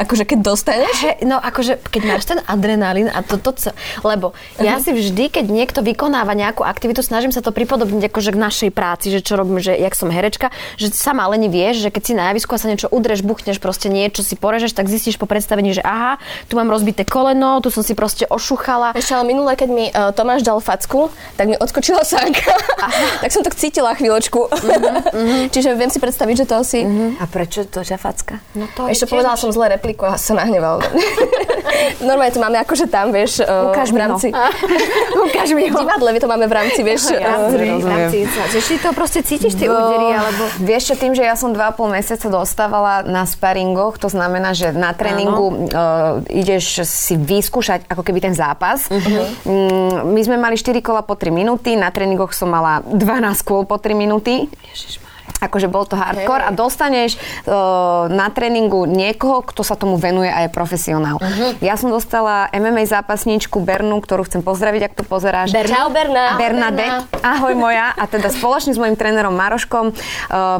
Akože 0.00 0.24
keď 0.24 0.38
dostaneš? 0.40 0.96
He, 1.04 1.12
no 1.28 1.36
akože, 1.36 1.76
keď 1.92 2.02
máš 2.08 2.24
ten 2.24 2.40
adrenalín 2.48 3.12
a 3.12 3.20
toto, 3.20 3.52
ce- 3.52 3.76
lebo 4.00 4.32
ja 4.56 4.80
si 4.80 4.96
vždy, 4.96 5.28
keď 5.28 5.44
niekto 5.52 5.84
vykonáva 5.84 6.32
nejakú 6.32 6.64
aktivitu, 6.64 7.04
snažím 7.04 7.36
sa 7.36 7.44
to 7.44 7.52
pripodobniť 7.52 8.08
akože 8.08 8.32
k 8.32 8.38
našej 8.40 8.70
práci, 8.72 9.12
že 9.12 9.20
čo 9.20 9.36
robím, 9.36 9.60
že 9.60 9.76
jak 9.76 9.92
som 9.92 10.08
herečka, 10.08 10.48
že 10.80 10.88
sama 10.96 11.28
len 11.28 11.44
vieš, 11.52 11.84
že 11.84 11.92
keď 11.92 12.02
si 12.02 12.12
na 12.16 12.32
javisku 12.32 12.56
a 12.56 12.58
sa 12.58 12.72
niečo 12.72 12.88
udreš, 12.88 13.20
buchneš, 13.20 13.60
proste 13.60 13.92
niečo 13.92 14.24
si 14.24 14.40
porežeš, 14.40 14.72
tak 14.72 14.88
zistíš 14.88 15.20
po 15.20 15.28
predstavení, 15.28 15.76
že 15.76 15.84
aha, 15.84 16.16
tu 16.48 16.56
mám 16.56 16.72
rozbité 16.72 17.04
koleno, 17.04 17.60
tu 17.60 17.68
som 17.68 17.84
si 17.84 17.92
proste 17.92 18.24
ošuchala. 18.24 18.96
Ešte 18.96 19.12
ale 19.12 19.28
minule, 19.28 19.52
keď 19.52 19.68
mi 19.68 19.92
uh, 19.92 20.16
Tomáš 20.16 20.40
dal 20.40 20.64
facku, 20.64 21.12
tak 21.36 21.52
mi 21.52 21.60
odskočila 21.60 22.00
sánka. 22.08 22.48
tak 23.22 23.28
som 23.28 23.44
tak 23.44 23.52
cítila 23.52 23.92
chvíľočku. 23.92 24.48
Čiže 25.54 25.76
viem 25.76 25.92
si 25.92 26.00
predstaviť, 26.00 26.34
že 26.40 26.46
to 26.48 26.54
asi... 26.56 26.78
A 27.20 27.24
prečo 27.28 27.68
to, 27.68 27.84
že 27.84 28.00
facka? 28.00 28.40
No 28.56 28.64
to 28.72 28.88
Ešte 28.88 29.04
povedala 29.10 29.36
som 29.36 29.52
zlé 29.52 29.76
repliku 29.90 30.06
a 30.06 30.14
sa 30.14 30.38
nahneval. 30.38 30.78
Normálne 32.08 32.30
to 32.30 32.38
máme 32.38 32.58
akože 32.62 32.86
tam, 32.86 33.10
vieš, 33.10 33.42
uh, 33.42 33.74
Ukáž 33.74 33.90
v 33.90 33.98
ho. 33.98 34.02
rámci... 34.06 34.26
Ukáž 35.26 35.48
mi 35.58 35.66
V 35.70 35.74
divadle 35.74 36.10
my 36.14 36.20
to 36.22 36.28
máme 36.30 36.46
v 36.46 36.54
rámci, 36.54 36.80
vieš... 36.86 37.10
Ja, 37.10 37.50
uh, 37.50 37.50
v 37.50 37.86
rámci, 37.86 38.18
ty 38.62 38.74
to 38.78 38.94
proste 38.94 39.26
cítiš, 39.26 39.58
tie 39.58 39.66
údery, 39.66 40.14
alebo... 40.14 40.46
Vieš 40.62 40.92
čo, 40.92 40.94
tým, 40.94 41.12
že 41.18 41.26
ja 41.26 41.34
som 41.34 41.50
2,5 41.50 41.90
mesiaca 41.90 42.26
dostávala 42.30 43.02
na 43.02 43.26
sparingoch, 43.26 43.98
to 43.98 44.06
znamená, 44.06 44.54
že 44.54 44.70
na 44.70 44.94
tréningu 44.94 45.50
uh, 45.50 46.22
ideš 46.30 46.86
si 46.86 47.18
vyskúšať 47.18 47.90
ako 47.90 48.06
keby 48.06 48.30
ten 48.30 48.34
zápas. 48.36 48.86
Mm, 48.90 50.14
my 50.14 50.20
sme 50.22 50.36
mali 50.38 50.54
4 50.54 50.78
kola 50.84 51.02
po 51.02 51.18
3 51.18 51.34
minúty, 51.34 51.74
na 51.74 51.90
tréningoch 51.90 52.30
som 52.30 52.46
mala 52.46 52.84
12 52.86 53.02
kôl 53.42 53.66
po 53.66 53.80
3 53.80 53.96
minúty. 53.96 54.46
Akože 55.40 55.72
bol 55.72 55.88
to 55.88 55.96
hardcore 55.96 56.44
a 56.44 56.52
dostaneš 56.52 57.16
uh, 57.16 58.06
na 58.12 58.28
tréningu 58.28 58.84
niekoho, 58.84 59.40
kto 59.40 59.64
sa 59.64 59.72
tomu 59.72 59.96
venuje 59.96 60.28
a 60.28 60.44
je 60.44 60.50
profesionál. 60.52 61.16
Uh-huh. 61.16 61.56
Ja 61.64 61.80
som 61.80 61.88
dostala 61.88 62.52
MMA 62.52 62.84
zápasníčku 62.84 63.64
Bernu, 63.64 64.04
ktorú 64.04 64.28
chcem 64.28 64.44
pozdraviť, 64.44 64.92
ak 64.92 64.94
to 65.00 65.04
pozeráš. 65.08 65.56
Berna. 65.56 65.72
Čau, 65.72 65.88
Berna. 65.88 66.24
Bernadette. 66.36 67.08
Ahoj 67.24 67.56
moja. 67.56 67.96
A 67.96 68.04
teda 68.04 68.28
spoločne 68.28 68.76
s 68.76 68.78
mojim 68.78 69.00
trénerom 69.00 69.32
Maroškom 69.32 69.92
uh, 69.92 69.96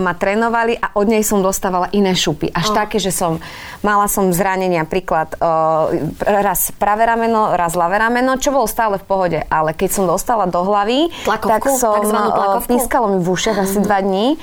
ma 0.01 0.17
trénovali 0.17 0.81
a 0.81 0.97
od 0.97 1.07
nej 1.13 1.21
som 1.21 1.45
dostávala 1.45 1.93
iné 1.93 2.17
šupy. 2.17 2.49
Až 2.49 2.73
oh. 2.73 2.77
také, 2.81 2.97
že 2.97 3.13
som 3.13 3.37
mala 3.85 4.09
som 4.09 4.33
zranenia, 4.33 4.89
príklad 4.89 5.37
uh, 5.41 5.93
raz 6.25 6.73
pravé 6.73 7.05
rameno, 7.05 7.53
raz 7.53 7.77
ľavé 7.77 8.01
rameno, 8.01 8.41
čo 8.41 8.49
bolo 8.49 8.65
stále 8.65 8.97
v 8.97 9.05
pohode. 9.05 9.41
Ale 9.53 9.77
keď 9.77 9.91
som 9.93 10.05
dostala 10.09 10.49
do 10.49 10.65
hlavy, 10.65 11.13
tlakovku, 11.29 11.77
tak 11.77 11.77
som 11.77 11.93
uh, 12.33 12.65
pískalo 12.65 13.13
mi 13.13 13.19
v 13.21 13.29
ušiach 13.29 13.61
asi 13.61 13.79
dva 13.85 14.01
dní 14.01 14.41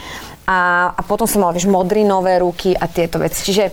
a, 0.48 0.90
a 0.96 1.02
potom 1.04 1.28
som 1.28 1.44
mala, 1.44 1.52
vieš, 1.52 1.68
modrinové 1.68 2.40
ruky 2.40 2.72
a 2.72 2.88
tieto 2.88 3.20
veci. 3.20 3.44
Čiže 3.52 3.66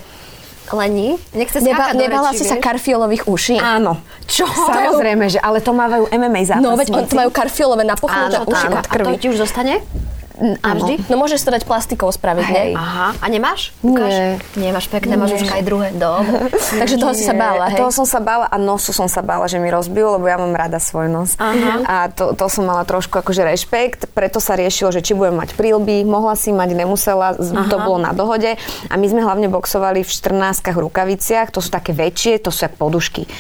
Lení? 0.73 1.21
Nechce 1.37 1.61
Neba, 1.61 1.93
Nebala 1.93 2.33
si 2.33 2.40
sa 2.40 2.57
karfiolových 2.57 3.28
uší? 3.28 3.61
Áno. 3.61 4.00
Čo? 4.25 4.49
Samozrejme, 4.49 5.28
že, 5.28 5.37
ale 5.37 5.61
to 5.61 5.76
mávajú 5.76 6.09
MMA 6.09 6.40
zápasníci. 6.49 6.64
No 6.64 6.81
veď 6.81 6.88
on, 6.88 7.04
to 7.04 7.14
majú 7.21 7.31
karfiolové 7.31 7.85
napuchnuté 7.85 8.37
uši 8.49 8.66
od 8.73 8.87
krvi. 8.88 9.12
A 9.12 9.14
to 9.14 9.21
ti 9.21 9.28
už 9.28 9.38
zostane? 9.45 9.85
A 10.34 10.74
vždy? 10.74 11.06
No 11.06 11.14
môžeš 11.14 11.46
to 11.46 11.54
dať 11.54 11.62
plastikou 11.62 12.10
spraviť, 12.10 12.46
Hej. 12.50 12.70
Aha. 12.74 13.14
A 13.22 13.26
nemáš? 13.30 13.70
Nie. 13.86 14.42
Nemáš 14.58 14.90
pekné, 14.90 15.14
máš 15.14 15.38
už 15.38 15.46
aj 15.46 15.62
druhé. 15.62 15.94
Dobre. 15.94 16.50
Takže 16.82 16.98
toho 16.98 17.14
si 17.14 17.22
sa 17.22 17.38
bála, 17.38 17.70
hej? 17.70 17.78
Toho 17.78 17.94
som 17.94 18.02
sa 18.02 18.18
bála 18.18 18.50
a 18.50 18.56
nosu 18.58 18.90
som 18.90 19.06
sa 19.06 19.22
bála, 19.22 19.46
že 19.46 19.62
mi 19.62 19.70
rozbil, 19.70 20.18
lebo 20.18 20.26
ja 20.26 20.34
mám 20.34 20.50
rada 20.50 20.82
svoj 20.82 21.06
nos. 21.06 21.38
Aha. 21.38 21.86
A 21.86 21.96
to, 22.10 22.34
to 22.34 22.50
som 22.50 22.66
mala 22.66 22.82
trošku 22.82 23.14
akože 23.14 23.46
rešpekt, 23.46 24.10
preto 24.10 24.42
sa 24.42 24.58
riešilo, 24.58 24.90
že 24.90 25.06
či 25.06 25.14
budem 25.14 25.38
mať 25.38 25.54
prílby, 25.54 26.02
mohla 26.02 26.34
si 26.34 26.50
mať, 26.50 26.74
nemusela, 26.74 27.38
Aha. 27.38 27.70
to 27.70 27.76
bolo 27.78 28.02
na 28.02 28.10
dohode. 28.10 28.58
A 28.90 28.94
my 28.98 29.06
sme 29.06 29.22
hlavne 29.22 29.46
boxovali 29.46 30.02
v 30.02 30.10
14 30.10 30.66
rukaviciach, 30.74 31.54
to 31.54 31.62
sú 31.62 31.70
také 31.70 31.94
väčšie, 31.94 32.42
to 32.42 32.50
sú 32.50 32.66
jak 32.66 32.74
podušky. 32.74 33.30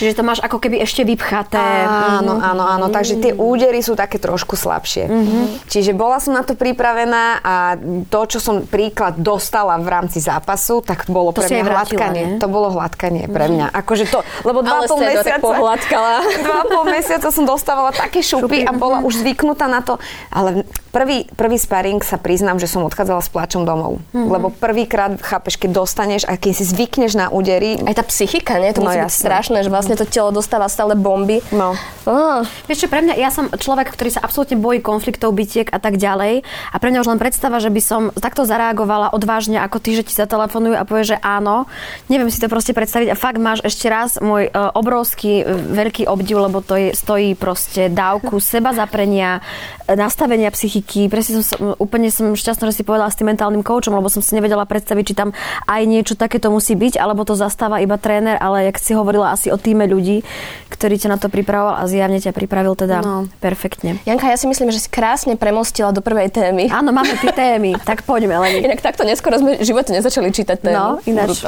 Čiže 0.00 0.16
to 0.16 0.22
máš 0.24 0.40
ako 0.40 0.62
keby 0.62 0.80
ešte 0.80 1.02
vypchaté. 1.04 1.58
Áno, 1.58 2.38
áno, 2.38 2.64
áno. 2.64 2.86
Takže 2.88 3.18
tie 3.18 3.32
údery 3.34 3.82
sú 3.82 3.98
také 3.98 4.22
trošku 4.22 4.54
slabšie. 4.54 5.10
Mm-hmm. 5.10 5.44
Čiže 5.66 5.90
bola 5.92 6.22
som 6.22 6.37
na 6.38 6.46
to 6.46 6.54
pripravená 6.54 7.42
a 7.42 7.74
to, 8.06 8.20
čo 8.30 8.38
som 8.38 8.62
príklad 8.62 9.18
dostala 9.18 9.74
v 9.82 9.88
rámci 9.90 10.22
zápasu, 10.22 10.78
tak 10.86 11.10
bolo 11.10 11.34
to 11.34 11.42
pre 11.42 11.50
mňa 11.50 11.64
hladkanie. 11.66 12.24
To 12.38 12.46
bolo 12.46 12.70
hladkanie 12.78 13.26
pre 13.26 13.50
mňa. 13.50 13.74
Akože 13.74 14.06
to, 14.06 14.22
lebo 14.46 14.62
dva 14.62 14.86
pol 14.86 15.02
mesiaca... 15.02 15.50
Dva 16.48 16.62
pol 16.64 16.84
mesiaca 16.86 17.28
som 17.34 17.44
dostávala 17.44 17.90
také 17.90 18.22
šupy, 18.22 18.62
šupy. 18.62 18.68
a 18.68 18.70
bola 18.76 19.02
už 19.02 19.26
zvyknutá 19.26 19.66
na 19.66 19.82
to. 19.82 19.98
Ale 20.30 20.62
prvý, 20.94 21.26
prvý 21.34 21.58
sparring 21.58 22.00
sa 22.04 22.20
priznám, 22.20 22.62
že 22.62 22.70
som 22.70 22.84
odchádzala 22.86 23.22
s 23.24 23.30
plačom 23.32 23.66
domov. 23.66 23.98
Mm-hmm. 24.12 24.28
Lebo 24.28 24.46
prvýkrát, 24.52 25.18
chápeš, 25.18 25.58
keď 25.58 25.82
dostaneš 25.82 26.22
a 26.28 26.38
keď 26.38 26.52
si 26.54 26.64
zvykneš 26.68 27.18
na 27.18 27.26
údery... 27.32 27.80
Aj 27.82 27.96
tá 27.96 28.04
psychika, 28.06 28.60
nie? 28.62 28.70
To 28.76 28.84
no, 28.84 28.90
musí 28.90 29.00
byť 29.00 29.12
strašné, 29.12 29.58
že 29.66 29.70
vlastne 29.72 29.98
to 29.98 30.06
telo 30.06 30.30
dostáva 30.30 30.70
stále 30.70 30.94
bomby. 30.94 31.42
No. 31.50 31.74
Oh. 32.06 32.44
Vieš 32.68 32.86
čo, 32.86 32.88
pre 32.88 33.02
mňa, 33.02 33.14
ja 33.18 33.30
som 33.32 33.50
človek, 33.50 33.92
ktorý 33.92 34.10
sa 34.14 34.20
absolútne 34.24 34.56
bojí 34.60 34.80
konfliktov, 34.84 35.34
bytiek 35.34 35.68
a 35.72 35.78
tak 35.80 35.96
ďalej. 35.96 36.27
A 36.72 36.76
pre 36.76 36.92
mňa 36.92 37.02
už 37.02 37.10
len 37.16 37.20
predstava, 37.20 37.58
že 37.58 37.72
by 37.72 37.80
som 37.82 38.02
takto 38.14 38.44
zareagovala 38.44 39.12
odvážne 39.12 39.58
ako 39.60 39.78
ty, 39.80 39.96
že 39.96 40.06
ti 40.06 40.14
zatelefonujú 40.14 40.74
a 40.76 40.86
povie, 40.86 41.14
že 41.14 41.16
áno. 41.20 41.66
Neviem 42.12 42.30
si 42.30 42.40
to 42.40 42.52
proste 42.52 42.72
predstaviť. 42.76 43.12
A 43.12 43.16
fakt 43.18 43.40
máš 43.40 43.64
ešte 43.64 43.86
raz 43.88 44.20
môj 44.20 44.50
uh, 44.50 44.72
obrovský, 44.74 45.42
uh, 45.42 45.56
veľký 45.56 46.06
obdiv, 46.06 46.36
lebo 46.44 46.60
to 46.60 46.74
je, 46.76 46.88
stojí 46.92 47.34
proste 47.34 47.88
dávku 47.88 48.40
seba 48.52 48.76
zaprenia, 48.76 49.40
nastavenia 49.88 50.52
psychiky. 50.52 51.08
Presne 51.08 51.40
som, 51.40 51.76
úplne 51.80 52.12
som 52.12 52.36
šťastná, 52.36 52.68
že 52.68 52.82
si 52.82 52.84
povedala 52.84 53.08
s 53.08 53.16
tým 53.16 53.32
mentálnym 53.32 53.64
koučom, 53.64 53.96
lebo 53.96 54.12
som 54.12 54.20
si 54.20 54.36
nevedela 54.36 54.68
predstaviť, 54.68 55.04
či 55.04 55.14
tam 55.16 55.32
aj 55.64 55.82
niečo 55.88 56.14
takéto 56.18 56.52
musí 56.52 56.76
byť, 56.76 57.00
alebo 57.00 57.24
to 57.24 57.38
zastáva 57.38 57.80
iba 57.80 57.96
tréner, 57.96 58.36
ale 58.36 58.68
jak 58.68 58.76
si 58.82 58.92
hovorila 58.92 59.32
asi 59.32 59.48
o 59.48 59.56
týme 59.56 59.86
ľudí, 59.86 60.26
ktorý 60.68 60.98
ťa 60.98 61.08
na 61.14 61.18
to 61.20 61.30
pripravoval 61.30 61.78
a 61.78 61.86
zjavne 61.86 62.18
ťa 62.18 62.34
pripravil 62.34 62.74
teda 62.74 62.98
no. 63.00 63.30
perfektne. 63.38 64.02
Janka, 64.02 64.28
ja 64.28 64.36
si 64.36 64.50
myslím, 64.50 64.74
že 64.74 64.82
si 64.82 64.88
krásne 64.90 65.38
premostila 65.38 65.94
do 65.94 66.02
prvej 66.02 66.17
témy. 66.26 66.66
Áno, 66.74 66.90
máme 66.90 67.14
tie 67.22 67.30
témy, 67.30 67.78
tak 67.86 68.02
poďme 68.02 68.34
len. 68.42 68.66
Inak 68.66 68.82
takto 68.82 69.06
neskoro 69.06 69.38
sme 69.38 69.54
v 69.54 69.62
živote 69.62 69.94
nezačali 69.94 70.34
čítať 70.34 70.58
témy. 70.58 70.74
No, 70.74 70.98
ináč. 71.06 71.46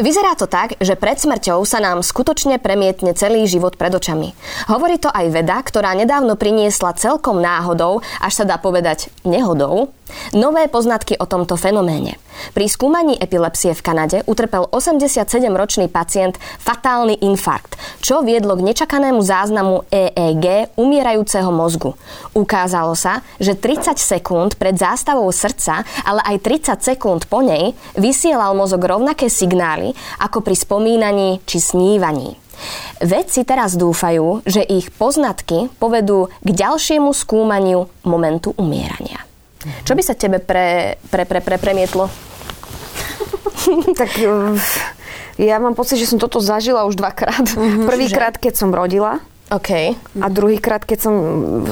Vyzerá 0.00 0.32
to 0.32 0.48
tak, 0.48 0.80
že 0.80 0.96
pred 0.96 1.20
smrťou 1.20 1.60
sa 1.68 1.76
nám 1.76 2.00
skutočne 2.00 2.56
premietne 2.56 3.12
celý 3.12 3.44
život 3.44 3.76
pred 3.76 3.92
očami. 3.92 4.32
Hovorí 4.72 4.96
to 4.96 5.12
aj 5.12 5.28
veda, 5.28 5.60
ktorá 5.60 5.92
nedávno 5.92 6.40
priniesla 6.40 6.96
celkom 6.96 7.36
náhodou, 7.44 8.00
až 8.16 8.32
sa 8.32 8.44
dá 8.48 8.56
povedať 8.56 9.12
nehodou, 9.28 9.92
Nové 10.34 10.66
poznatky 10.66 11.18
o 11.18 11.26
tomto 11.26 11.54
fenoméne. 11.58 12.16
Pri 12.56 12.66
skúmaní 12.66 13.18
epilepsie 13.20 13.76
v 13.76 13.84
Kanade 13.84 14.18
utrpel 14.24 14.64
87-ročný 14.72 15.92
pacient 15.92 16.40
fatálny 16.58 17.20
infarkt, 17.20 17.76
čo 18.00 18.24
viedlo 18.24 18.56
k 18.56 18.64
nečakanému 18.72 19.20
záznamu 19.20 19.84
EEG 19.92 20.74
umierajúceho 20.78 21.52
mozgu. 21.52 21.94
Ukázalo 22.32 22.96
sa, 22.96 23.20
že 23.36 23.54
30 23.54 24.00
sekúnd 24.00 24.56
pred 24.56 24.74
zástavou 24.78 25.28
srdca, 25.30 25.84
ale 26.06 26.20
aj 26.24 26.36
30 26.42 26.80
sekúnd 26.80 27.20
po 27.28 27.44
nej 27.44 27.76
vysielal 27.94 28.56
mozog 28.56 28.80
rovnaké 28.80 29.28
signály 29.28 29.92
ako 30.18 30.40
pri 30.40 30.56
spomínaní 30.56 31.44
či 31.44 31.60
snívaní. 31.60 32.40
Vedci 33.00 33.48
teraz 33.48 33.72
dúfajú, 33.80 34.44
že 34.44 34.60
ich 34.60 34.92
poznatky 34.92 35.72
povedú 35.80 36.28
k 36.44 36.48
ďalšiemu 36.52 37.08
skúmaniu 37.16 37.88
momentu 38.04 38.52
umierania. 38.60 39.29
Čo 39.84 39.92
by 39.92 40.02
sa 40.04 40.16
tebe 40.16 40.40
pre, 40.40 40.96
pre, 41.12 41.28
pre, 41.28 41.40
pre 41.44 41.56
premietlo? 41.60 42.08
tak 44.00 44.10
eh, 44.16 44.56
ja 45.40 45.56
mám 45.60 45.76
pocit, 45.76 46.00
že 46.00 46.08
som 46.08 46.20
toto 46.20 46.40
zažila 46.40 46.84
už 46.88 46.96
dvakrát. 46.96 47.44
Mm-hmm, 47.44 47.88
Prvýkrát, 47.88 48.34
keď 48.36 48.54
som 48.56 48.72
rodila. 48.72 49.20
OK. 49.50 49.96
A 50.20 50.26
druhýkrát, 50.30 50.84
keď 50.84 50.98
som 51.00 51.14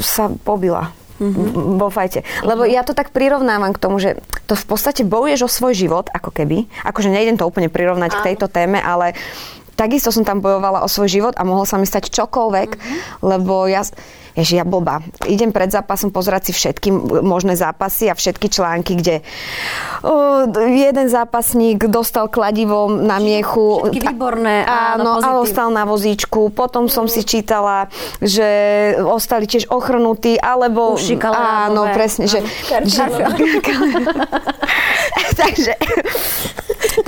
sa 0.02 0.32
pobila. 0.44 0.92
Mm-hmm. 1.18 1.82
vo 1.82 1.90
fajte. 1.90 2.22
Lebo 2.46 2.62
ja 2.62 2.86
to 2.86 2.94
tak 2.94 3.10
prirovnávam 3.10 3.74
k 3.74 3.82
tomu, 3.82 3.98
že 3.98 4.22
to 4.46 4.54
v 4.54 4.64
podstate 4.70 5.02
bojuješ 5.02 5.40
o 5.42 5.50
svoj 5.50 5.74
život, 5.74 6.06
ako 6.14 6.30
keby. 6.30 6.70
Akože 6.86 7.10
nejdem 7.10 7.34
to 7.34 7.42
úplne 7.42 7.66
prirovnať 7.66 8.14
Áno. 8.14 8.18
k 8.22 8.26
tejto 8.30 8.46
téme, 8.46 8.78
ale 8.78 9.18
takisto 9.74 10.14
som 10.14 10.22
tam 10.22 10.38
bojovala 10.38 10.86
o 10.86 10.88
svoj 10.88 11.10
život 11.10 11.34
a 11.34 11.42
mohol 11.42 11.66
sa 11.66 11.74
mi 11.74 11.90
stať 11.90 12.14
čokoľvek, 12.14 12.70
mm-hmm. 12.70 13.26
lebo 13.26 13.66
ja 13.66 13.82
Ježi, 14.38 14.62
ja. 14.62 14.64
Idem 15.26 15.50
pred 15.50 15.66
zápasom 15.66 16.14
pozerať 16.14 16.50
si 16.50 16.52
všetky 16.54 16.94
možné 17.26 17.58
zápasy 17.58 18.06
a 18.06 18.14
všetky 18.14 18.46
články, 18.46 18.94
kde 18.94 19.26
uh, 20.06 20.46
jeden 20.54 21.10
zápasník 21.10 21.90
dostal 21.90 22.30
kladivo 22.30 22.86
na 22.86 23.18
miechu. 23.18 23.90
Všetky 23.90 24.14
výborné. 24.14 24.62
Áno, 24.62 25.18
a 25.18 25.42
ostal 25.42 25.74
na 25.74 25.82
vozíčku. 25.82 26.54
Potom 26.54 26.86
som 26.86 27.10
si 27.10 27.26
čítala, 27.26 27.90
že 28.22 28.46
ostali 29.02 29.50
tiež 29.50 29.74
ochrnutí, 29.74 30.38
alebo... 30.38 30.94
Uši 30.94 31.18
Áno, 31.18 31.90
presne. 31.90 32.30
Že, 32.30 32.46
že, 32.86 33.02
takže 35.42 35.74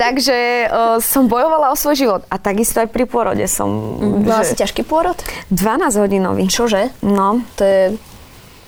takže 0.01 0.65
uh, 0.65 0.97
som 0.97 1.29
bojovala 1.29 1.69
o 1.69 1.77
svoj 1.77 1.93
život. 1.93 2.21
A 2.33 2.41
takisto 2.41 2.81
aj 2.81 2.89
pri 2.89 3.05
pôrode 3.05 3.45
som... 3.45 3.69
Mm, 4.01 4.25
že... 4.25 4.49
si 4.49 4.55
ťažký 4.57 4.81
pôrod? 4.81 5.13
12 5.53 6.01
hodinový. 6.01 6.49
Čože? 6.49 6.89
No. 7.05 7.45
To 7.61 7.61
je 7.61 7.81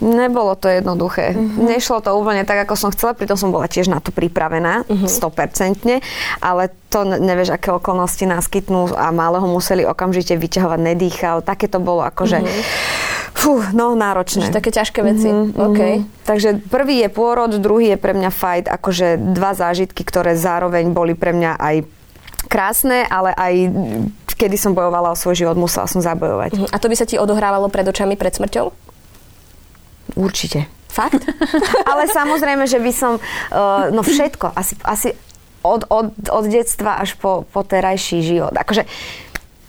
Nebolo 0.03 0.59
to 0.59 0.67
jednoduché. 0.67 1.31
Uh-huh. 1.31 1.63
Nešlo 1.63 2.03
to 2.03 2.11
úplne 2.11 2.43
tak, 2.43 2.67
ako 2.67 2.75
som 2.75 2.89
chcela, 2.91 3.15
pritom 3.15 3.39
som 3.39 3.55
bola 3.55 3.71
tiež 3.71 3.87
na 3.87 4.03
to 4.03 4.11
pripravená, 4.11 4.83
uh-huh. 4.83 5.07
100%, 5.07 6.03
ale 6.43 6.75
to 6.91 7.07
nevieš, 7.07 7.55
aké 7.55 7.71
okolnosti 7.71 8.27
naskytnú 8.27 8.91
a 8.99 9.15
malého 9.15 9.47
museli 9.47 9.87
okamžite 9.87 10.35
vyťahovať, 10.35 10.79
nedýchal. 10.83 11.39
Také 11.39 11.71
to 11.71 11.79
bolo 11.79 12.03
akože... 12.03 12.43
Uh-huh. 12.43 13.22
Fú, 13.43 13.59
no 13.75 13.91
náročné. 13.91 14.47
Že 14.47 14.55
také 14.55 14.71
ťažké 14.71 14.99
veci. 15.03 15.27
Uh-huh, 15.27 15.75
okay. 15.75 16.07
Takže 16.23 16.63
prvý 16.71 17.03
je 17.03 17.09
pôrod, 17.11 17.51
druhý 17.59 17.91
je 17.91 17.99
pre 17.99 18.15
mňa 18.15 18.31
fight, 18.31 18.71
akože 18.71 19.19
dva 19.35 19.51
zážitky, 19.51 20.07
ktoré 20.07 20.39
zároveň 20.39 20.95
boli 20.95 21.11
pre 21.11 21.35
mňa 21.35 21.59
aj 21.59 21.75
krásne, 22.47 23.03
ale 23.03 23.35
aj 23.35 23.53
kedy 24.33 24.55
som 24.55 24.71
bojovala 24.71 25.11
o 25.11 25.19
svoj 25.19 25.43
život, 25.43 25.59
musela 25.59 25.91
som 25.91 25.99
zabojovať. 25.99 26.55
Uh-huh. 26.55 26.71
A 26.71 26.79
to 26.79 26.87
by 26.87 26.95
sa 26.95 27.03
ti 27.03 27.19
odohrávalo 27.19 27.67
pred 27.67 27.83
očami 27.83 28.15
pred 28.15 28.31
smrťou? 28.31 28.71
Určite. 30.15 30.71
Fakt? 30.87 31.27
Ale 31.91 32.07
samozrejme, 32.07 32.63
že 32.63 32.79
by 32.79 32.91
som, 32.95 33.19
uh, 33.19 33.91
no 33.91 34.05
všetko, 34.05 34.55
asi, 34.55 34.79
asi 34.87 35.09
od, 35.63 35.83
od, 35.91 36.15
od 36.31 36.45
detstva 36.47 36.99
až 36.99 37.19
po, 37.19 37.43
po 37.49 37.63
terajší 37.63 38.23
život. 38.23 38.53
Akože 38.55 38.87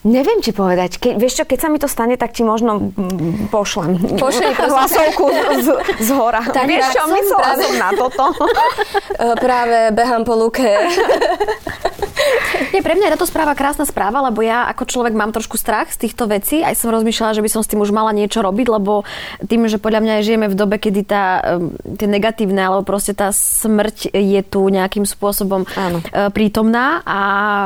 Neviem 0.05 0.45
ti 0.45 0.53
povedať. 0.53 1.01
Ke, 1.01 1.09
vieš 1.17 1.41
čo, 1.41 1.45
keď 1.49 1.59
sa 1.65 1.69
mi 1.73 1.81
to 1.81 1.89
stane, 1.89 2.21
tak 2.21 2.37
ti 2.37 2.45
možno 2.45 2.93
pošlem 3.49 3.97
Pošli 4.21 4.53
hlasovku 4.53 5.25
z, 5.65 5.69
z 6.05 6.09
hora. 6.13 6.45
Tak 6.45 6.69
vieš 6.69 6.93
čo, 6.93 7.09
myslela 7.09 7.53
som 7.57 7.75
na 7.81 7.91
toto. 7.97 8.25
Eh, 9.15 9.37
práve 9.39 9.95
behám 9.95 10.27
po 10.27 10.35
luke. 10.35 10.67
Nie, 12.75 12.83
pre 12.83 12.99
mňa 12.99 13.07
je 13.07 13.15
táto 13.15 13.31
správa 13.31 13.55
krásna 13.55 13.87
správa, 13.87 14.19
lebo 14.27 14.43
ja 14.43 14.67
ako 14.71 14.87
človek 14.87 15.15
mám 15.15 15.31
trošku 15.31 15.55
strach 15.55 15.95
z 15.95 16.07
týchto 16.07 16.27
vecí. 16.27 16.63
Aj 16.63 16.75
som 16.75 16.91
rozmýšľala, 16.91 17.39
že 17.39 17.43
by 17.47 17.51
som 17.51 17.63
s 17.63 17.71
tým 17.71 17.79
už 17.79 17.95
mala 17.95 18.11
niečo 18.11 18.43
robiť, 18.43 18.67
lebo 18.67 19.07
tým, 19.47 19.71
že 19.71 19.79
podľa 19.79 20.03
mňa 20.03 20.25
žijeme 20.27 20.47
v 20.51 20.59
dobe, 20.59 20.83
kedy 20.83 21.01
tá, 21.07 21.55
tie 21.99 22.09
negatívne, 22.11 22.59
alebo 22.59 22.83
proste 22.83 23.15
tá 23.15 23.31
smrť 23.31 24.11
je 24.11 24.41
tu 24.43 24.67
nejakým 24.67 25.07
spôsobom 25.07 25.67
Áno. 25.79 26.03
uh, 26.03 26.31
prítomná 26.35 27.03
a 27.07 27.21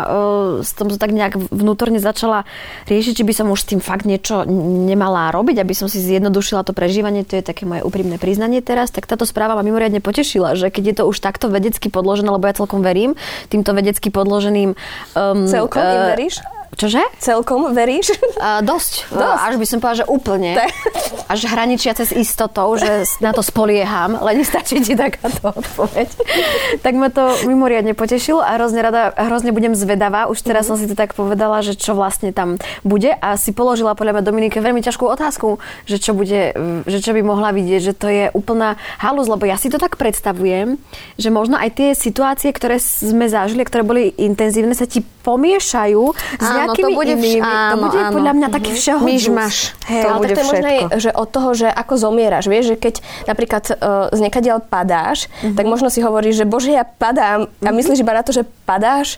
uh, 0.04 0.52
som 0.60 0.92
to 0.92 1.00
tak 1.00 1.16
nejak 1.16 1.40
vnútorne 1.48 1.96
začala 2.28 2.44
riešiť, 2.84 3.12
či 3.16 3.24
by 3.24 3.32
som 3.32 3.46
už 3.48 3.64
s 3.64 3.68
tým 3.72 3.80
fakt 3.80 4.04
niečo 4.04 4.44
nemala 4.84 5.32
robiť, 5.32 5.64
aby 5.64 5.72
som 5.72 5.88
si 5.88 6.04
zjednodušila 6.04 6.60
to 6.62 6.76
prežívanie, 6.76 7.24
to 7.24 7.40
je 7.40 7.44
také 7.44 7.64
moje 7.64 7.80
úprimné 7.80 8.20
priznanie 8.20 8.60
teraz, 8.60 8.92
tak 8.92 9.08
táto 9.08 9.24
správa 9.24 9.56
ma 9.56 9.64
mimoriadne 9.64 10.04
potešila, 10.04 10.52
že 10.54 10.68
keď 10.68 10.84
je 10.84 10.94
to 11.00 11.04
už 11.08 11.16
takto 11.24 11.48
vedecky 11.48 11.88
podložené, 11.88 12.28
lebo 12.28 12.44
ja 12.44 12.52
celkom 12.52 12.84
verím 12.84 13.16
týmto 13.48 13.72
vedecky 13.72 14.12
podloženým... 14.12 14.76
Um, 15.16 15.48
Celkom 15.48 15.80
uh, 15.80 16.12
veríš? 16.12 16.44
Čože? 16.76 17.00
Celkom 17.18 17.72
veríš? 17.72 18.12
Uh, 18.38 18.62
dosť. 18.62 19.10
Dosť. 19.10 19.42
Až 19.50 19.54
by 19.58 19.66
som 19.66 19.78
povedala, 19.82 19.98
že 19.98 20.06
úplne. 20.06 20.54
Tak. 20.54 20.70
Až 21.34 21.50
hraničia 21.50 21.90
cez 21.98 22.14
istotou, 22.14 22.70
že 22.78 23.02
na 23.18 23.34
to 23.34 23.42
spolieham, 23.42 24.14
len 24.14 24.46
nestačí 24.46 24.78
ti 24.78 24.94
takáto 24.94 25.58
odpoveď. 25.58 26.06
tak 26.86 26.94
ma 26.94 27.10
to 27.10 27.34
mimoriadne 27.50 27.98
potešilo 27.98 28.38
a 28.38 28.54
hrozne 28.54 28.78
rada, 28.78 29.10
hrozne 29.10 29.50
budem 29.50 29.74
zvedavá. 29.74 30.30
Už 30.30 30.38
teraz 30.46 30.70
som 30.70 30.78
si 30.78 30.86
to 30.86 30.94
tak 30.94 31.18
povedala, 31.18 31.66
že 31.66 31.74
čo 31.74 31.98
vlastne 31.98 32.30
tam 32.30 32.62
bude 32.86 33.10
a 33.10 33.34
si 33.34 33.50
položila 33.50 33.98
podľa 33.98 34.22
mňa 34.22 34.28
Dominike 34.30 34.62
veľmi 34.62 34.86
ťažkú 34.86 35.02
otázku, 35.02 35.58
že 35.90 35.98
čo 35.98 36.14
bude, 36.14 36.54
že 36.86 36.98
čo 37.02 37.10
by 37.10 37.26
mohla 37.26 37.50
vidieť, 37.50 37.90
že 37.90 37.94
to 37.98 38.06
je 38.06 38.24
úplná 38.30 38.78
halus, 39.02 39.26
lebo 39.26 39.50
ja 39.50 39.58
si 39.58 39.66
to 39.66 39.82
tak 39.82 39.98
predstavujem, 39.98 40.78
že 41.18 41.28
možno 41.34 41.58
aj 41.58 41.74
tie 41.74 41.88
situácie, 41.98 42.54
ktoré 42.54 42.78
sme 42.78 43.26
zažili, 43.26 43.66
ktoré 43.66 43.82
boli 43.82 44.14
intenzívne, 44.14 44.78
sa 44.78 44.86
ti 44.86 45.02
pomiešajú 45.26 46.02
s 46.38 46.48
Áno, 46.58 46.64
nejakými 46.68 46.84
to 46.84 46.96
bude 46.96 47.08
vš- 47.10 47.22
inými. 47.24 47.40
to 47.40 47.46
áno, 47.48 47.76
bude 47.80 47.98
áno. 48.00 48.12
podľa 48.12 48.32
mňa 48.34 48.48
taký 48.50 48.70
Mhm. 48.70 48.76
všeho 48.76 49.00
Myšmaš. 49.00 49.56
Hej, 49.84 50.00
To 50.00 50.08
ale 50.08 50.18
bude 50.18 50.28
tak 50.28 50.34
to 50.34 50.40
je 50.40 50.48
možno 50.48 50.66
aj, 50.66 50.78
že 50.96 51.10
od 51.12 51.28
toho, 51.28 51.48
že 51.52 51.68
ako 51.68 51.94
zomieraš, 51.96 52.44
vieš, 52.44 52.64
že 52.66 52.76
keď 52.76 52.94
napríklad 53.24 53.64
uh, 53.68 53.76
z 54.08 54.18
niekadiaľ 54.20 54.58
padáš, 54.60 55.18
tak 55.48 55.64
možno 55.64 55.86
si 55.86 55.98
hovoríš, 55.98 56.34
že 56.36 56.44
bože, 56.44 56.70
ja 56.70 56.84
padám 56.84 57.46
a 57.58 57.70
myslíš 57.70 57.98
iba 57.98 58.12
na 58.12 58.20
to, 58.20 58.30
že 58.30 58.42
padáš, 58.62 59.16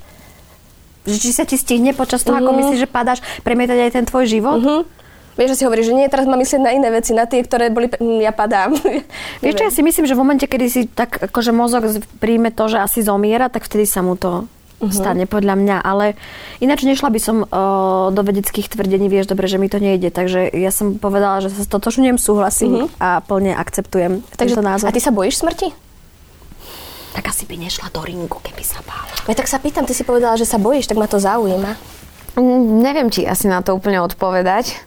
že 1.03 1.17
či 1.19 1.31
sa 1.31 1.43
ti 1.43 1.55
stihne 1.55 1.91
počas 1.93 2.21
toho, 2.21 2.35
ako 2.35 2.51
Mhm. 2.51 2.59
myslíš, 2.61 2.79
že 2.79 2.89
padáš, 2.89 3.19
premietať 3.41 3.79
aj 3.81 3.93
ten 3.93 4.05
tvoj 4.05 4.25
život? 4.27 4.59
uh-huh. 4.59 4.83
vieš, 5.33 5.51
že 5.51 5.59
si 5.59 5.65
hovoríš, 5.65 5.87
že 5.87 5.95
nie, 5.95 6.05
teraz 6.07 6.25
mám 6.25 6.37
myslieť 6.37 6.61
na 6.61 6.71
iné 6.71 6.89
veci, 6.91 7.11
na 7.11 7.25
tie, 7.25 7.41
ktoré 7.41 7.69
boli, 7.69 7.89
hm, 7.89 8.21
ja 8.21 8.29
padám. 8.31 8.77
Vieš 9.41 9.55
čo, 9.55 9.63
ja 9.63 9.73
si 9.73 9.81
myslím, 9.81 10.05
že 10.05 10.13
v 10.13 10.21
momente, 10.21 10.45
kedy 10.45 10.67
si 10.67 10.81
tak 10.85 11.17
akože 11.19 11.49
mozog 11.51 11.89
príjme 12.19 12.51
to, 12.51 12.69
že 12.69 12.77
asi 12.79 13.01
zomiera, 13.01 13.47
tak 13.47 13.65
vtedy 13.65 13.85
sa 13.85 14.01
mu 14.01 14.13
to 14.15 14.45
stane 14.89 15.29
podľa 15.29 15.55
mňa, 15.61 15.77
ale 15.85 16.17
ináč 16.65 16.89
nešla 16.89 17.13
by 17.13 17.21
som 17.21 17.45
uh, 17.45 18.09
do 18.09 18.23
vedeckých 18.25 18.73
tvrdení, 18.73 19.13
vieš 19.13 19.29
dobre, 19.29 19.45
že 19.45 19.61
mi 19.61 19.69
to 19.69 19.77
nejde, 19.77 20.09
takže 20.09 20.49
ja 20.57 20.73
som 20.73 20.97
povedala, 20.97 21.45
že 21.45 21.53
sa 21.53 21.69
stotočňujem, 21.69 22.17
súhlasím 22.17 22.89
a 22.97 23.21
plne 23.21 23.53
akceptujem 23.53 24.25
Takže, 24.25 24.57
tento 24.57 24.65
názor. 24.65 24.89
a 24.89 24.95
ty 24.97 25.01
sa 25.05 25.13
bojíš 25.13 25.45
smrti? 25.45 25.91
tak 27.11 27.27
asi 27.27 27.43
by 27.47 27.59
nešla 27.59 27.91
do 27.91 28.01
ringu, 28.07 28.39
keby 28.39 28.63
sa 28.63 28.79
bála. 28.87 29.11
Ja 29.27 29.35
tak 29.35 29.51
sa 29.51 29.59
pýtam, 29.59 29.83
ty 29.83 29.93
si 29.93 30.07
povedala, 30.07 30.39
že 30.39 30.47
sa 30.47 30.63
bojíš, 30.63 30.87
tak 30.87 30.99
ma 30.99 31.11
to 31.11 31.19
zaujíma. 31.19 31.75
Mm, 32.39 32.81
Neviem 32.81 33.09
ti 33.11 33.27
asi 33.27 33.51
na 33.51 33.61
to 33.67 33.75
úplne 33.75 33.99
odpovedať. 33.99 34.79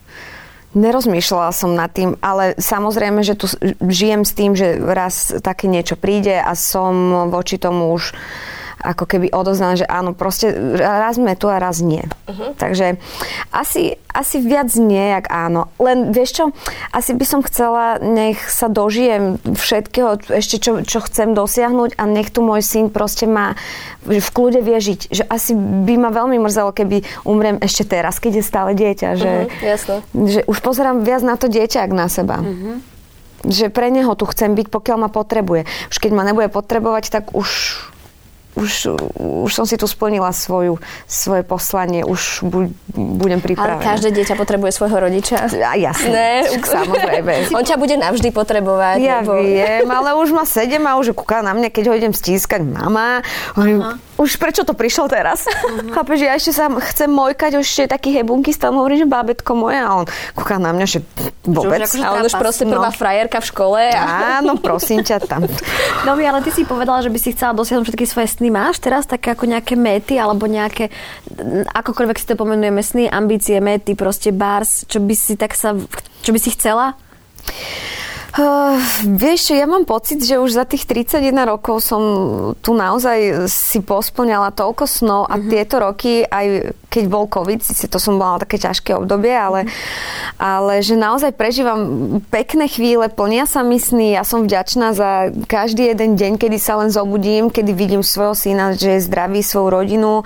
Nerozmýšľala 0.74 1.54
som 1.54 1.78
nad 1.78 1.94
tým, 1.94 2.18
ale 2.18 2.58
samozrejme, 2.58 3.22
že 3.22 3.38
tu 3.38 3.46
žijem 3.86 4.26
s 4.26 4.34
tým, 4.34 4.58
že 4.58 4.82
raz 4.82 5.30
také 5.46 5.70
niečo 5.70 5.94
príde 5.94 6.34
a 6.34 6.58
som 6.58 7.30
voči 7.30 7.62
tomu 7.62 7.94
už 7.94 8.18
ako 8.84 9.08
keby 9.08 9.32
odoznaná, 9.32 9.80
že 9.80 9.88
áno, 9.88 10.12
proste 10.12 10.52
raz 10.76 11.16
sme 11.16 11.34
tu 11.34 11.48
a 11.48 11.56
raz 11.56 11.80
nie. 11.80 12.04
Uh-huh. 12.28 12.52
Takže 12.60 13.00
asi, 13.48 13.96
asi 14.12 14.44
viac 14.44 14.68
nie, 14.76 15.16
jak 15.16 15.32
áno. 15.32 15.72
Len 15.80 16.12
vieš 16.12 16.36
čo, 16.36 16.44
asi 16.92 17.16
by 17.16 17.24
som 17.24 17.40
chcela, 17.42 17.96
nech 17.98 18.44
sa 18.44 18.68
dožijem 18.68 19.40
všetkého, 19.40 20.20
ešte 20.36 20.60
čo, 20.60 20.84
čo 20.84 21.00
chcem 21.00 21.32
dosiahnuť 21.32 21.96
a 21.96 22.04
nech 22.04 22.28
tu 22.28 22.44
môj 22.44 22.60
syn 22.60 22.92
proste 22.92 23.24
má, 23.24 23.56
v 24.04 24.30
kľude 24.30 24.60
vie 24.60 24.76
žiť. 24.76 25.02
Že 25.10 25.24
asi 25.26 25.52
by 25.56 25.96
ma 25.98 26.10
veľmi 26.12 26.36
mrzelo, 26.38 26.76
keby 26.76 27.08
umrem 27.24 27.56
ešte 27.64 27.88
teraz, 27.88 28.20
keď 28.20 28.40
je 28.40 28.44
stále 28.44 28.72
dieťa. 28.76 29.10
Že, 29.16 29.32
Mhm, 29.34 29.64
jasné. 29.64 29.96
že 30.28 30.40
už 30.44 30.58
pozerám 30.60 31.02
viac 31.02 31.24
na 31.24 31.40
to 31.40 31.48
dieťa, 31.48 31.88
ako 31.88 31.96
na 31.96 32.08
seba. 32.12 32.44
Že 33.44 33.72
pre 33.72 33.92
neho 33.92 34.12
tu 34.16 34.24
chcem 34.24 34.56
byť, 34.56 34.68
pokiaľ 34.68 34.98
ma 35.04 35.10
potrebuje. 35.12 35.68
Už 35.88 35.98
keď 36.00 36.12
ma 36.12 36.24
nebude 36.24 36.48
potrebovať, 36.48 37.12
tak 37.12 37.36
už 37.36 37.48
už, 38.56 38.94
už 39.18 39.52
som 39.54 39.66
si 39.66 39.78
tu 39.78 39.90
splnila 39.90 40.30
svoju, 40.30 40.78
svoje 41.10 41.44
poslanie, 41.44 42.06
už 42.06 42.46
bu, 42.46 42.70
budem 42.94 43.38
Ale 43.38 43.46
pripravená. 43.46 43.82
každé 43.82 44.10
dieťa 44.12 44.36
potrebuje 44.36 44.72
svojho 44.72 44.98
rodiča. 45.00 45.50
A 45.60 45.74
jasne, 45.74 46.10
Ne, 46.10 46.34
samozrejme. 46.58 47.34
On 47.58 47.62
ťa 47.62 47.76
bude 47.76 47.96
navždy 47.96 48.30
potrebovať. 48.30 48.98
Ja 49.00 49.20
lebo... 49.20 49.38
viem, 49.40 49.84
ale 49.84 50.14
už 50.14 50.30
má 50.30 50.44
sedem 50.44 50.84
a 50.84 50.96
už 50.96 51.12
kúka 51.12 51.40
na 51.40 51.52
mňa, 51.52 51.70
keď 51.70 51.84
ho 51.88 51.94
idem 51.94 52.12
stískať. 52.12 52.62
Mama, 52.62 53.26
hovorím, 53.54 53.82
už 54.14 54.38
prečo 54.38 54.62
to 54.62 54.72
prišlo 54.72 55.08
teraz? 55.08 55.50
Chápeš, 55.96 56.18
že 56.18 56.26
ja 56.26 56.34
ešte 56.34 56.52
sa 56.52 56.70
chcem 56.70 57.10
mojkať, 57.10 57.52
už 57.56 57.66
ešte 57.66 57.84
taký 57.90 58.14
hebunky 58.14 58.52
stále 58.52 58.74
hovorím, 58.74 59.00
že 59.00 59.08
bábetko 59.08 59.52
moje 59.54 59.78
a 59.78 59.90
on 59.92 60.06
kúka 60.34 60.56
na 60.56 60.70
mňa, 60.70 60.86
že 60.86 61.00
vôbec. 61.44 61.82
akože 61.82 61.98
A 62.00 62.14
on 62.14 62.24
už 62.24 62.36
proste 62.36 62.64
prvá 62.64 62.84
No. 62.84 62.94
frajerka 62.94 63.40
v 63.40 63.48
škole. 63.48 63.82
A... 63.90 64.38
Áno, 64.38 64.54
prosím 64.56 65.02
ťa 65.02 65.18
tam. 65.20 65.50
No 66.04 66.14
mi, 66.14 66.24
ale 66.24 66.40
ty 66.40 66.52
si 66.52 66.62
povedala, 66.62 67.00
že 67.00 67.08
by 67.08 67.18
si 67.18 67.32
chcela 67.32 67.52
dosiahnuť 67.54 67.86
všetky 67.86 68.06
svoje 68.06 68.28
sny. 68.30 68.52
Máš 68.52 68.78
teraz 68.78 69.04
také 69.04 69.32
ako 69.32 69.48
nejaké 69.48 69.74
méty, 69.74 70.16
alebo 70.16 70.46
nejaké, 70.46 70.92
akokoľvek 71.66 72.18
si 72.18 72.28
to 72.28 72.36
pomenujeme, 72.36 72.83
sny, 72.84 73.08
ambície, 73.08 73.58
méty, 73.64 73.96
proste 73.96 74.36
bars, 74.36 74.84
čo 74.86 75.00
by 75.00 75.16
si 75.16 75.34
tak 75.40 75.56
sa, 75.56 75.74
čo 76.22 76.30
by 76.36 76.40
si 76.40 76.52
chcela? 76.54 77.00
Uh, 78.34 78.82
vieš 79.14 79.46
čo, 79.46 79.62
ja 79.62 79.70
mám 79.70 79.86
pocit, 79.86 80.18
že 80.18 80.42
už 80.42 80.58
za 80.58 80.66
tých 80.66 80.90
31 80.90 81.38
rokov 81.46 81.86
som 81.86 82.02
tu 82.66 82.74
naozaj 82.74 83.46
si 83.46 83.78
posplňala 83.78 84.50
toľko 84.58 84.90
snov 84.90 85.30
a 85.30 85.38
tieto 85.38 85.78
roky, 85.78 86.26
aj 86.26 86.74
keď 86.90 87.04
bol 87.14 87.30
COVID, 87.30 87.62
síce 87.62 87.86
to 87.86 88.02
som 88.02 88.18
bola 88.18 88.42
také 88.42 88.58
ťažké 88.58 88.98
obdobie, 88.98 89.30
ale, 89.38 89.70
ale 90.42 90.82
že 90.82 90.98
naozaj 90.98 91.38
prežívam 91.38 92.18
pekné 92.34 92.66
chvíle, 92.66 93.06
plnia 93.06 93.46
sa 93.46 93.62
mi 93.62 93.78
sny, 93.78 94.18
ja 94.18 94.26
som 94.26 94.50
vďačná 94.50 94.98
za 94.98 95.30
každý 95.46 95.94
jeden 95.94 96.18
deň, 96.18 96.42
kedy 96.42 96.58
sa 96.58 96.82
len 96.82 96.90
zobudím, 96.90 97.54
kedy 97.54 97.70
vidím 97.70 98.02
svojho 98.02 98.34
syna, 98.34 98.74
že 98.74 98.98
je 98.98 99.06
zdravý, 99.14 99.46
svoju 99.46 99.70
rodinu 99.70 100.26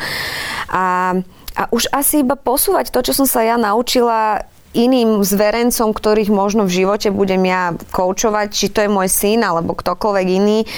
a, 0.71 1.11
a 1.57 1.65
už 1.73 1.89
asi 1.89 2.21
iba 2.21 2.37
posúvať 2.37 2.93
to, 2.93 3.01
čo 3.01 3.17
som 3.17 3.25
sa 3.25 3.41
ja 3.41 3.57
naučila 3.57 4.45
iným 4.77 5.25
zverencom, 5.25 5.89
ktorých 5.89 6.29
možno 6.29 6.69
v 6.69 6.85
živote 6.85 7.09
budem 7.09 7.41
ja 7.49 7.73
koučovať, 7.89 8.47
či 8.53 8.69
to 8.69 8.85
je 8.85 8.93
môj 8.93 9.09
syn 9.09 9.41
alebo 9.41 9.73
ktokoľvek 9.73 10.27
iný. 10.29 10.69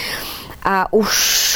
A 0.59 0.91
už, 0.91 1.13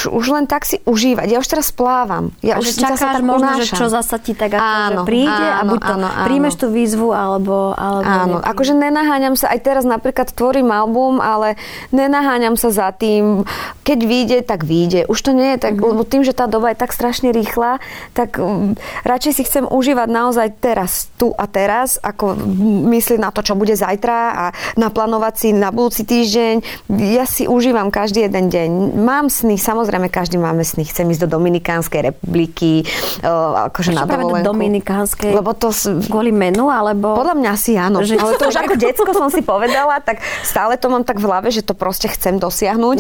už 0.08 0.26
len 0.32 0.46
tak 0.48 0.64
si 0.64 0.80
užívať. 0.88 1.28
Ja 1.28 1.44
už 1.44 1.48
teraz 1.52 1.76
plávam. 1.76 2.32
Ja 2.40 2.56
A 2.56 2.64
už 2.64 2.72
čakáš 2.72 3.00
sa 3.04 3.20
tak 3.20 3.24
možno, 3.28 3.52
že 3.60 3.76
čo 3.76 3.92
zasa 3.92 4.16
ti 4.16 4.32
tak 4.32 4.56
ako, 4.56 4.64
Áno, 4.64 5.02
príde 5.04 5.28
a 5.30 5.60
áno, 5.62 5.76
buď 5.76 5.80
to 5.84 5.96
áno, 6.00 6.08
áno. 6.08 6.26
príjmeš 6.26 6.56
tú 6.56 6.68
výzvu, 6.72 7.12
alebo, 7.12 7.76
alebo 7.76 8.08
Áno, 8.08 8.36
nepríjmeš. 8.40 8.52
akože 8.56 8.74
nenaháňam 8.80 9.36
sa, 9.36 9.52
aj 9.52 9.60
teraz 9.60 9.84
napríklad 9.84 10.32
tvorím 10.32 10.72
album, 10.72 11.20
ale 11.20 11.60
nenaháňam 11.92 12.56
sa 12.56 12.72
za 12.72 12.96
tým, 12.96 13.44
keď 13.84 14.00
vyjde, 14.08 14.38
tak 14.48 14.64
vyjde. 14.64 15.04
Už 15.12 15.20
to 15.20 15.36
nie 15.36 15.56
je 15.56 15.60
tak, 15.60 15.76
lebo 15.76 16.08
tým, 16.08 16.24
že 16.24 16.32
tá 16.32 16.48
doba 16.48 16.72
je 16.72 16.80
tak 16.80 16.96
strašne 16.96 17.36
rýchla, 17.36 17.84
tak 18.16 18.40
um, 18.40 18.80
radšej 19.04 19.34
si 19.36 19.44
chcem 19.44 19.68
užívať 19.68 20.08
naozaj 20.08 20.48
teraz, 20.64 21.12
tu 21.20 21.36
a 21.36 21.44
teraz, 21.44 22.00
ako 22.00 22.40
myslieť 22.88 23.20
na 23.20 23.36
to, 23.36 23.44
čo 23.44 23.60
bude 23.60 23.76
zajtra 23.76 24.18
a 24.32 24.46
naplánovať 24.80 25.34
si 25.36 25.50
na 25.52 25.76
budúci 25.76 26.08
týždeň. 26.08 26.88
Ja 27.14 27.28
si 27.28 27.46
užívam 27.46 27.92
každý 27.92 28.26
jeden 28.26 28.48
deň. 28.48 28.70
Mám 28.94 29.28
sny, 29.34 29.58
samozrejme 29.58 30.08
každý 30.08 30.38
máme 30.38 30.62
sny. 30.62 30.86
Chcem 30.86 31.10
ísť 31.10 31.26
do 31.26 31.42
Dominikánskej 31.42 32.14
republiky, 32.14 32.86
uh, 33.26 33.68
akože 33.74 33.92
Prečo 33.92 34.00
na 34.00 34.06
práve 34.06 34.24
do 34.24 34.30
dovolenku. 34.30 34.50
Dominikánskej? 34.54 35.32
Lebo 35.34 35.52
to... 35.58 35.74
Kvôli 36.08 36.30
menu, 36.30 36.70
alebo... 36.70 37.18
podľa 37.18 37.36
mňa 37.38 37.50
asi 37.50 37.74
áno. 37.74 38.06
Že-. 38.06 38.22
Ale 38.22 38.38
to 38.38 38.46
už 38.54 38.58
ako 38.62 38.74
decko 38.78 39.12
som 39.12 39.30
si 39.34 39.42
povedala, 39.42 39.98
tak 40.00 40.22
stále 40.46 40.78
to 40.78 40.88
mám 40.94 41.02
tak 41.02 41.18
v 41.18 41.26
hlave, 41.26 41.50
že 41.50 41.66
to 41.66 41.74
proste 41.74 42.08
chcem 42.14 42.38
dosiahnuť. 42.38 42.98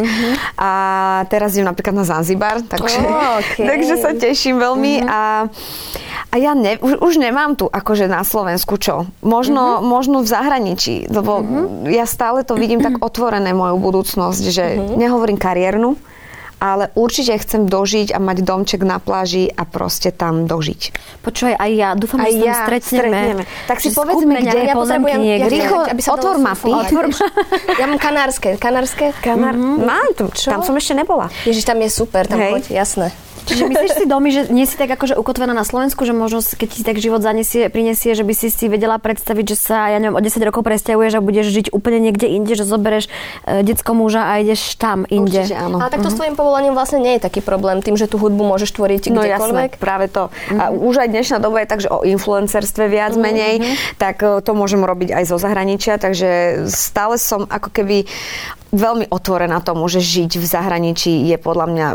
A 0.58 0.71
teraz 1.29 1.53
idem 1.53 1.69
napríklad 1.69 1.93
na 1.93 2.06
Zanzibar, 2.08 2.65
takže, 2.65 2.99
okej. 3.43 3.65
takže 3.69 3.93
sa 4.01 4.12
teším 4.17 4.58
veľmi. 4.58 5.06
A, 5.06 5.47
a 6.34 6.36
ja 6.41 6.58
ne, 6.58 6.82
už, 6.82 7.03
už 7.03 7.13
nemám 7.21 7.53
tu 7.53 7.69
akože 7.69 8.10
na 8.10 8.25
Slovensku 8.25 8.82
čo. 8.82 9.06
Možno, 9.21 9.86
možno 9.86 10.25
v 10.25 10.27
zahraničí, 10.29 11.06
lebo 11.12 11.45
ja 11.86 12.10
stále 12.10 12.41
to 12.41 12.58
vidím 12.58 12.82
tak 12.82 12.97
otvorené 13.03 13.53
moju 13.53 13.77
budúcnosť, 13.77 14.43
že 14.49 14.65
nehovorím 14.97 15.38
kariérnu, 15.38 15.83
ale 16.60 16.88
určite 16.96 17.36
chcem 17.36 17.67
dožiť 17.67 18.15
a 18.15 18.24
mať 18.24 18.38
domček 18.41 18.82
na 18.82 18.96
pláži 18.96 19.52
a 19.52 19.67
proste 19.67 20.10
tam 20.10 20.48
dožiť. 20.48 20.82
Počúvaj, 21.19 21.60
aj 21.60 21.72
ja. 21.74 21.89
Dúfam, 21.91 22.24
Aj 22.24 22.32
že 22.32 22.39
tam 22.39 22.48
ja, 22.48 22.56
stretneme. 22.58 23.04
stretneme. 23.12 23.43
Tak 23.67 23.78
si 23.78 23.89
povedzme, 23.91 24.34
kde. 24.39 24.60
Ja 24.63 24.72
potrebujem- 24.74 25.19
niekde. 25.19 25.52
Rýchlo, 25.52 25.80
aby 25.84 26.00
sa 26.00 26.15
otvor 26.15 26.39
mapy. 26.39 26.72
Otvor 26.72 27.12
Ja 27.76 27.84
mám 27.84 28.00
kanárske. 28.00 28.56
Kanárske? 28.56 29.12
Kanár. 29.19 29.60
Mám 29.60 30.15
tu, 30.15 30.32
Čo? 30.32 30.50
tam 30.50 30.63
som 30.63 30.72
ešte 30.74 30.96
nebola. 30.96 31.28
Ježiš, 31.43 31.67
tam 31.67 31.76
je 31.78 31.89
super, 31.89 32.24
tam 32.24 32.39
Hej. 32.39 32.52
choď, 32.54 32.63
jasné. 32.72 33.08
Čiže 33.43 33.63
myslíš 33.67 33.91
si 33.99 34.06
domy, 34.06 34.29
že 34.32 34.41
nie 34.49 34.63
si 34.63 34.75
tak 34.75 34.89
akože 34.89 35.19
ukotvená 35.19 35.51
na 35.51 35.67
Slovensku, 35.67 36.03
že 36.03 36.12
možno 36.12 36.39
keď 36.39 36.69
ti 36.69 36.82
tak 36.82 36.97
život 36.97 37.19
zanesie, 37.19 37.67
prinesie, 37.67 38.15
že 38.15 38.23
by 38.23 38.34
si 38.34 38.47
si 38.47 38.65
vedela 38.67 38.95
predstaviť, 38.97 39.45
že 39.51 39.58
sa, 39.60 39.91
ja 39.91 39.99
neviem, 39.99 40.15
o 40.15 40.23
10 40.23 40.39
rokov 40.43 40.63
presťahuješ 40.63 41.19
a 41.19 41.21
budeš 41.21 41.51
žiť 41.51 41.65
úplne 41.71 41.99
niekde 41.99 42.32
inde, 42.32 42.56
že 42.56 42.63
zoberieš 42.63 43.12
e, 43.43 43.62
detsko 43.62 43.91
muža 43.93 44.23
a 44.23 44.39
ideš 44.39 44.79
tam 44.79 45.03
inde. 45.08 45.43
Určite 45.43 45.60
áno. 45.60 45.77
Ale 45.84 45.91
takto 45.91 46.10
s 46.10 46.15
tvojim 46.15 46.36
povolaním 46.36 46.73
vlastne 46.73 47.03
nie 47.03 47.19
je 47.19 47.27
taký 47.27 47.43
problém, 47.43 47.84
tým, 47.84 47.99
že 47.99 48.08
tú 48.08 48.15
hudbu 48.15 48.47
môžeš 48.47 48.71
tvoriť 48.71 49.12
No 49.12 49.21
kdekoľvek. 49.21 49.75
jasné, 49.75 49.82
práve 49.82 50.08
to. 50.08 50.32
A 50.56 50.71
už 50.71 51.03
aj 51.03 51.10
dnešná 51.12 51.38
doba 51.43 51.62
je 51.62 51.67
tak, 51.67 51.79
že 51.84 51.89
o 51.91 52.01
influencerstve 52.08 52.88
viac 52.88 53.13
menej, 53.19 53.62
tak 53.99 54.23
e, 54.23 54.39
to 54.39 54.56
môžem 54.56 54.82
robiť 54.82 55.12
aj 55.12 55.23
zo 55.27 55.38
zahraničia, 55.38 55.99
takže 55.99 56.63
stále 56.71 57.19
som 57.19 57.43
ako 57.45 57.69
keby 57.69 58.08
veľmi 58.73 59.06
otvorená 59.13 59.62
tomu, 59.62 59.86
že 59.86 60.01
žiť 60.01 60.41
v 60.41 60.45
zahraničí 60.49 61.29
je 61.29 61.38
podľa 61.38 61.65
mňa 61.69 61.88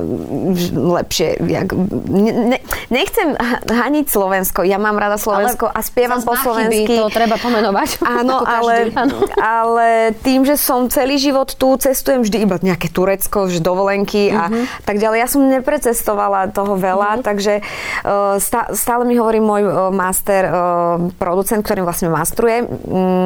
lepšie. 0.70 1.37
Jak, 1.40 1.70
ne, 2.08 2.32
ne, 2.48 2.58
nechcem 2.88 3.32
ha- 3.32 3.62
haniť 3.62 4.06
Slovensko, 4.06 4.60
ja 4.60 4.74
mám 4.74 4.94
rada 4.94 5.14
Slovensko 5.14 5.66
a 5.66 5.78
spievam 5.80 6.18
po 6.18 6.32
chyby, 6.32 6.42
slovensky. 6.42 6.94
To 6.96 7.06
treba 7.08 7.36
pomenovať. 7.36 7.88
Áno, 8.18 8.40
ale, 8.40 8.90
áno. 8.90 9.16
ale 9.34 9.86
tým, 10.16 10.42
že 10.42 10.54
som 10.54 10.86
celý 10.86 11.14
život 11.16 11.46
tu, 11.50 11.74
cestujem 11.74 12.20
vždy 12.20 12.38
iba 12.40 12.58
nejaké 12.58 12.88
Turecko, 12.88 13.46
že 13.46 13.60
dovolenky 13.60 14.28
a 14.28 14.48
Mhm. 14.48 14.82
tak 14.82 14.96
ďalej. 14.96 15.18
Ja 15.18 15.28
som 15.28 15.42
neprecestovala 15.44 16.48
toho 16.48 16.74
veľa, 16.74 17.20
takže 17.20 17.60
uh, 17.60 18.36
stá, 18.38 18.72
stále 18.72 19.04
mi 19.04 19.14
hovorí 19.14 19.38
môj 19.38 19.62
uh, 19.62 19.72
master, 19.88 20.42
uh, 20.42 20.52
producent, 21.14 21.60
ktorý 21.60 21.82
vlastne 21.82 22.08
mastruje 22.08 22.66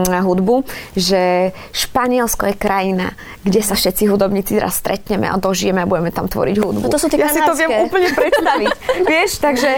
na 0.05 0.21
hudbu, 0.21 0.67
že 0.93 1.53
Španielsko 1.73 2.47
je 2.47 2.55
krajina, 2.55 3.15
kde 3.41 3.61
sa 3.61 3.73
všetci 3.73 4.05
hudobníci 4.05 4.57
raz 4.57 4.77
stretneme 4.77 5.25
a 5.25 5.37
dožijeme 5.37 5.79
a 5.79 5.87
budeme 5.87 6.11
tam 6.11 6.27
tvoriť 6.27 6.57
hudbu. 6.59 6.81
No 6.81 6.91
to 6.91 6.99
sú 6.99 7.07
tie 7.07 7.17
ja 7.17 7.29
si 7.29 7.41
to 7.41 7.55
viem 7.55 7.71
kanadské. 7.71 7.93
Úplne 8.03 8.15
predstaviť. 8.19 8.69
Vieš, 9.11 9.31
takže 9.39 9.71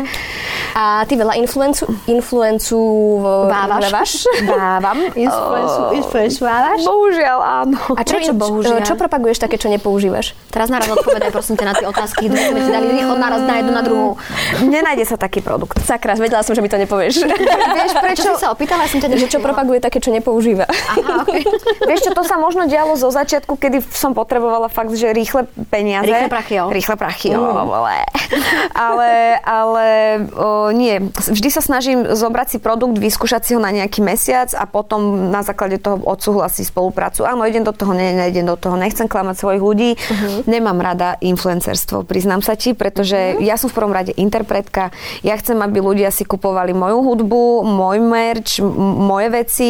A 0.74 1.06
ty 1.06 1.14
veľa 1.14 1.38
influencu, 1.38 1.84
influencu 2.16 2.78
Vávaš? 3.46 4.26
dávam. 4.42 4.98
Influencu, 5.14 5.80
influencovávaš? 6.00 6.80
Bohužiaľ, 6.82 7.38
áno. 7.62 7.78
A 7.94 8.02
čo, 8.02 8.18
Prečo 8.18 8.34
bohužiaľ? 8.34 8.82
Čo 8.82 8.94
propaguješ 8.98 9.38
také, 9.38 9.60
čo 9.60 9.70
nepoužívaš? 9.70 10.34
Teraz 10.50 10.70
naraz 10.72 10.90
odpovedaj, 10.90 11.30
prosím 11.30 11.54
ťa, 11.54 11.64
na 11.68 11.74
tie 11.78 11.86
otázky. 11.86 12.26
Dve 12.26 12.50
sme 12.50 12.60
ti 12.64 12.70
dali 12.70 12.88
rýchlo 12.90 13.14
naraz 13.14 13.42
na 13.46 13.54
jednu, 13.60 13.72
na 13.74 13.82
druhú. 13.86 14.08
Nenájde 14.66 15.04
sa 15.04 15.16
taký 15.18 15.44
produkt. 15.44 15.78
Sakra, 15.82 16.18
vedela 16.18 16.42
som, 16.42 16.54
že 16.54 16.62
mi 16.62 16.70
to 16.70 16.78
nepovieš. 16.78 17.22
Vieš, 17.78 17.92
prečo? 18.00 18.22
Čo 18.26 18.38
sa 18.38 18.50
opýtala? 18.50 18.86
Som 18.90 18.98
ťa 18.98 19.14
že 19.14 19.30
čo 19.30 19.38
propaguje 19.38 19.78
také, 19.78 20.02
čo 20.02 20.10
nepoužíva. 20.10 20.66
Aha, 20.66 21.22
okay. 21.22 21.46
Vieš 21.86 22.06
čo, 22.06 22.10
to 22.14 22.22
sa 22.26 22.34
možno 22.34 22.66
dialo 22.66 22.98
zo 22.98 23.10
začiatku, 23.14 23.54
kedy 23.58 23.82
som 23.94 24.10
potrebovala 24.10 24.66
fakt, 24.66 24.90
že 24.94 25.14
rýchle 25.14 25.46
peniaze. 25.70 26.06
Rýchle 26.06 26.30
prachy, 26.30 26.54
jo. 26.58 26.64
Rýchle 26.70 26.96
prachy, 26.98 27.28
jo, 27.34 27.40
vole. 27.42 27.98
Ale, 28.74 29.38
ale 29.42 29.86
o, 30.34 30.70
nie. 30.70 30.98
Vždy 31.14 31.48
sa 31.50 31.62
snažím 31.62 32.06
zobrať 32.14 32.56
si 32.56 32.58
produkt, 32.58 32.98
vyskúšať 32.98 33.42
si 33.42 33.52
ho 33.54 33.60
na 33.62 33.70
nejaký 33.70 34.02
mesiac 34.02 34.50
a 34.54 34.66
potom 34.66 35.30
na 35.30 35.42
základe 35.42 35.78
toho 35.78 35.98
odsúhlasiť 36.02 36.70
spoluprácu. 36.70 37.26
Áno, 37.26 37.46
idem 37.46 37.62
do 37.62 37.74
toho, 37.74 37.94
ne, 37.94 38.14
neidem 38.14 38.46
do 38.46 38.54
toho, 38.58 38.74
nechcem 38.74 39.06
klamať 39.06 39.36
svojich 39.38 39.62
ľudí. 39.62 39.90
Nemám 40.46 40.78
rada 40.78 41.18
influencerstvo, 41.20 42.06
priznám 42.06 42.42
sa 42.42 42.54
ti, 42.54 42.74
pretože 42.74 43.38
ja 43.42 43.54
som 43.58 43.70
v 43.70 43.76
prvom 43.78 43.94
rade 43.94 44.14
interpretka. 44.14 44.90
Ja 45.22 45.34
chcem, 45.38 45.58
aby 45.58 45.78
ľudia 45.82 46.10
si 46.10 46.26
kupovali 46.26 46.74
moju 46.74 46.98
hudbu, 47.02 47.66
môj 47.66 47.98
merch, 48.02 48.58
m- 48.58 48.70
moje 49.06 49.28
veci, 49.30 49.68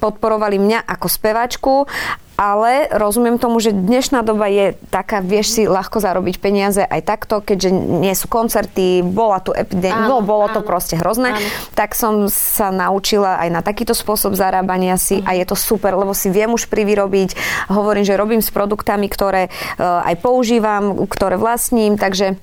podporovali 0.00 0.56
mňa 0.56 0.78
ako 0.88 1.06
speváčku 1.08 1.74
ale 2.38 2.86
rozumiem 2.94 3.34
tomu, 3.34 3.58
že 3.58 3.74
dnešná 3.74 4.22
doba 4.22 4.46
je 4.46 4.78
taká, 4.94 5.18
vieš 5.18 5.58
si 5.58 5.62
ľahko 5.66 5.98
zarobiť 5.98 6.38
peniaze 6.38 6.86
aj 6.86 7.02
takto, 7.02 7.42
keďže 7.42 7.74
nie 7.74 8.14
sú 8.14 8.30
koncerty, 8.30 9.02
bola 9.02 9.42
tu 9.42 9.50
epidémia, 9.50 10.06
no, 10.06 10.22
bolo 10.22 10.46
to 10.54 10.62
áno. 10.62 10.68
proste 10.70 10.94
hrozné, 10.94 11.34
Áno. 11.34 11.42
tak 11.74 11.98
som 11.98 12.30
sa 12.30 12.70
naučila 12.70 13.42
aj 13.42 13.48
na 13.50 13.60
takýto 13.60 13.90
spôsob 13.90 14.38
zarábania 14.38 14.94
si 14.94 15.18
a 15.26 15.34
je 15.34 15.42
to 15.42 15.58
super, 15.58 15.98
lebo 15.98 16.14
si 16.14 16.30
viem 16.30 16.54
už 16.54 16.70
privyrobiť. 16.70 17.34
Hovorím, 17.74 18.06
že 18.06 18.14
robím 18.14 18.38
s 18.38 18.54
produktami, 18.54 19.10
ktoré 19.10 19.50
e, 19.50 19.82
aj 19.82 20.14
používam, 20.22 20.94
ktoré 21.10 21.34
vlastním, 21.34 21.98
takže 21.98 22.38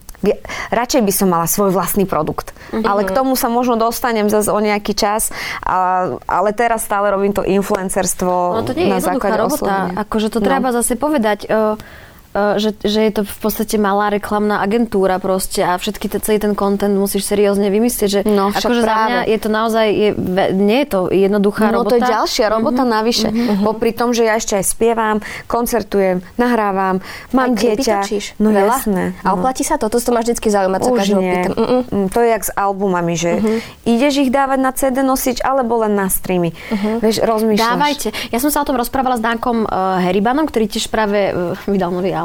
radšej 0.70 1.02
by 1.02 1.12
som 1.12 1.28
mala 1.28 1.46
svoj 1.46 1.70
vlastný 1.70 2.04
produkt. 2.04 2.52
Ale 2.72 3.04
k 3.04 3.12
tomu 3.12 3.34
sa 3.34 3.48
možno 3.48 3.76
dostanem 3.76 4.26
zase 4.26 4.48
o 4.48 4.58
nejaký 4.58 4.92
čas, 4.92 5.30
a, 5.60 6.08
ale 6.22 6.50
teraz 6.52 6.84
stále 6.84 7.10
robím 7.10 7.32
to 7.32 7.42
influencerstvo 7.42 8.34
No 8.54 8.64
to 8.64 8.74
nie 8.74 8.88
je 8.88 8.92
na 8.92 9.00
základe 9.00 9.38
robota. 9.38 9.56
oslovenia. 9.56 9.96
Akože 9.98 10.28
to 10.30 10.40
No. 10.40 10.46
treba 10.46 10.70
zase 10.70 10.94
povedať. 10.94 11.40
Uh, 11.46 11.76
že, 12.36 12.76
že 12.78 13.00
je 13.02 13.12
to 13.12 13.22
v 13.24 13.38
podstate 13.40 13.76
malá 13.76 14.12
reklamná 14.12 14.60
agentúra 14.60 15.18
proste 15.18 15.64
a 15.64 15.80
všetky 15.80 16.06
te, 16.06 16.18
celý 16.20 16.38
ten 16.38 16.52
content 16.52 16.92
musíš 16.92 17.24
seriózne 17.26 17.72
vymyslieť, 17.72 18.10
že 18.12 18.20
No, 18.26 18.52
akože 18.52 18.82
za 18.82 18.96
mňa 19.08 19.22
je 19.26 19.38
to 19.40 19.50
naozaj, 19.50 19.86
je, 19.88 20.10
nie 20.52 20.84
je 20.84 20.88
to 20.92 21.00
jednoduchá 21.08 21.72
No 21.72 21.80
robota. 21.80 21.90
to 21.90 21.96
je 21.96 22.04
ďalšia 22.04 22.46
robota 22.52 22.84
mm-hmm. 22.84 22.98
navyše. 23.00 23.28
Mm-hmm. 23.30 23.64
Popri 23.64 23.92
tom, 23.96 24.12
že 24.12 24.28
ja 24.28 24.36
ešte 24.36 24.60
aj 24.60 24.66
spievam, 24.66 25.18
koncertujem, 25.46 26.20
nahrávam, 26.36 27.00
mám 27.32 27.52
Aj 27.52 27.56
dieťa. 27.56 28.04
točíš? 28.04 28.36
No 28.36 28.52
Veľa? 28.52 28.76
jasné. 28.76 29.04
A 29.24 29.32
oplatí 29.32 29.64
sa 29.64 29.80
to? 29.80 29.88
To 29.88 29.96
to 29.96 30.12
máš 30.12 30.28
vždy 30.28 30.50
zaujímať, 30.52 30.80
sa 30.82 30.92
každého 30.92 31.22
pýtam. 31.24 31.52
Mm-mm. 31.56 31.82
Mm, 31.88 32.08
To 32.12 32.20
je 32.20 32.30
jak 32.30 32.44
s 32.44 32.52
albumami, 32.52 33.14
že 33.16 33.32
ideš 33.88 34.14
ich 34.20 34.30
dávať 34.30 34.60
na 34.60 34.72
CD 34.76 35.00
nosič, 35.00 35.40
alebo 35.40 35.80
len 35.80 35.96
na 35.96 36.12
streamy. 36.12 36.52
Vieš, 37.00 37.24
rozmýšľaš. 37.24 37.64
Dávajte. 37.72 38.08
Ja 38.34 38.44
som 38.44 38.52
sa 38.52 38.60
o 38.60 38.68
tom 38.68 38.76
rozprávala 38.76 39.16
s 39.16 39.24
Dankom 39.24 39.64
uh, 39.64 40.02
Heribanom, 40.04 40.50
ktorý 40.50 40.66
tiež 40.68 40.92
práve 40.92 41.32
uh, 41.32 41.56
vydal 41.64 41.94
nový 41.94 42.12
album. 42.12 42.25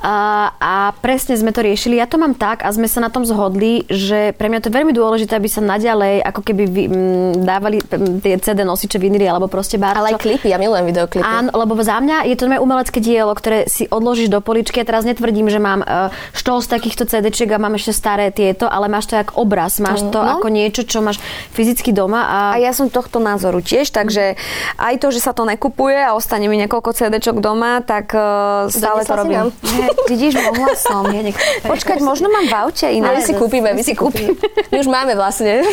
A, 0.00 0.14
a 0.56 0.72
presne 0.98 1.34
sme 1.34 1.50
to 1.50 1.60
riešili. 1.60 1.96
Ja 1.96 2.06
to 2.06 2.16
mám 2.16 2.34
tak 2.34 2.60
a 2.60 2.70
sme 2.70 2.86
sa 2.86 2.98
na 2.98 3.08
tom 3.08 3.22
zhodli, 3.22 3.84
že 3.86 4.34
pre 4.34 4.48
mňa 4.48 4.60
to 4.60 4.68
je 4.68 4.76
veľmi 4.76 4.92
dôležité, 4.92 5.36
aby 5.36 5.48
sa 5.48 5.60
naďalej 5.60 6.20
ako 6.22 6.40
keby 6.42 6.62
vy, 6.64 6.82
m, 6.84 6.94
dávali 7.40 7.80
tie 8.20 8.36
CD 8.38 8.62
nosiče, 8.62 8.98
vinyly 8.98 9.24
alebo 9.24 9.46
proste 9.46 9.78
bar. 9.78 9.94
Ale 9.94 10.14
aj 10.14 10.20
klipy, 10.20 10.50
ja 10.50 10.58
milujem 10.58 10.84
videoklipy. 10.88 11.24
Áno, 11.24 11.54
lebo 11.54 11.76
za 11.80 11.98
mňa 11.98 12.26
je 12.26 12.36
to 12.36 12.48
moje 12.48 12.60
umelecké 12.60 12.98
dielo, 12.98 13.32
ktoré 13.32 13.64
si 13.66 13.86
odložíš 13.86 14.28
do 14.28 14.40
poličky. 14.40 14.80
Ja 14.80 14.86
teraz 14.86 15.04
netvrdím, 15.04 15.46
že 15.46 15.60
mám 15.60 15.80
uh, 15.80 16.08
štol 16.32 16.60
z 16.60 16.68
takýchto 16.68 17.06
CD-čiek 17.06 17.48
a 17.52 17.58
mám 17.58 17.76
ešte 17.76 17.92
staré 17.94 18.28
tieto, 18.28 18.66
ale 18.66 18.88
máš 18.88 19.06
to 19.06 19.16
ako 19.16 19.32
obraz, 19.38 19.78
máš 19.78 20.02
to 20.08 20.18
No. 20.18 20.40
ako 20.40 20.48
niečo, 20.48 20.82
čo 20.82 21.04
máš 21.04 21.20
fyzicky 21.52 21.92
doma. 21.92 22.24
A, 22.24 22.38
A 22.54 22.58
ja 22.58 22.72
som 22.72 22.88
tohto 22.88 23.20
názoru 23.20 23.60
tiež, 23.60 23.92
takže 23.92 24.40
aj 24.76 24.94
to, 24.96 25.12
že 25.12 25.20
sa 25.20 25.36
to 25.36 25.44
nekupuje 25.44 26.00
a 26.00 26.16
ostane 26.16 26.48
mi 26.48 26.56
niekoľko 26.56 26.90
CD-čok 26.90 27.38
doma, 27.38 27.84
tak 27.84 28.16
uh, 28.16 28.66
stále 28.72 29.03
to 29.06 29.14
robím. 29.14 29.36
nám? 29.38 29.48
Nie, 29.70 29.86
vidíš, 30.06 30.32
mohla 30.36 30.72
som. 30.74 31.02
Nech- 31.06 31.38
Počkať, 31.70 31.98
možno 32.00 32.28
mám 32.28 32.44
v 32.44 32.54
aute 32.58 32.86
iné. 32.86 33.06
My 33.06 33.20
si 33.20 33.32
kúpime, 33.32 33.70
my 33.70 33.82
si 33.82 33.92
kúpime. 33.92 34.34
My 34.72 34.82
už 34.82 34.88
máme 34.88 35.14
vlastne. 35.14 35.62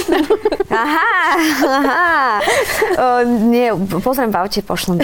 Aha, 0.72 1.36
aha. 1.60 2.40
O, 2.96 3.06
nie, 3.44 3.68
pozriem 4.00 4.32
v 4.32 4.40
aute, 4.40 4.64
pošlem. 4.64 5.04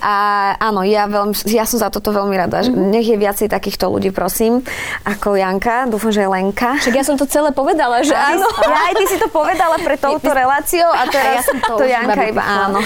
A 0.00 0.14
áno, 0.58 0.80
ja, 0.80 1.04
veľmi, 1.04 1.36
ja 1.46 1.68
som 1.68 1.76
za 1.76 1.92
toto 1.92 2.08
veľmi 2.08 2.32
rada. 2.32 2.64
že 2.64 2.72
Nech 2.72 3.04
je 3.04 3.12
viacej 3.14 3.52
takýchto 3.52 3.84
ľudí, 3.86 4.08
prosím, 4.08 4.64
ako 5.04 5.36
Janka. 5.36 5.84
Dúfam, 5.86 6.08
že 6.08 6.24
je 6.24 6.30
Lenka. 6.30 6.80
Však 6.80 6.94
ja 6.94 7.04
som 7.04 7.20
to 7.20 7.28
celé 7.28 7.52
povedala, 7.52 8.00
že 8.00 8.16
áno. 8.16 8.48
Ja 8.64 8.80
aj 8.88 8.94
ty 8.96 9.04
si 9.06 9.16
to 9.18 9.28
povedala 9.28 9.76
pre 9.76 10.00
touto 10.00 10.24
reláciou 10.26 10.88
a 10.88 11.04
teraz 11.04 11.32
ja 11.36 11.42
som 11.44 11.56
to 11.58 11.76
to 11.76 11.84
Janka 11.84 12.24
iba 12.24 12.40
áno. 12.40 12.80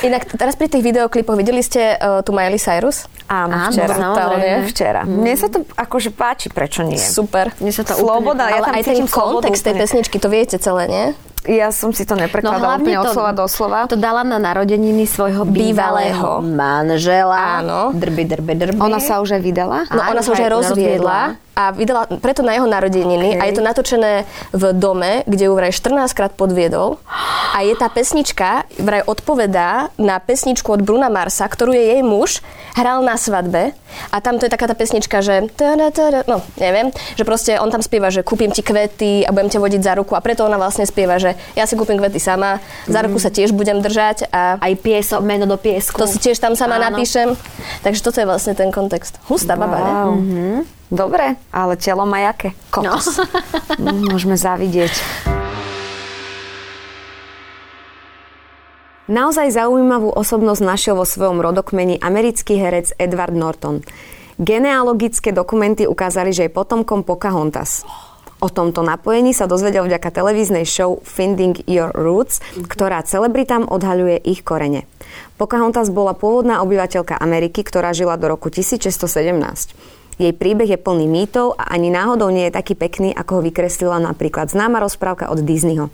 Inak 0.00 0.24
teraz 0.32 0.56
pri 0.56 0.72
tých 0.72 0.80
videoklipoch 0.82 1.36
videli 1.36 1.60
ste 1.60 1.94
uh, 1.94 2.24
tu 2.24 2.32
Miley 2.32 2.56
Cyrus? 2.56 3.04
Áno, 3.28 3.52
Áno, 3.52 3.68
včera. 3.68 3.92
Samozrejme. 4.18 4.58
Včera. 4.66 5.00
Mne 5.06 5.34
sa 5.38 5.46
to 5.46 5.58
akože 5.74 6.10
páči, 6.10 6.50
prečo 6.50 6.82
nie? 6.82 6.98
Super. 6.98 7.54
Mne 7.62 7.70
sa 7.70 7.82
to 7.86 7.94
Sloboda, 7.94 8.50
ja 8.50 8.58
Ale 8.58 8.66
tam 8.66 8.74
aj 8.74 8.82
ten 8.82 8.96
cítim 8.98 9.06
kontext 9.06 9.62
tej 9.62 9.72
úplne. 9.74 9.82
pesničky, 9.86 10.16
to 10.18 10.28
viete 10.28 10.56
celé, 10.58 10.82
nie? 10.90 11.06
Ja 11.46 11.70
som 11.70 11.92
si 11.92 12.02
to 12.02 12.16
neprekladala 12.16 12.76
No, 12.76 12.82
úplne 12.82 12.98
od 12.98 13.12
slova 13.12 13.32
do 13.32 13.46
slova. 13.46 13.86
To 13.86 13.94
dala 13.94 14.24
na 14.24 14.36
narodeniny 14.36 15.04
svojho 15.04 15.44
bývalého, 15.44 16.42
Bývalého. 16.42 16.56
manžela. 16.56 17.62
Áno. 17.62 17.94
Drby, 17.94 18.24
drby, 18.26 18.52
drby. 18.56 18.80
Ona 18.80 18.98
sa 18.98 19.22
už 19.22 19.38
aj 19.38 19.42
vydala? 19.42 19.78
No 19.88 20.00
Áno, 20.00 20.18
ona 20.18 20.22
sa 20.24 20.32
už 20.32 20.40
aj 20.40 20.44
aj 20.44 20.54
rozviedla 20.56 21.20
a 21.58 21.74
vydala 21.74 22.06
preto 22.22 22.46
na 22.46 22.54
jeho 22.54 22.70
narodeniny 22.70 23.34
Okej. 23.34 23.40
a 23.42 23.50
je 23.50 23.54
to 23.58 23.62
natočené 23.66 24.12
v 24.54 24.64
dome, 24.70 25.26
kde 25.26 25.50
ju 25.50 25.58
vraj 25.58 25.74
14 25.74 26.14
krát 26.14 26.30
podviedol 26.30 27.02
a 27.50 27.66
je 27.66 27.74
tá 27.74 27.90
pesnička, 27.90 28.62
vraj 28.78 29.02
odpovedá 29.02 29.90
na 29.98 30.22
pesničku 30.22 30.70
od 30.70 30.86
Bruna 30.86 31.10
Marsa, 31.10 31.50
ktorú 31.50 31.74
je 31.74 31.98
jej 31.98 32.02
muž, 32.06 32.46
hral 32.78 33.02
na 33.02 33.18
svadbe 33.18 33.74
a 34.14 34.16
tam 34.22 34.38
to 34.38 34.46
je 34.46 34.54
taká 34.54 34.70
tá 34.70 34.78
pesnička, 34.78 35.18
že 35.18 35.50
no 36.30 36.46
neviem, 36.62 36.94
že 37.18 37.26
proste 37.26 37.58
on 37.58 37.74
tam 37.74 37.82
spieva, 37.82 38.14
že 38.14 38.22
kúpim 38.22 38.54
ti 38.54 38.62
kvety 38.62 39.26
a 39.26 39.34
budem 39.34 39.50
ťa 39.50 39.58
vodiť 39.58 39.82
za 39.82 39.98
ruku 39.98 40.14
a 40.14 40.22
preto 40.22 40.46
ona 40.46 40.62
vlastne 40.62 40.86
spieva, 40.86 41.18
že 41.18 41.27
ja 41.52 41.64
si 41.64 41.74
kúpim 41.74 41.96
kvety 41.96 42.16
sama, 42.16 42.62
za 42.86 43.00
ruku 43.02 43.18
sa 43.18 43.28
tiež 43.28 43.50
budem 43.50 43.80
držať 43.80 44.30
a 44.30 44.56
Aj 44.56 44.72
piesok, 44.72 45.20
meno 45.20 45.44
do 45.44 45.58
piesku. 45.58 45.98
to 45.98 46.06
si 46.06 46.20
tiež 46.20 46.38
tam 46.38 46.54
sama 46.54 46.78
Áno. 46.78 46.92
napíšem. 46.92 47.34
Takže 47.82 48.00
toto 48.00 48.22
je 48.22 48.26
vlastne 48.28 48.54
ten 48.54 48.70
kontext. 48.70 49.18
Hustá 49.26 49.56
baba, 49.56 49.78
ne? 49.78 49.92
Wow. 49.92 50.10
Dobre, 50.88 51.36
ale 51.50 51.76
telo 51.76 52.04
má 52.04 52.22
jaké? 52.22 52.56
Kokos. 52.70 53.20
No. 53.76 53.92
Môžeme 54.08 54.34
zavidieť. 54.34 54.94
Naozaj 59.08 59.56
zaujímavú 59.56 60.12
osobnosť 60.12 60.62
našiel 60.62 60.94
vo 60.96 61.08
svojom 61.08 61.40
rodokmeni 61.40 61.96
americký 61.96 62.60
herec 62.60 62.92
Edward 63.00 63.32
Norton. 63.32 63.80
Genealogické 64.36 65.32
dokumenty 65.32 65.88
ukázali, 65.88 66.30
že 66.30 66.46
je 66.46 66.52
potomkom 66.52 67.02
Pocahontas. 67.02 67.88
O 68.38 68.46
tomto 68.46 68.86
napojení 68.86 69.34
sa 69.34 69.50
dozvedel 69.50 69.82
vďaka 69.90 70.14
televíznej 70.14 70.62
show 70.62 71.02
Finding 71.02 71.58
Your 71.66 71.90
Roots, 71.90 72.38
ktorá 72.70 73.02
celebritám 73.02 73.66
odhaľuje 73.66 74.22
ich 74.22 74.46
korene. 74.46 74.86
Pocahontas 75.34 75.90
bola 75.90 76.14
pôvodná 76.14 76.62
obyvateľka 76.62 77.18
Ameriky, 77.18 77.66
ktorá 77.66 77.90
žila 77.90 78.14
do 78.14 78.30
roku 78.30 78.46
1617. 78.46 80.22
Jej 80.22 80.32
príbeh 80.38 80.70
je 80.70 80.78
plný 80.78 81.10
mýtov 81.10 81.58
a 81.58 81.74
ani 81.74 81.90
náhodou 81.90 82.30
nie 82.30 82.46
je 82.46 82.54
taký 82.54 82.78
pekný, 82.78 83.10
ako 83.10 83.42
ho 83.42 83.46
vykreslila 83.46 83.98
napríklad 83.98 84.54
známa 84.54 84.78
rozprávka 84.78 85.34
od 85.34 85.42
Disneyho. 85.42 85.90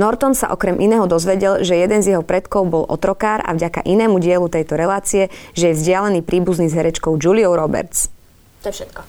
Norton 0.00 0.32
sa 0.32 0.52
okrem 0.52 0.80
iného 0.80 1.04
dozvedel, 1.04 1.60
že 1.64 1.76
jeden 1.76 2.00
z 2.00 2.16
jeho 2.16 2.24
predkov 2.24 2.68
bol 2.68 2.84
otrokár 2.88 3.44
a 3.44 3.52
vďaka 3.52 3.84
inému 3.84 4.16
dielu 4.20 4.48
tejto 4.48 4.76
relácie, 4.80 5.28
že 5.52 5.72
je 5.72 5.76
vzdialený 5.76 6.24
príbuzný 6.24 6.72
s 6.72 6.76
herečkou 6.76 7.16
Juliou 7.20 7.52
Roberts. 7.56 8.08
To 8.64 8.72
je 8.72 8.80
všetko. 8.80 9.00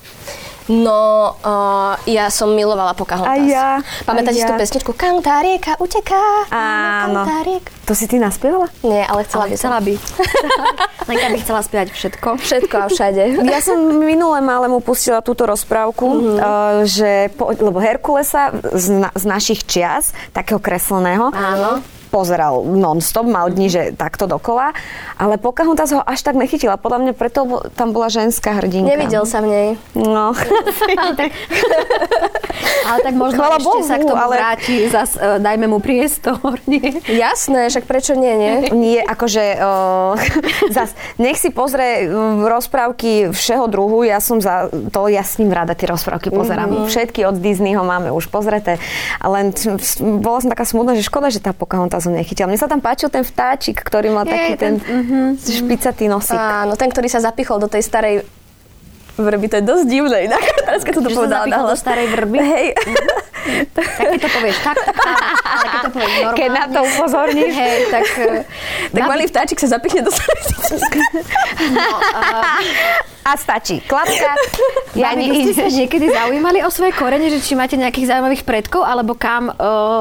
No, 0.68 1.36
uh, 1.40 1.96
ja 2.04 2.28
som 2.28 2.52
milovala 2.52 2.92
Pocahontas. 2.92 3.32
Aj 3.32 3.40
ja, 3.40 3.80
Pamätáte 4.04 4.36
si 4.36 4.44
tú 4.44 4.56
ja. 4.56 4.60
pesničku 4.60 4.92
Kantá 4.92 5.40
rieka 5.40 5.80
uteká. 5.80 6.20
Áno. 6.52 7.24
Kantá 7.24 7.38
rieka. 7.48 7.70
To 7.88 7.96
si 7.96 8.04
ty 8.04 8.20
naspievala? 8.20 8.68
Nie, 8.84 9.08
ale 9.08 9.24
chcela 9.24 9.48
by 9.48 9.56
som. 9.56 9.64
Chcela 9.64 9.80
by. 9.80 9.94
Lenka 11.10 11.28
by 11.32 11.38
chcela 11.40 11.62
spievať 11.64 11.88
všetko. 11.96 12.28
Všetko 12.44 12.76
a 12.84 12.88
všade. 12.92 13.24
Ja 13.58 13.64
som 13.64 13.80
minule 13.80 14.44
málému 14.44 14.84
pustila 14.84 15.24
túto 15.24 15.48
rozprávku, 15.48 16.04
mm-hmm. 16.04 16.38
uh, 16.38 16.84
že 16.84 17.32
po, 17.40 17.56
lebo 17.56 17.80
Herkulesa 17.80 18.52
z, 18.76 19.08
na, 19.08 19.10
z 19.16 19.24
našich 19.24 19.64
čias, 19.64 20.12
takého 20.36 20.60
kresleného, 20.60 21.32
Áno. 21.32 21.80
Pozeral 22.08 22.64
non-stop, 22.64 23.28
mal 23.28 23.52
dní, 23.52 23.70
že 23.70 23.82
takto 23.94 24.26
dokola, 24.26 24.74
ale 25.20 25.38
Pocahontas 25.38 25.92
ho 25.92 26.02
až 26.02 26.24
tak 26.24 26.36
nechytila. 26.36 26.80
Podľa 26.80 27.00
mňa 27.04 27.14
preto 27.14 27.68
tam 27.76 27.92
bola 27.92 28.08
ženská 28.08 28.58
hrdinka. 28.58 28.88
Nevidel 28.88 29.24
sa 29.28 29.44
v 29.44 29.48
nej. 29.48 29.68
No. 29.96 30.32
Ale 32.88 32.98
tak 33.04 33.14
možno 33.16 33.44
Chvala 33.44 33.58
ešte 33.60 33.80
sa 33.84 33.96
k 34.00 34.04
Bohu, 34.04 34.12
tomu 34.16 34.24
ale- 34.24 34.36
vráti, 34.38 34.76
zas, 34.90 35.16
uh, 35.18 35.38
dajme 35.42 35.68
mu 35.68 35.80
priestor, 35.80 36.58
nie? 36.70 37.04
Jasné, 37.08 37.68
však 37.72 37.84
prečo 37.86 38.14
nie, 38.16 38.34
nie? 38.38 38.54
Nie, 38.74 39.02
akože 39.04 39.60
uh, 39.60 40.14
zas, 40.76 40.94
nech 41.18 41.38
si 41.40 41.50
pozrie 41.52 42.08
rozprávky 42.48 43.32
všeho 43.34 43.66
druhu, 43.68 44.08
ja 44.08 44.22
som 44.22 44.40
za 44.40 44.70
to, 44.72 45.10
ja 45.10 45.24
s 45.24 45.40
ním 45.42 45.52
rada 45.52 45.74
tie 45.74 45.90
rozprávky 45.90 46.30
pozerám. 46.32 46.70
Mm-hmm. 46.70 46.90
Všetky 46.90 47.20
od 47.28 47.36
Disneyho 47.42 47.84
máme 47.84 48.14
už 48.14 48.30
pozreté, 48.30 48.78
len 49.24 49.52
bola 50.22 50.38
som 50.44 50.50
taká 50.52 50.66
smutná, 50.68 50.94
že 50.98 51.06
škoda, 51.06 51.32
že 51.32 51.42
tá 51.42 51.52
Pocahontas 51.52 51.97
ho 52.00 52.12
nechytila. 52.12 52.46
Mne 52.46 52.58
sa 52.58 52.68
tam 52.68 52.78
páčil 52.78 53.08
ten 53.08 53.22
vtáčik, 53.22 53.80
ktorý 53.80 54.12
mal 54.12 54.24
Je, 54.24 54.32
taký 54.32 54.52
ten, 54.56 54.74
ten- 54.78 55.34
ten 55.34 55.54
špicatý 55.56 56.06
nosík. 56.06 56.38
Áno, 56.38 56.76
ten, 56.76 56.88
ktorý 56.88 57.08
sa 57.08 57.18
zapichol 57.20 57.58
do 57.58 57.66
tej 57.66 57.82
starej 57.82 58.16
vrby, 59.18 59.50
to 59.50 59.56
je 59.58 59.66
dosť 59.66 59.86
divné 59.90 60.30
inak. 60.30 60.44
Teraz 60.62 60.86
keď 60.86 60.94
to 60.94 61.02
Že 61.02 61.08
sa 61.08 61.16
povedala 61.16 61.44
do 61.44 61.52
nahlas. 61.66 61.80
starej 61.82 62.08
vrby? 62.14 62.38
Hej. 62.38 62.68
Tak 63.48 63.88
keď 63.96 64.20
to 64.20 64.30
povieš 64.30 64.58
tak, 64.60 64.76
ale 64.76 65.64
keď 65.64 65.80
to 65.80 65.90
povieš 65.90 66.12
normálne. 66.12 66.36
Keď 66.36 66.50
na 66.52 66.66
to 66.68 66.80
upozorníš. 66.84 67.54
Hej, 67.56 67.80
tak... 67.88 68.04
eh, 68.20 68.44
Tak 68.92 69.04
malý 69.08 69.24
vtáčik 69.24 69.56
sa 69.56 69.72
zapichne 69.72 70.04
do 70.04 70.12
starej 70.12 70.44
A 73.28 73.36
stačí. 73.36 73.84
Klapka. 73.84 74.32
Ja 74.96 75.14
vy 75.14 75.30
ste 75.46 75.54
sa 75.54 75.70
niekedy 75.70 76.10
zaujímali 76.18 76.66
o 76.66 76.72
svoje 76.72 76.90
korene, 76.92 77.28
že 77.28 77.38
či 77.38 77.54
máte 77.54 77.78
nejakých 77.78 78.10
zaujímavých 78.10 78.42
predkov, 78.42 78.82
alebo 78.82 79.14
kam 79.14 79.46
uh, 79.48 79.54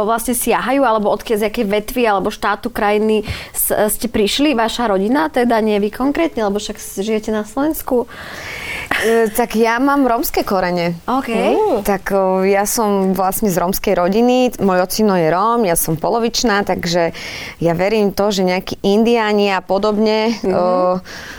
vlastne 0.02 0.32
siahajú, 0.32 0.80
alebo 0.80 1.10
odkiaľ 1.10 1.36
z 1.36 1.46
jakej 1.46 1.64
vetvy, 1.66 2.02
alebo 2.06 2.30
štátu, 2.30 2.70
krajiny 2.70 3.20
s, 3.50 3.68
ste 3.90 4.06
prišli, 4.06 4.54
vaša 4.54 4.88
rodina, 4.88 5.28
teda 5.28 5.60
nie 5.60 5.76
vy 5.76 5.90
konkrétne, 5.90 6.40
lebo 6.40 6.56
však 6.56 6.80
žijete 6.80 7.28
na 7.28 7.42
Slovensku. 7.42 8.08
E, 8.96 9.28
tak 9.28 9.52
ja 9.54 9.76
mám 9.76 10.00
rómske 10.02 10.40
korene. 10.40 10.96
OK. 11.04 11.28
Tak 11.82 12.02
o, 12.10 12.22
ja 12.42 12.64
som 12.64 13.12
vlastne 13.12 13.46
z 13.46 13.58
rómskej 13.58 13.92
rodiny, 13.92 14.34
môj 14.58 14.80
ocino 14.80 15.12
je 15.12 15.28
Róm, 15.28 15.60
ja 15.62 15.74
som 15.74 15.92
polovičná, 15.94 16.62
takže 16.62 17.12
ja 17.58 17.72
verím 17.74 18.10
to, 18.10 18.30
že 18.30 18.40
nejakí 18.42 18.80
indiáni 18.80 19.50
a 19.50 19.60
podobne 19.60 20.32
Mhm. 20.38 20.48
o, 20.48 20.64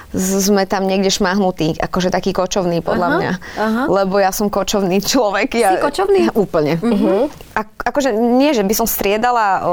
z- 0.09 0.39
sme 0.43 0.63
tam 0.63 0.85
niekde 0.85 1.09
šmahnutí, 1.09 1.76
akože 1.79 2.09
taký 2.09 2.31
kočovný 2.31 2.79
podľa 2.79 3.07
Aha, 3.07 3.15
mňa. 3.15 3.31
aha. 3.55 3.81
Lebo 3.87 4.17
ja 4.17 4.29
som 4.29 4.47
kočovný 4.47 4.99
človek. 4.99 5.53
Ja, 5.53 5.71
Si 5.71 5.79
kočovný? 5.79 6.21
Mhm. 6.27 6.35
Úplne. 6.35 6.73
A, 7.53 7.61
akože 7.63 8.11
nie, 8.11 8.51
že 8.51 8.61
by 8.61 8.73
som 8.73 8.85
striedala 8.85 9.47
o, 9.59 9.71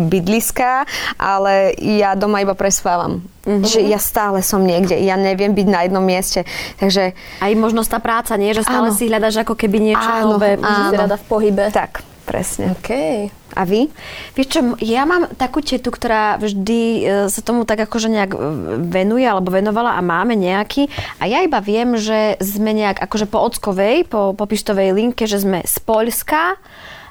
bydliska, 0.00 0.86
ale 1.16 1.52
ja 1.76 2.12
doma 2.12 2.38
iba 2.38 2.52
prespávam. 2.52 3.22
Mhm. 3.42 3.62
Že 3.62 3.80
ja 3.84 3.98
stále 3.98 4.40
som 4.40 4.60
niekde, 4.60 4.96
ja 4.96 5.14
neviem 5.14 5.50
byť 5.50 5.66
na 5.66 5.80
jednom 5.82 6.02
mieste. 6.02 6.42
Takže 6.76 7.14
Aj 7.38 7.52
možnosť 7.52 7.88
tá 7.88 7.98
práca, 7.98 8.34
nie? 8.34 8.50
Že 8.50 8.62
stále 8.62 8.88
Áno. 8.88 8.94
si 8.94 9.06
hľadaš 9.06 9.42
ako 9.42 9.54
keby 9.54 9.78
niečo 9.84 10.02
Áno, 10.04 10.34
nové. 10.34 10.54
áno. 10.56 10.90
Rada 10.92 11.14
v 11.14 11.24
pohybe. 11.24 11.64
tak, 11.70 12.00
presne. 12.24 12.74
OK. 12.74 12.90
A 13.56 13.64
vy? 13.64 13.88
Vieš 14.36 14.48
čo, 14.52 14.60
ja 14.84 15.08
mám 15.08 15.32
takú 15.32 15.64
tetu, 15.64 15.88
ktorá 15.88 16.36
vždy 16.36 16.80
e, 16.80 17.00
sa 17.32 17.40
tomu 17.40 17.64
tak 17.64 17.88
akože 17.88 18.12
nejak 18.12 18.32
e, 18.36 18.38
venuje 18.84 19.24
alebo 19.24 19.48
venovala 19.48 19.96
a 19.96 20.04
máme 20.04 20.36
nejaký. 20.36 20.92
A 21.16 21.24
ja 21.24 21.40
iba 21.40 21.64
viem, 21.64 21.96
že 21.96 22.36
sme 22.44 22.76
nejak 22.76 23.00
akože 23.00 23.24
po 23.24 23.40
ockovej, 23.40 24.04
po, 24.04 24.36
po 24.36 24.44
pištovej 24.44 24.92
linke, 24.92 25.24
že 25.24 25.40
sme 25.40 25.64
z 25.64 25.76
Poľska 25.88 26.60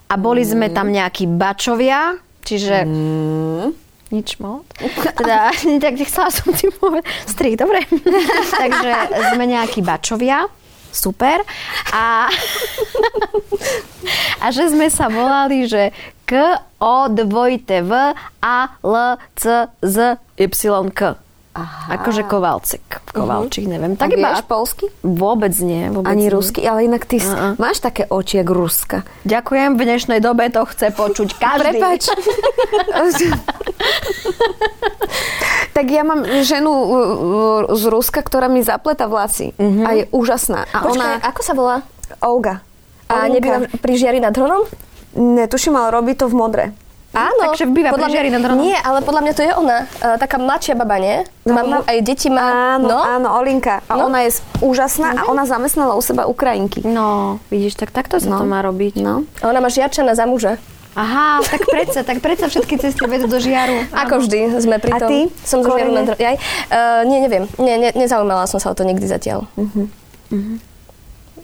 a 0.06 0.14
boli 0.22 0.46
sme 0.46 0.70
tam 0.70 0.94
nejakí 0.94 1.26
bačovia, 1.26 2.22
čiže... 2.46 2.86
Nič 4.14 4.38
moc. 4.38 4.70
Teda, 5.18 5.50
tak 5.84 5.94
nechcela 5.98 6.30
som 6.30 6.54
tým 6.54 6.70
povedať. 6.78 7.10
Strich, 7.26 7.58
dobre. 7.58 7.82
Takže 8.62 8.92
sme 9.34 9.50
nejakí 9.50 9.82
bačovia. 9.82 10.46
Super. 10.96 11.44
A, 11.92 12.32
a 14.44 14.46
že 14.56 14.72
sme 14.72 14.88
sa 14.88 15.12
volali, 15.12 15.68
že 15.68 15.92
K, 16.26 16.58
O, 16.82 17.06
dvojité 17.08 17.86
V, 17.86 17.94
A, 18.42 18.58
L, 18.82 18.96
C, 19.38 19.70
Z, 19.82 20.18
Y, 20.38 20.90
K. 20.92 21.16
Aha. 21.56 21.96
Akože 21.96 22.28
Kovalcik. 22.28 22.84
Kovalčík, 23.16 23.72
neviem. 23.72 23.96
Tak 23.96 24.12
A 24.12 24.14
iba... 24.20 24.44
polsky? 24.44 24.92
Vôbec 25.08 25.56
nie. 25.64 25.88
Vôbec 25.88 26.12
Ani 26.12 26.28
nie. 26.28 26.36
rusky, 26.36 26.68
ale 26.68 26.84
inak 26.84 27.08
ty 27.08 27.24
Uh-uh. 27.24 27.56
máš 27.56 27.80
také 27.80 28.04
oči 28.12 28.44
jak 28.44 28.52
Ruska. 28.52 29.08
Ďakujem, 29.24 29.80
v 29.80 29.82
dnešnej 29.88 30.20
dobe 30.20 30.52
to 30.52 30.68
chce 30.68 30.92
počuť 30.92 31.40
každý. 31.40 31.80
Prepač. 31.80 32.12
tak 35.80 35.86
ja 35.88 36.04
mám 36.04 36.28
ženu 36.44 36.76
uh, 36.76 36.92
uh, 36.92 37.72
z 37.72 37.88
Ruska, 37.88 38.20
ktorá 38.20 38.52
mi 38.52 38.60
zapleta 38.60 39.08
vlasy. 39.08 39.56
A 39.56 39.96
je 39.96 40.04
úžasná. 40.12 40.68
A 40.76 40.84
Počkaj, 40.84 40.92
ona... 40.92 41.08
ako 41.24 41.40
sa 41.40 41.56
volá? 41.56 41.88
Olga. 42.20 42.68
A 43.08 43.32
nebýva 43.32 43.72
pri 43.80 43.96
žiari 43.96 44.20
nad 44.20 44.36
Hronom? 44.36 44.68
Netuším, 45.16 45.74
ale 45.74 45.90
robí 45.90 46.14
to 46.14 46.28
v 46.28 46.36
modre. 46.36 46.66
Áno. 47.16 47.48
takže 47.48 47.64
býva 47.66 47.96
podľa 47.96 48.12
nad 48.28 48.44
Hronom. 48.44 48.60
Nie, 48.60 48.76
ale 48.76 49.00
podľa 49.00 49.22
mňa 49.24 49.34
to 49.34 49.42
je 49.42 49.52
ona. 49.56 49.78
Uh, 50.04 50.20
taká 50.20 50.36
mladšia 50.36 50.76
baba, 50.76 51.00
nie? 51.00 51.24
Má, 51.46 51.64
ona- 51.64 51.88
aj 51.88 51.98
deti 52.04 52.28
má. 52.28 52.76
Áno, 52.76 52.92
no? 52.92 53.00
áno, 53.00 53.28
Olinka. 53.40 53.80
A 53.88 53.96
No. 53.96 54.12
ona 54.12 54.28
je 54.28 54.36
úžasná 54.60 55.16
a 55.16 55.22
ona 55.24 55.48
zamestnala 55.48 55.96
u 55.96 56.04
seba 56.04 56.28
Ukrajinky. 56.28 56.84
No, 56.84 57.40
vidíš, 57.48 57.80
tak 57.80 57.96
takto 57.96 58.20
sa 58.20 58.28
No. 58.28 58.38
to 58.38 58.46
má 58.46 58.60
robiť. 58.60 59.00
No. 59.00 59.24
A 59.40 59.48
ona 59.48 59.64
má 59.64 59.72
žiarčana 59.72 60.12
za 60.12 60.28
muža. 60.28 60.60
Aha, 60.92 61.40
tak 61.42 61.64
predsa, 61.66 62.04
tak 62.04 62.20
predsa 62.20 62.48
všetky 62.48 62.76
cesty 62.78 63.00
vedú 63.02 63.28
do 63.28 63.36
žiaru. 63.38 63.88
Ako 64.04 64.20
vždy 64.20 64.60
sme 64.60 64.76
pri 64.76 64.92
A 64.92 65.00
tom. 65.00 65.08
ty? 65.08 65.18
Som 65.42 65.60
zo 65.60 65.72
žiaru 65.72 65.96
Hronom. 65.96 66.20
Jaj. 66.20 66.36
Uh, 66.68 67.04
nie, 67.06 67.20
neviem. 67.22 67.48
Nie, 67.56 67.80
ne, 67.80 67.96
nezaujímala 67.96 68.44
som 68.44 68.60
sa 68.60 68.72
o 68.72 68.76
to 68.76 68.84
nikdy 68.84 69.04
zatiaľ. 69.06 69.48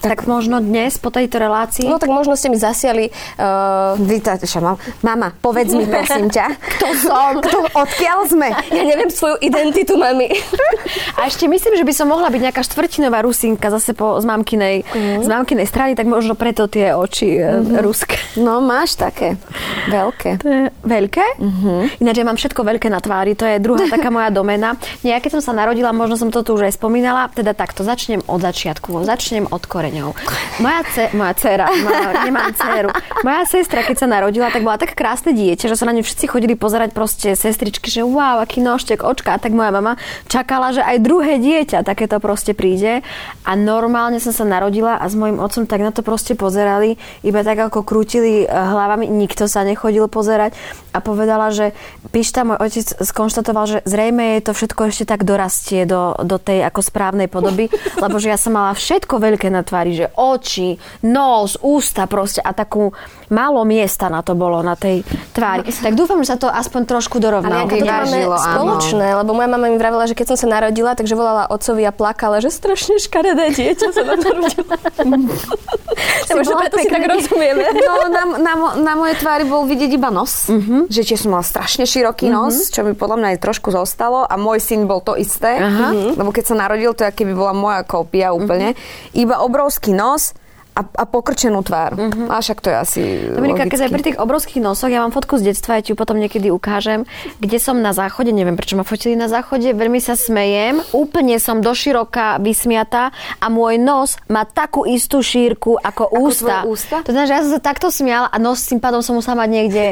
Tak 0.02 0.26
možno 0.26 0.58
dnes 0.58 0.98
po 0.98 1.14
tejto 1.14 1.38
relácii. 1.38 1.86
No 1.86 2.02
tak 2.02 2.10
možno 2.10 2.34
ste 2.34 2.50
mi 2.50 2.58
zasiali 2.58 3.14
uh, 3.38 3.94
Vítajte, 4.02 4.50
mama. 4.58 4.82
Mama, 5.06 5.30
povedz 5.38 5.78
mi 5.78 5.86
prosím 5.86 6.34
ťa. 6.34 6.46
Kto 6.78 6.88
som? 6.98 7.32
Kto, 7.38 7.70
odkiaľ 7.78 8.20
sme? 8.26 8.50
ja 8.50 8.84
neviem 8.84 9.14
svoju 9.14 9.38
identitu 9.46 9.94
mami. 9.96 10.34
A 11.22 11.30
ešte 11.30 11.46
myslím, 11.46 11.78
že 11.78 11.86
by 11.86 11.94
som 11.94 12.10
mohla 12.10 12.34
byť 12.34 12.42
nejaká 12.42 12.62
štvrtinová 12.66 13.22
Rusinka 13.22 13.70
zase 13.70 13.94
po, 13.94 14.18
z, 14.18 14.26
mamkinej, 14.26 14.76
z 15.22 15.28
mamkinej 15.28 15.70
strany, 15.70 15.94
tak 15.94 16.10
možno 16.10 16.34
preto 16.34 16.66
tie 16.66 16.98
oči 16.98 17.38
mm-hmm. 17.38 17.78
ruské. 17.86 18.18
No, 18.42 18.58
máš 18.58 18.98
také. 18.98 19.38
Veľké. 19.86 20.42
To 20.42 20.48
je 20.50 20.64
veľké? 20.82 21.26
Uh-huh. 21.38 21.86
Ináč 22.02 22.16
ja 22.18 22.26
mám 22.26 22.38
všetko 22.40 22.62
veľké 22.64 22.88
na 22.90 22.98
tvári, 23.04 23.38
to 23.38 23.46
je 23.46 23.62
druhá 23.62 23.86
taká 23.86 24.10
moja 24.10 24.34
domena. 24.34 24.74
Nie, 25.06 25.18
ja 25.18 25.20
keď 25.22 25.38
som 25.40 25.52
sa 25.52 25.54
narodila, 25.54 25.94
možno 25.94 26.18
som 26.18 26.30
to 26.34 26.42
tu 26.42 26.56
už 26.56 26.72
aj 26.72 26.74
spomínala, 26.80 27.30
teda 27.34 27.54
takto, 27.54 27.84
začnem 27.84 28.24
od 28.26 28.40
začiatku, 28.42 29.04
začnem 29.04 29.46
od 29.52 29.64
koreňa. 29.68 29.90
Koreňov. 29.91 30.15
Moja, 30.63 30.82
ce, 30.88 31.04
moja 31.12 31.34
dcera, 31.36 31.67
moja, 31.84 32.23
nemám 32.23 32.56
dceru. 32.56 32.89
Moja 33.27 33.43
sestra, 33.43 33.84
keď 33.84 33.95
sa 33.99 34.08
narodila, 34.08 34.47
tak 34.47 34.63
bola 34.63 34.80
tak 34.80 34.95
krásne 34.95 35.36
dieťa, 35.36 35.67
že 35.67 35.75
sa 35.75 35.84
na 35.84 35.91
ňu 35.91 36.04
všetci 36.08 36.25
chodili 36.32 36.56
pozerať 36.56 36.95
proste 36.95 37.36
sestričky, 37.36 37.91
že 37.91 38.08
wow, 38.08 38.39
aký 38.39 38.63
nožtek, 38.63 39.04
očka. 39.04 39.36
Tak 39.36 39.51
moja 39.51 39.75
mama 39.75 39.99
čakala, 40.32 40.71
že 40.71 40.80
aj 40.80 41.04
druhé 41.04 41.43
dieťa 41.43 41.84
takéto 41.84 42.23
proste 42.23 42.56
príde. 42.56 43.04
A 43.43 43.51
normálne 43.60 44.23
som 44.23 44.32
sa 44.32 44.47
narodila 44.47 44.95
a 44.95 45.06
s 45.12 45.17
mojim 45.17 45.41
otcom 45.43 45.67
tak 45.67 45.84
na 45.84 45.91
to 45.91 46.06
proste 46.06 46.39
pozerali, 46.39 46.95
iba 47.25 47.43
tak 47.43 47.60
ako 47.60 47.84
krútili 47.84 48.45
eh, 48.45 48.47
hlavami, 48.47 49.12
nikto 49.12 49.51
sa 49.51 49.67
nechodil 49.67 50.08
pozerať 50.08 50.56
a 50.95 50.99
povedala, 51.04 51.51
že 51.51 51.75
Pišta, 52.12 52.43
môj 52.43 52.60
otec 52.60 52.88
skonštatoval, 53.01 53.65
že 53.65 53.77
zrejme 53.88 54.38
je 54.38 54.41
to 54.45 54.51
všetko 54.51 54.91
ešte 54.91 55.08
tak 55.08 55.23
dorastie 55.23 55.88
do, 55.88 56.12
do 56.19 56.36
tej 56.36 56.67
ako 56.67 56.84
správnej 56.84 57.32
podoby, 57.32 57.71
lebo 58.04 58.19
že 58.19 58.30
ja 58.30 58.38
som 58.38 58.51
mala 58.54 58.75
všetko 58.75 59.15
veľké 59.15 59.47
na 59.47 59.63
tvári, 59.63 59.81
že 59.89 60.13
oči, 60.13 60.78
nos, 61.02 61.58
ústa 61.65 62.06
proste 62.06 62.46
a 62.46 62.54
takú 62.54 62.94
málo 63.34 63.65
miesta 63.65 64.06
na 64.12 64.22
to 64.22 64.38
bolo, 64.38 64.62
na 64.62 64.78
tej 64.78 65.02
tvári. 65.34 65.65
Tak 65.65 65.98
dúfam, 65.98 66.22
že 66.22 66.36
sa 66.36 66.38
to 66.38 66.46
aspoň 66.46 66.86
trošku 66.86 67.18
dorovná. 67.18 67.66
Ale 67.66 67.74
to 67.74 67.82
máme 67.82 68.05
Vyvážilo, 68.05 68.38
áno. 68.38 68.45
spoločné, 68.45 69.08
lebo 69.18 69.32
moja 69.34 69.49
mama 69.49 69.66
mi 69.72 69.78
vravela, 69.82 70.05
že 70.05 70.14
keď 70.14 70.36
som 70.36 70.38
sa 70.38 70.47
narodila, 70.62 70.93
takže 70.93 71.18
volala 71.18 71.49
otcovi 71.49 71.82
a 71.88 71.95
plakala, 71.95 72.43
že 72.43 72.53
strašne 72.53 73.01
škaredé 73.01 73.55
dieťa 73.58 73.88
sa 73.89 74.03
nám 74.05 74.20
narodila. 74.22 74.78
Ja 76.28 76.34
možno 76.38 76.55
preto 76.60 76.78
si 76.80 76.89
tak 76.89 77.03
rozumieme. 77.08 77.64
No, 77.82 78.08
na, 78.08 78.24
na, 78.39 78.53
na 78.78 78.93
mojej 78.93 79.18
tvári 79.20 79.43
bol 79.43 79.66
vidieť 79.66 79.91
iba 79.97 80.14
nos, 80.14 80.47
že 80.88 81.01
tiež 81.01 81.26
som 81.28 81.34
mala 81.34 81.43
strašne 81.43 81.84
široký 81.84 82.30
nos, 82.30 82.70
čo 82.70 82.86
mi 82.86 82.93
podľa 82.93 83.18
mňa 83.20 83.28
aj 83.36 83.39
trošku 83.41 83.74
zostalo 83.74 84.24
a 84.24 84.36
môj 84.38 84.62
syn 84.62 84.86
bol 84.86 85.01
to 85.01 85.18
isté, 85.18 85.60
Aha. 85.60 86.14
lebo 86.16 86.30
keď 86.30 86.53
sa 86.53 86.55
narodil, 86.55 86.93
to 86.93 87.03
je, 87.08 87.12
keby 87.12 87.34
bola 87.34 87.51
moja 87.51 87.82
kópia 87.84 88.32
úplne. 88.32 88.78
Iba 89.12 89.41
obrovský 89.72 89.95
nos 89.95 90.36
a, 90.76 90.84
a 90.84 91.03
pokrčenú 91.07 91.63
tvár. 91.63 91.95
A 92.28 92.39
však 92.39 92.59
to 92.59 92.72
je 92.72 92.76
asi 92.76 93.01
Dominika, 93.32 93.67
keď 93.67 93.88
aj 93.88 93.91
pri 93.91 94.03
tých 94.03 94.17
obrovských 94.19 94.59
nosoch, 94.59 94.91
ja 94.91 94.99
mám 94.99 95.15
fotku 95.15 95.39
z 95.39 95.51
detstva, 95.51 95.80
ja 95.80 95.84
ti 95.84 95.91
ju 95.91 95.99
potom 95.99 96.19
niekedy 96.19 96.51
ukážem, 96.51 97.07
kde 97.39 97.59
som 97.59 97.80
na 97.80 97.91
záchode, 97.91 98.32
neviem 98.32 98.55
prečo 98.55 98.76
ma 98.76 98.88
fotili 98.88 99.15
na 99.15 99.32
záchode, 99.32 99.72
veľmi 99.72 99.99
sa 100.03 100.15
smejem, 100.15 100.80
úplne 100.91 101.39
som 101.39 101.59
doširoka 101.63 102.39
vysmiatá 102.43 103.11
a 103.39 103.45
môj 103.51 103.80
nos 103.80 104.19
má 104.32 104.47
takú 104.47 104.88
istú 104.88 105.19
šírku 105.24 105.76
ako, 105.76 106.07
ústa. 106.19 106.63
tvoje 106.63 106.72
ústa? 106.72 106.95
To 107.03 107.11
znamená, 107.15 107.28
že 107.28 107.36
ja 107.36 107.43
som 107.43 107.51
sa 107.55 107.63
takto 107.63 107.88
smiala 107.91 108.28
a 108.32 108.38
nos 108.39 108.63
tým 108.63 108.80
pádom 108.80 109.03
som 109.03 109.15
musela 109.15 109.43
mať 109.43 109.49
niekde 109.51 109.84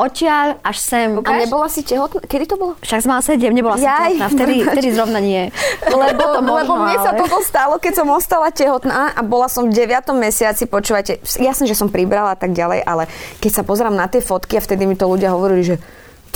odtiaľ 0.00 0.56
až 0.64 0.76
sem. 0.80 1.08
A 1.20 1.30
nebola 1.36 1.68
si 1.68 1.84
tehotná? 1.84 2.24
Kedy 2.24 2.44
to 2.48 2.56
bolo? 2.56 2.72
Však 2.80 3.04
som 3.04 3.10
mala 3.12 3.22
sedem, 3.22 3.52
nebola 3.52 3.76
som 3.76 3.84
Jaj. 3.84 4.16
tehotná, 4.16 4.26
vtedy, 4.32 4.54
vtedy 4.64 4.88
zrovna 4.96 5.20
nie. 5.20 5.42
Lebo, 5.90 6.22
to 6.24 6.40
možno, 6.40 6.72
lebo 6.72 6.72
mne 6.80 6.96
sa 7.02 7.10
ale- 7.12 7.20
toto 7.26 7.38
stalo, 7.44 7.74
keď 7.76 7.92
som 8.00 8.06
ostala 8.08 8.48
tehotná 8.48 9.12
a 9.12 9.20
bola 9.20 9.50
som 9.52 9.68
v 9.68 9.76
9. 9.76 10.16
mesiaci, 10.16 10.64
počúvajte, 10.64 11.20
jasne, 11.42 11.68
že 11.68 11.76
som 11.76 11.92
pribrala 11.92 12.32
a 12.32 12.38
tak 12.38 12.56
ďalej, 12.56 12.80
ale 12.86 13.10
keď 13.42 13.60
sa 13.60 13.62
pozerám 13.66 13.92
na 13.92 14.06
tie 14.08 14.22
fotky 14.24 14.56
a 14.56 14.64
vtedy 14.64 14.88
mi 14.88 14.96
to 14.96 15.04
ľudia 15.04 15.34
hovorili, 15.34 15.62
že 15.62 15.76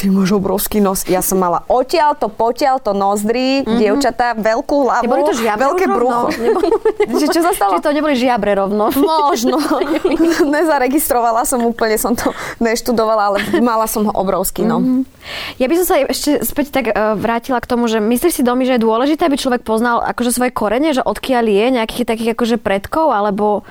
ty 0.05 0.13
máš 0.13 0.37
obrovský 0.37 0.85
nos. 0.85 1.01
Ja 1.09 1.25
som 1.25 1.41
mala 1.41 1.65
odtiaľ 1.65 2.13
to, 2.13 2.29
potiaľ 2.29 2.77
to 2.85 2.93
nozdry, 2.93 3.65
mm-hmm. 3.65 3.81
dievčatá, 3.81 4.37
veľkú 4.37 4.77
hlavu, 4.85 5.09
Neboli 5.09 5.25
to 5.25 5.33
žiabre 5.41 5.65
veľké 5.65 5.85
brucho. 5.89 6.29
Neboli- 6.37 6.73
Že 7.25 7.27
čo 7.33 7.41
sa 7.41 7.57
stalo? 7.57 7.73
Či 7.73 7.81
to 7.81 7.97
neboli 7.97 8.13
žiabre 8.13 8.53
rovno. 8.53 8.93
Možno. 9.25 9.57
Nezaregistrovala 10.55 11.49
som 11.49 11.65
úplne, 11.65 11.97
som 11.97 12.13
to 12.13 12.37
neštudovala, 12.61 13.33
ale 13.33 13.39
mala 13.65 13.89
som 13.89 14.05
ho 14.05 14.13
obrovský, 14.13 14.69
no. 14.69 15.09
Ja 15.57 15.73
by 15.73 15.75
som 15.81 15.87
sa 15.89 15.97
ešte 16.05 16.45
späť 16.45 16.69
tak 16.69 16.93
uh, 16.93 17.17
vrátila 17.17 17.57
k 17.65 17.71
tomu, 17.71 17.89
že 17.89 17.97
myslíš 17.97 18.37
si, 18.37 18.43
Domi, 18.45 18.69
že 18.69 18.77
je 18.77 18.85
dôležité, 18.85 19.25
aby 19.25 19.41
človek 19.41 19.65
poznal 19.65 20.05
akože 20.05 20.37
svoje 20.37 20.53
korene, 20.53 20.93
že 20.93 21.01
odkiaľ 21.01 21.49
je, 21.49 21.65
nejakých 21.81 22.05
takých 22.05 22.31
akože 22.37 22.57
predkov, 22.61 23.09
alebo, 23.09 23.65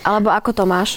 alebo 0.00 0.32
ako 0.32 0.50
to 0.56 0.64
máš? 0.64 0.96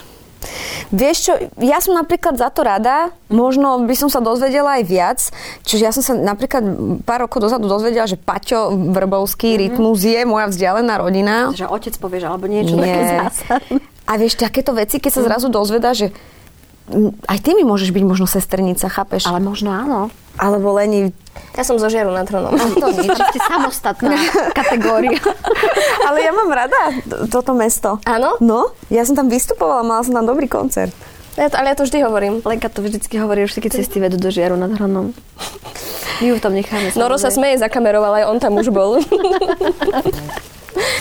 Vieš 0.93 1.17
čo, 1.19 1.33
ja 1.59 1.83
som 1.83 1.97
napríklad 1.97 2.39
za 2.39 2.47
to 2.47 2.63
rada, 2.63 3.11
možno 3.27 3.83
by 3.83 3.95
som 3.97 4.07
sa 4.07 4.23
dozvedela 4.23 4.79
aj 4.79 4.83
viac, 4.87 5.19
čiže 5.67 5.83
ja 5.83 5.91
som 5.91 5.99
sa 5.99 6.13
napríklad 6.15 6.63
pár 7.03 7.27
rokov 7.27 7.43
dozadu 7.43 7.67
dozvedela, 7.67 8.07
že 8.07 8.15
Paťo 8.15 8.71
Vrbovský, 8.95 9.55
mm-hmm. 9.55 9.63
Rytmus 9.75 9.99
je 10.05 10.21
moja 10.23 10.47
vzdialená 10.47 10.93
rodina. 11.01 11.51
Že 11.51 11.67
otec 11.67 11.93
povieš, 11.99 12.23
alebo 12.29 12.47
niečo 12.47 12.79
Nie. 12.79 12.83
také 12.87 13.01
zásadné. 13.03 13.79
A 14.07 14.11
vieš, 14.15 14.39
takéto 14.39 14.71
veci, 14.71 15.03
keď 15.03 15.11
sa 15.11 15.21
zrazu 15.27 15.51
dozvedá, 15.51 15.91
že 15.91 16.15
aj 17.27 17.37
ty 17.43 17.51
mi 17.51 17.67
môžeš 17.67 17.91
byť 17.91 18.03
možno 18.07 18.25
sesternica, 18.25 18.87
chápeš? 18.87 19.27
Ale 19.27 19.43
možno 19.43 19.75
áno. 19.75 20.07
Alebo 20.37 20.71
Leni. 20.77 21.11
Ja 21.57 21.65
som 21.65 21.81
zo 21.81 21.89
žiaru 21.89 22.13
nad 22.13 22.29
tronom. 22.29 22.53
To 22.53 22.87
nič. 22.93 23.09
Tam 23.09 23.27
ste 23.33 23.41
samostatná 23.41 24.13
kategória. 24.59 25.17
Ale 26.05 26.23
ja 26.23 26.31
mám 26.31 26.49
rada 26.53 26.81
toto 27.27 27.57
mesto. 27.57 27.97
Áno? 28.05 28.37
No, 28.39 28.71
ja 28.87 29.03
som 29.03 29.17
tam 29.17 29.27
vystupovala, 29.27 29.81
mala 29.81 30.05
som 30.05 30.13
tam 30.13 30.29
dobrý 30.29 30.45
koncert. 30.45 30.93
Ja 31.37 31.53
to, 31.53 31.57
ale 31.61 31.73
ja 31.73 31.77
to 31.77 31.85
vždy 31.85 32.01
hovorím. 32.01 32.33
Lenka 32.41 32.69
to 32.69 32.81
vždycky 32.81 33.21
hovorí, 33.21 33.45
že 33.45 33.57
všetky 33.57 33.69
cesty 33.69 33.97
vedú 34.01 34.17
do 34.17 34.33
žiaru 34.33 34.57
nad 34.57 34.73
hronom. 34.73 35.13
My 36.17 36.25
ju 36.25 36.33
v 36.33 36.41
tom 36.41 36.53
necháme. 36.57 36.97
Noro 36.97 37.21
sa 37.21 37.29
smeje 37.29 37.61
za 37.61 37.69
kamerou, 37.69 38.01
ale 38.01 38.25
aj 38.25 38.29
on 38.33 38.37
tam 38.41 38.57
už 38.57 38.73
bol. 38.73 38.97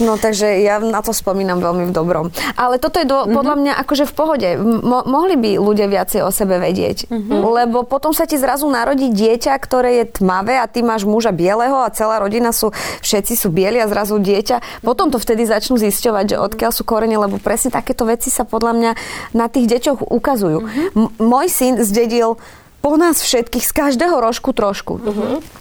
No 0.01 0.17
takže 0.17 0.61
ja 0.61 0.79
na 0.79 1.01
to 1.01 1.13
spomínam 1.13 1.61
veľmi 1.61 1.89
v 1.89 1.93
dobrom. 1.93 2.27
Ale 2.57 2.77
toto 2.77 3.01
je 3.01 3.07
do, 3.09 3.29
podľa 3.29 3.57
mňa 3.57 3.73
akože 3.87 4.05
v 4.09 4.15
pohode. 4.15 4.49
Mo- 4.61 5.07
mohli 5.07 5.37
by 5.37 5.61
ľudia 5.61 5.87
viacej 5.87 6.21
o 6.25 6.31
sebe 6.31 6.59
vedieť. 6.59 7.09
Lebo 7.29 7.85
potom 7.85 8.13
sa 8.13 8.25
ti 8.25 8.37
zrazu 8.37 8.69
narodí 8.69 9.13
dieťa, 9.13 9.53
ktoré 9.57 10.03
je 10.03 10.05
tmavé 10.21 10.59
a 10.61 10.67
ty 10.69 10.81
máš 10.85 11.05
muža 11.05 11.31
bieleho 11.31 11.81
a 11.81 11.93
celá 11.93 12.21
rodina 12.21 12.51
sú, 12.51 12.73
všetci 13.01 13.35
sú 13.37 13.49
bieli 13.53 13.81
a 13.81 13.87
zrazu 13.89 14.19
dieťa. 14.19 14.83
Potom 14.83 15.09
to 15.09 15.17
vtedy 15.21 15.47
začnú 15.47 15.77
zisťovať, 15.79 16.25
že 16.33 16.37
odkiaľ 16.41 16.71
sú 16.75 16.83
korene, 16.85 17.17
lebo 17.17 17.41
presne 17.41 17.73
takéto 17.73 18.05
veci 18.09 18.29
sa 18.29 18.45
podľa 18.45 18.73
mňa 18.77 18.91
na 19.37 19.47
tých 19.47 19.67
deťoch 19.71 20.09
ukazujú. 20.11 20.59
M- 20.95 21.13
môj 21.17 21.47
syn 21.49 21.81
zdedil 21.81 22.37
po 22.81 22.95
nás 22.95 23.19
všetkých 23.19 23.67
z 23.67 23.73
každého 23.75 24.15
rožku 24.23 24.55
trošku. 24.55 25.03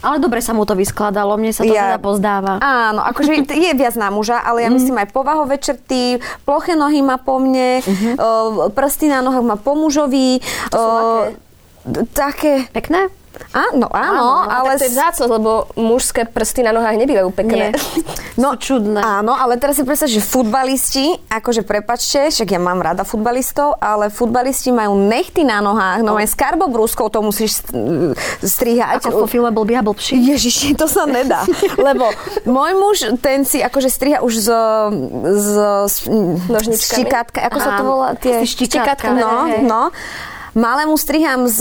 Ale 0.05 0.22
dobre 0.22 0.45
sa 0.45 0.53
mu 0.53 0.61
to 0.63 0.78
vyskladalo, 0.78 1.36
mne 1.41 1.51
sa 1.51 1.66
to 1.66 1.74
Ja- 1.74 1.97
teda 1.97 1.99
pozdáva. 1.99 2.61
Áno, 2.61 3.01
akože 3.01 3.41
je 3.66 3.74
viac 3.74 3.97
na 3.97 4.13
muža, 4.13 4.38
ale 4.39 4.61
ja 4.61 4.70
myslím 4.70 5.01
aj 5.01 5.09
povahové 5.09 5.57
črty, 5.57 6.22
ploché 6.45 6.78
nohy 6.78 7.01
má 7.01 7.18
po 7.18 7.41
mne, 7.41 7.82
uh, 7.82 8.70
prsty 8.70 9.09
na 9.09 9.26
nohách 9.26 9.41
má 9.41 9.57
po 9.57 9.74
mužovi. 9.74 10.39
Uh, 10.70 11.34
také... 12.13 12.70
Pekné? 12.70 13.09
Áno, 13.52 13.88
áno, 13.88 14.44
ale... 14.44 14.76
tak 14.76 14.82
to 14.82 14.88
je 14.88 14.94
vzácnosť, 14.94 15.32
lebo 15.32 15.52
mužské 15.76 16.22
prsty 16.24 16.62
na 16.62 16.72
nohách 16.72 16.96
nebývajú 16.96 17.30
pekné. 17.32 17.72
Nie. 17.72 17.80
No, 18.36 18.60
Sú 18.60 18.76
čudné. 18.76 19.00
Áno, 19.00 19.32
ale 19.32 19.56
teraz 19.56 19.80
si 19.80 19.88
predstav, 19.88 20.12
že 20.12 20.20
futbalisti, 20.20 21.24
akože 21.32 21.64
prepačte, 21.64 22.28
však 22.28 22.52
ja 22.52 22.60
mám 22.60 22.84
rada 22.84 23.08
futbalistov, 23.08 23.80
ale 23.80 24.12
futbalisti 24.12 24.76
majú 24.76 25.00
nechty 25.00 25.48
na 25.48 25.64
nohách, 25.64 26.04
no 26.04 26.20
aj 26.20 26.28
s 26.28 26.36
karbobrúskou 26.36 27.08
to 27.08 27.24
musíš 27.24 27.64
st- 27.64 27.72
strihať. 28.44 29.08
Ako 29.08 29.24
vo 29.24 29.32
filme 29.32 29.56
Blbý 29.56 29.80
a 29.80 29.84
blbší. 29.88 30.20
Ježiši, 30.20 30.76
to 30.76 30.84
sa 30.84 31.08
nedá. 31.08 31.48
Lebo 31.88 32.12
môj 32.44 32.72
muž, 32.76 32.98
ten 33.24 33.48
si 33.48 33.64
akože 33.64 33.88
striha 33.88 34.20
už 34.20 34.34
z, 34.36 34.50
z, 35.32 35.48
z 35.88 35.96
Nožničkami? 36.52 37.08
štikátka, 37.08 37.40
ako 37.40 37.58
sa 37.58 37.70
to 37.72 37.82
Áno. 37.82 37.88
volá? 37.88 38.08
Tie 38.20 38.36
Asi 38.36 38.52
štikátka, 38.52 39.16
No, 39.16 39.48
no. 39.64 39.82
Malému 40.56 40.95
striham 40.95 41.45
s, 41.45 41.60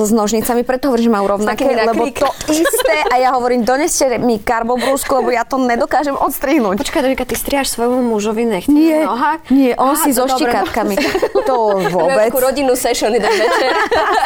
s 0.00 0.10
nožnicami, 0.10 0.64
preto 0.64 0.88
hovorím, 0.88 1.04
že 1.04 1.12
majú 1.12 1.26
rovnaké, 1.28 1.68
lebo 1.68 2.08
to 2.08 2.24
isté 2.48 3.04
a 3.04 3.20
ja 3.20 3.36
hovorím, 3.36 3.62
doneste 3.62 4.16
mi 4.16 4.40
karbobrúsku, 4.40 5.12
lebo 5.14 5.28
ja 5.28 5.44
to 5.44 5.60
nedokážem 5.60 6.16
odstrihnúť. 6.16 6.80
Počkaj, 6.80 7.04
Dominika, 7.04 7.28
ty 7.28 7.36
striaš 7.36 7.68
svojmu 7.70 8.08
mužovi 8.08 8.48
nechty 8.48 8.72
Nie, 8.72 9.04
na 9.04 9.12
nohách? 9.12 9.40
nie, 9.52 9.76
on 9.76 9.92
Aha, 9.92 10.00
si 10.00 10.10
so 10.10 10.24
dobre, 10.24 10.40
štikátkami. 10.40 10.96
To 11.44 11.80
vôbec. 11.82 12.28
takú 12.28 12.40
rodinnú 12.40 12.76
session 12.76 13.08
jeden 13.08 13.28
večer. 13.28 13.72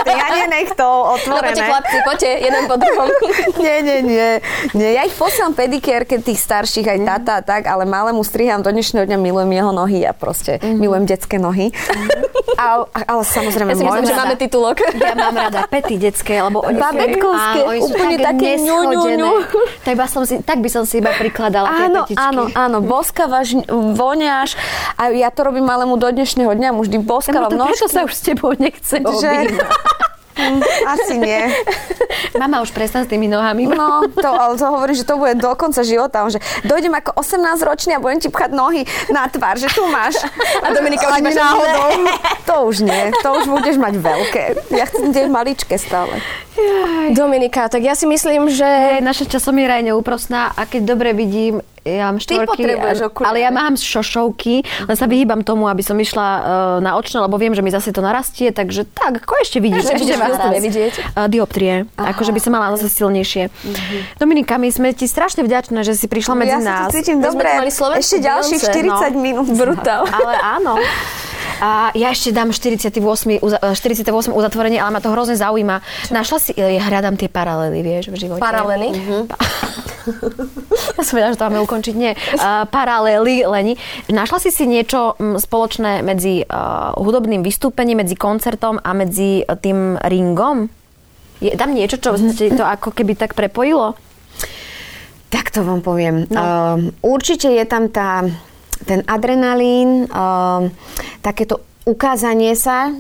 Ja 0.05 0.47
nech 0.47 0.75
to 0.75 0.83
No 0.83 1.15
poďte 1.15 1.31
otvorené. 1.31 1.63
chlapci, 1.63 1.97
poďte, 2.03 2.31
jeden 2.39 2.63
po 2.67 2.75
druhom. 2.75 3.07
Nie, 3.63 3.77
nie, 3.79 3.99
nie. 4.01 4.29
nie. 4.73 4.91
Ja 4.93 5.03
ich 5.03 5.15
posielam 5.15 5.55
pedikér, 5.55 6.03
keď 6.03 6.23
tých 6.25 6.41
starších, 6.41 6.87
aj 6.89 6.99
tata 7.01 7.33
a 7.39 7.43
tak, 7.43 7.63
ale 7.65 7.83
malému 7.83 8.23
striham 8.23 8.59
do 8.59 8.71
dnešného 8.71 9.07
dňa, 9.07 9.19
milujem 9.19 9.51
jeho 9.53 9.71
nohy 9.71 10.03
a 10.03 10.11
proste 10.11 10.59
milujem 10.61 11.03
detské 11.05 11.39
nohy. 11.39 11.71
Ale, 12.53 12.83
ale 12.93 13.23
samozrejme 13.23 13.71
Ja 13.71 13.77
si 13.77 13.83
myslím, 13.83 14.05
že 14.05 14.13
rada. 14.13 14.23
máme 14.23 14.35
titulok. 14.37 14.77
Ja 14.93 15.15
mám 15.15 15.33
rada 15.33 15.61
pety 15.65 15.95
detské, 15.97 16.39
lebo 16.39 16.61
oni 16.61 16.75
Babetkovské, 16.75 17.59
áno, 17.59 17.71
oni 17.71 17.81
sú 17.81 17.87
úplne 17.89 18.17
tak 18.17 18.27
také 18.35 18.51
ňu, 18.59 18.79
ňu, 18.85 19.03
ňu. 19.15 19.31
Tak, 19.83 19.95
by 19.95 20.05
som 20.07 20.23
si, 20.23 20.35
tak 20.39 20.59
by 20.59 20.69
som 20.69 20.83
si 20.83 20.99
iba 20.99 21.11
prikladala 21.13 21.69
tie 21.69 21.85
Áno, 21.87 22.01
petičky. 22.03 22.19
áno, 22.19 22.43
áno, 22.53 22.79
boskavaš, 22.81 23.49
voňaš 23.71 24.55
a 24.95 25.11
ja 25.11 25.29
to 25.29 25.43
robím 25.43 25.65
malému 25.65 25.95
do 25.95 26.09
dnešného 26.09 26.51
dňa, 26.51 26.69
mu 26.71 26.83
vždy 26.83 26.99
boskávam 26.99 27.49
možno 27.49 27.65
preto 27.65 27.85
nožky. 27.85 27.95
sa 27.95 28.01
už 28.03 28.13
s 28.13 28.23
tebou 28.23 28.51
nechce 28.55 28.97
Že? 28.99 29.33
Mm, 30.33 30.61
Asi 30.89 31.15
nie. 31.21 31.43
Mama 32.41 32.65
už 32.65 32.73
prestan 32.73 33.05
s 33.05 33.09
tými 33.13 33.29
nohami. 33.29 33.69
No, 33.69 34.09
to, 34.09 34.29
ale 34.29 34.57
to 34.57 34.65
hovorím, 34.65 34.97
že 34.97 35.05
to 35.05 35.21
bude 35.21 35.37
do 35.37 35.53
konca 35.55 35.85
života. 35.85 36.25
že 36.29 36.41
dojdem 36.65 36.93
ako 36.93 37.21
18 37.21 37.61
ročný 37.61 37.93
a 37.97 38.03
budem 38.03 38.21
ti 38.21 38.29
pchať 38.33 38.51
nohy 38.53 38.89
na 39.13 39.29
tvár, 39.29 39.61
že 39.61 39.69
tu 39.69 39.85
máš. 39.93 40.17
A 40.65 40.73
Dominika 40.73 41.13
už 41.13 41.21
náhodou. 41.35 41.89
To 42.49 42.55
už 42.69 42.85
nie, 42.85 43.13
to 43.21 43.29
už 43.37 43.45
budeš 43.49 43.77
mať 43.77 43.95
veľké. 44.01 44.45
Ja 44.73 44.85
chcem 44.89 45.13
tie 45.13 45.29
maličké 45.29 45.77
stále. 45.77 46.21
Dominika, 47.13 47.69
tak 47.69 47.81
ja 47.81 47.97
si 47.97 48.05
myslím, 48.05 48.53
že... 48.53 48.65
Hej, 48.65 49.01
naša 49.01 49.25
časomiera 49.29 49.81
je 49.81 49.93
neúprosná 49.93 50.53
a 50.53 50.69
keď 50.69 50.97
dobre 50.97 51.17
vidím, 51.17 51.65
Ja 51.83 52.15
mám 52.15 52.23
Ty 52.23 52.47
štvorky, 52.47 52.63
potrebuješ 52.63 52.99
okuliare. 53.11 53.29
ale 53.29 53.39
ja 53.43 53.51
mám 53.51 53.75
šošovky, 53.75 54.55
len 54.87 54.97
sa 54.97 55.07
vyhýbam 55.11 55.43
tomu, 55.43 55.67
aby 55.67 55.83
som 55.83 55.99
išla 55.99 56.27
uh, 56.27 56.43
na 56.79 56.95
očné, 56.95 57.19
lebo 57.19 57.35
viem, 57.37 57.53
že 57.53 57.63
mi 57.63 57.75
zase 57.75 57.91
to 57.91 57.99
narastie, 57.99 58.55
takže 58.55 58.87
tak, 58.87 59.23
ako 59.27 59.35
ešte 59.43 59.59
vidíš. 59.59 59.91
Ešte 59.91 60.07
budeš 60.07 60.19
vás 60.19 60.39
nevidieť? 60.55 60.93
Uh, 61.19 61.27
dioptrie. 61.27 61.91
Akože 61.99 62.31
by 62.31 62.41
som 62.41 62.55
mala 62.55 62.71
zase 62.79 62.87
silnejšie. 62.87 63.51
Dominika, 64.17 64.63
my 64.63 64.71
sme 64.71 64.95
ti 64.95 65.11
strašne 65.11 65.43
vďačné, 65.43 65.83
že 65.83 65.99
si 65.99 66.07
prišla 66.07 66.35
medzi 66.39 66.55
ja 66.55 66.63
sa 66.63 66.71
nás. 66.71 66.91
tu 66.91 67.03
cítim 67.03 67.19
My 67.19 67.29
sme 67.29 67.43
dobre. 67.43 67.51
Ešte 67.99 68.17
ďalších 68.23 68.61
Beyoncé, 68.63 69.11
40 69.13 69.19
minút. 69.19 69.47
Brutál. 69.53 70.03
Ale 70.17 70.35
áno. 70.39 70.79
A 71.63 71.95
ja 71.95 72.11
ešte 72.11 72.35
dám 72.35 72.51
48, 72.51 72.91
uza- 73.39 73.63
48 73.63 74.11
uzatvorenie, 74.35 74.83
ale 74.83 74.91
ma 74.91 74.99
to 74.99 75.15
hrozne 75.15 75.39
zaujíma. 75.39 75.79
Našla 76.11 76.39
si, 76.43 76.51
ja 76.59 76.83
hľadám 76.83 77.15
tie 77.15 77.31
paralely, 77.31 77.87
vieš, 77.87 78.11
v 78.11 78.19
živote. 78.19 78.43
Paralely? 78.43 78.91
Ja 80.99 81.03
som 81.03 81.15
vedela, 81.19 81.33
že 81.35 81.41
to 81.41 81.47
máme 81.49 81.65
ukončiť. 81.65 81.95
Nie. 81.97 82.13
Uh, 82.37 82.65
paralely, 82.69 83.45
Leni. 83.49 83.75
Našla 84.13 84.39
si 84.39 84.51
si 84.53 84.69
niečo 84.69 85.17
mm, 85.17 85.41
spoločné 85.41 86.05
medzi 86.05 86.45
uh, 86.45 86.95
hudobným 86.99 87.41
vystúpením, 87.41 88.05
medzi 88.05 88.15
koncertom 88.15 88.79
a 88.79 88.91
medzi 88.93 89.43
uh, 89.43 89.57
tým 89.57 89.97
ringom? 89.99 90.69
Je 91.43 91.51
tam 91.59 91.75
niečo, 91.75 91.99
čo 91.99 92.15
ti 92.33 92.55
to 92.55 92.63
ako 92.63 92.95
keby 92.95 93.19
tak 93.19 93.35
prepojilo? 93.35 93.99
Tak 95.33 95.51
to 95.51 95.65
vám 95.65 95.83
poviem. 95.83 96.29
No. 96.29 96.39
Uh, 96.39 96.79
určite 97.03 97.51
je 97.51 97.65
tam 97.67 97.89
tá, 97.89 98.23
ten 98.85 99.03
adrenalín, 99.09 100.07
uh, 100.07 100.69
takéto 101.25 101.72
ukázanie 101.83 102.55
sa, 102.55 102.95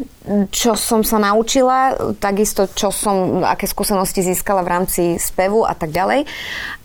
čo 0.50 0.74
som 0.74 1.06
sa 1.06 1.18
naučila, 1.22 1.94
takisto 2.18 2.66
čo 2.66 2.90
som, 2.90 3.46
aké 3.46 3.70
skúsenosti 3.70 4.26
získala 4.26 4.66
v 4.66 4.72
rámci 4.72 5.02
spevu 5.22 5.62
a 5.62 5.74
tak 5.74 5.94
ďalej. 5.94 6.26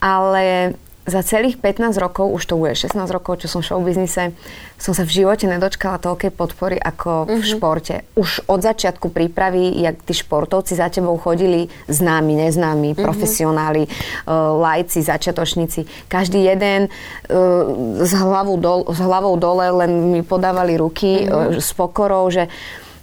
Ale 0.01 0.73
za 1.07 1.23
celých 1.23 1.55
15 1.55 1.95
rokov, 2.03 2.35
už 2.35 2.43
to 2.43 2.59
bude 2.59 2.75
16 2.75 2.99
rokov, 3.15 3.39
čo 3.39 3.47
som 3.47 3.63
v 3.63 3.71
showbiznise, 3.71 4.35
som 4.75 4.91
sa 4.91 5.07
v 5.07 5.23
živote 5.23 5.47
nedočkala 5.47 6.03
toľkej 6.03 6.31
podpory 6.35 6.75
ako 6.75 7.31
v 7.31 7.43
športe. 7.47 8.03
Už 8.19 8.43
od 8.51 8.59
začiatku 8.59 9.07
prípravy, 9.07 9.71
jak 9.79 10.03
tí 10.03 10.11
športovci 10.11 10.75
za 10.75 10.91
tebou 10.91 11.15
chodili 11.15 11.71
známi, 11.87 12.43
neznámi, 12.43 12.99
profesionáli, 12.99 13.87
uh, 13.87 14.59
lajci, 14.59 14.99
začiatočníci. 14.99 16.11
Každý 16.11 16.43
jeden 16.43 16.91
uh, 16.91 18.03
s, 18.03 18.11
hlavou 18.11 18.59
dol, 18.59 18.83
s 18.91 18.99
hlavou 18.99 19.39
dole 19.39 19.71
len 19.71 20.11
mi 20.11 20.21
podávali 20.27 20.75
ruky 20.75 21.23
uh, 21.23 21.55
s 21.55 21.71
pokorou, 21.71 22.27
že 22.27 22.51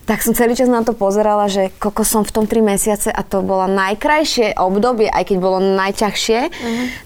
tak 0.05 0.21
som 0.21 0.37
celý 0.37 0.53
čas 0.53 0.69
na 0.69 0.85
to 0.85 0.93
pozerala, 0.93 1.49
že 1.49 1.73
koko 1.81 2.05
som 2.05 2.23
v 2.25 2.33
tom 2.33 2.45
3 2.45 2.61
mesiace 2.61 3.09
a 3.09 3.25
to 3.25 3.41
bolo 3.41 3.65
najkrajšie 3.65 4.57
obdobie, 4.61 5.09
aj 5.09 5.25
keď 5.33 5.37
bolo 5.41 5.59
najťažšie, 5.61 6.41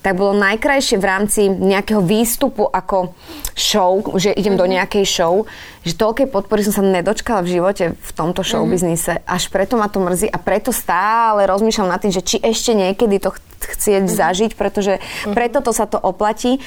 tak 0.03 0.13
bolo 0.19 0.35
najkrajšie 0.35 0.99
v 0.99 1.07
rámci 1.07 1.41
nejakého 1.47 2.03
výstupu 2.03 2.67
ako 2.67 3.15
show, 3.55 4.03
že 4.19 4.35
idem 4.35 4.59
do 4.59 4.67
nejakej 4.67 5.07
show, 5.07 5.47
že 5.87 5.95
toľkej 5.95 6.29
podpory 6.29 6.67
som 6.67 6.75
sa 6.75 6.83
nedočkala 6.83 7.47
v 7.47 7.59
živote 7.59 7.85
v 7.95 8.11
tomto 8.13 8.43
show 8.43 8.67
biznise. 8.67 9.23
Až 9.25 9.49
preto 9.49 9.79
ma 9.79 9.87
to 9.87 10.03
mrzí 10.03 10.27
a 10.29 10.39
preto 10.43 10.75
stále 10.75 11.47
rozmýšľam 11.47 11.89
nad 11.95 12.03
tým, 12.03 12.13
že 12.13 12.27
či 12.27 12.37
ešte 12.43 12.75
niekedy 12.75 13.23
to 13.23 13.31
ch- 13.33 13.41
chcieť 13.59 14.11
zažiť, 14.11 14.51
pretože 14.59 14.99
preto 15.33 15.63
to 15.63 15.71
sa 15.71 15.87
to 15.87 15.99
oplatí. 15.99 16.59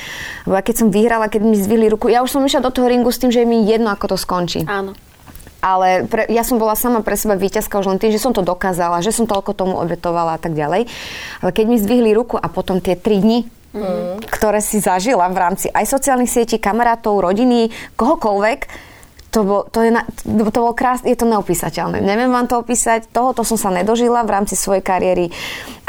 Lebo 0.47 0.59
keď 0.63 0.75
som 0.75 0.88
vyhrala, 0.89 1.27
keď 1.27 1.41
mi 1.43 1.55
zvili 1.59 1.91
ruku, 1.91 2.07
ja 2.07 2.23
už 2.23 2.32
som 2.32 2.43
išla 2.43 2.63
do 2.63 2.71
toho 2.71 2.88
ringu 2.88 3.11
s 3.11 3.19
tým, 3.19 3.32
že 3.32 3.43
je 3.43 3.47
mi 3.47 3.63
jedno, 3.67 3.91
ako 3.91 4.15
to 4.15 4.17
skončí 4.19 4.63
Áno. 4.67 4.95
Ale 5.62 6.09
pre, 6.09 6.26
ja 6.28 6.41
som 6.41 6.57
bola 6.57 6.74
sama 6.74 7.05
pre 7.05 7.14
seba 7.14 7.38
víťazka 7.38 7.78
už 7.78 7.88
len 7.88 8.01
tým, 8.01 8.12
že 8.12 8.20
som 8.20 8.34
to 8.34 8.41
dokázala, 8.41 9.05
že 9.05 9.14
som 9.14 9.30
toľko 9.30 9.53
tomu 9.53 9.78
obetovala 9.78 10.36
a 10.36 10.39
tak 10.41 10.57
ďalej. 10.57 10.89
Ale 11.39 11.51
keď 11.53 11.66
mi 11.70 11.78
zdvihli 11.78 12.12
ruku 12.18 12.36
a 12.36 12.49
potom 12.49 12.82
tie 12.82 12.97
tri 12.97 13.22
dni, 13.22 13.45
mm. 13.72 14.26
ktoré 14.28 14.59
si 14.59 14.82
zažila 14.82 15.30
v 15.30 15.38
rámci 15.38 15.70
aj 15.70 15.86
sociálnych 15.86 16.34
sietí, 16.34 16.57
kamarátov, 16.57 17.22
rodiny, 17.22 17.70
kohokoľvek, 17.95 18.89
to, 19.32 19.47
bol, 19.47 19.62
to, 19.72 19.80
je, 19.88 19.95
na, 19.95 20.03
to 20.28 20.59
bolo 20.59 20.76
krásne, 20.76 21.07
je 21.07 21.16
to 21.16 21.24
neopísateľné. 21.24 22.03
Neviem 22.03 22.28
vám 22.28 22.51
to 22.51 22.59
opísať, 22.59 23.07
tohoto 23.16 23.47
som 23.47 23.55
sa 23.55 23.72
nedožila 23.72 24.28
v 24.28 24.34
rámci 24.36 24.59
svojej 24.59 24.84
kariéry. 24.84 25.32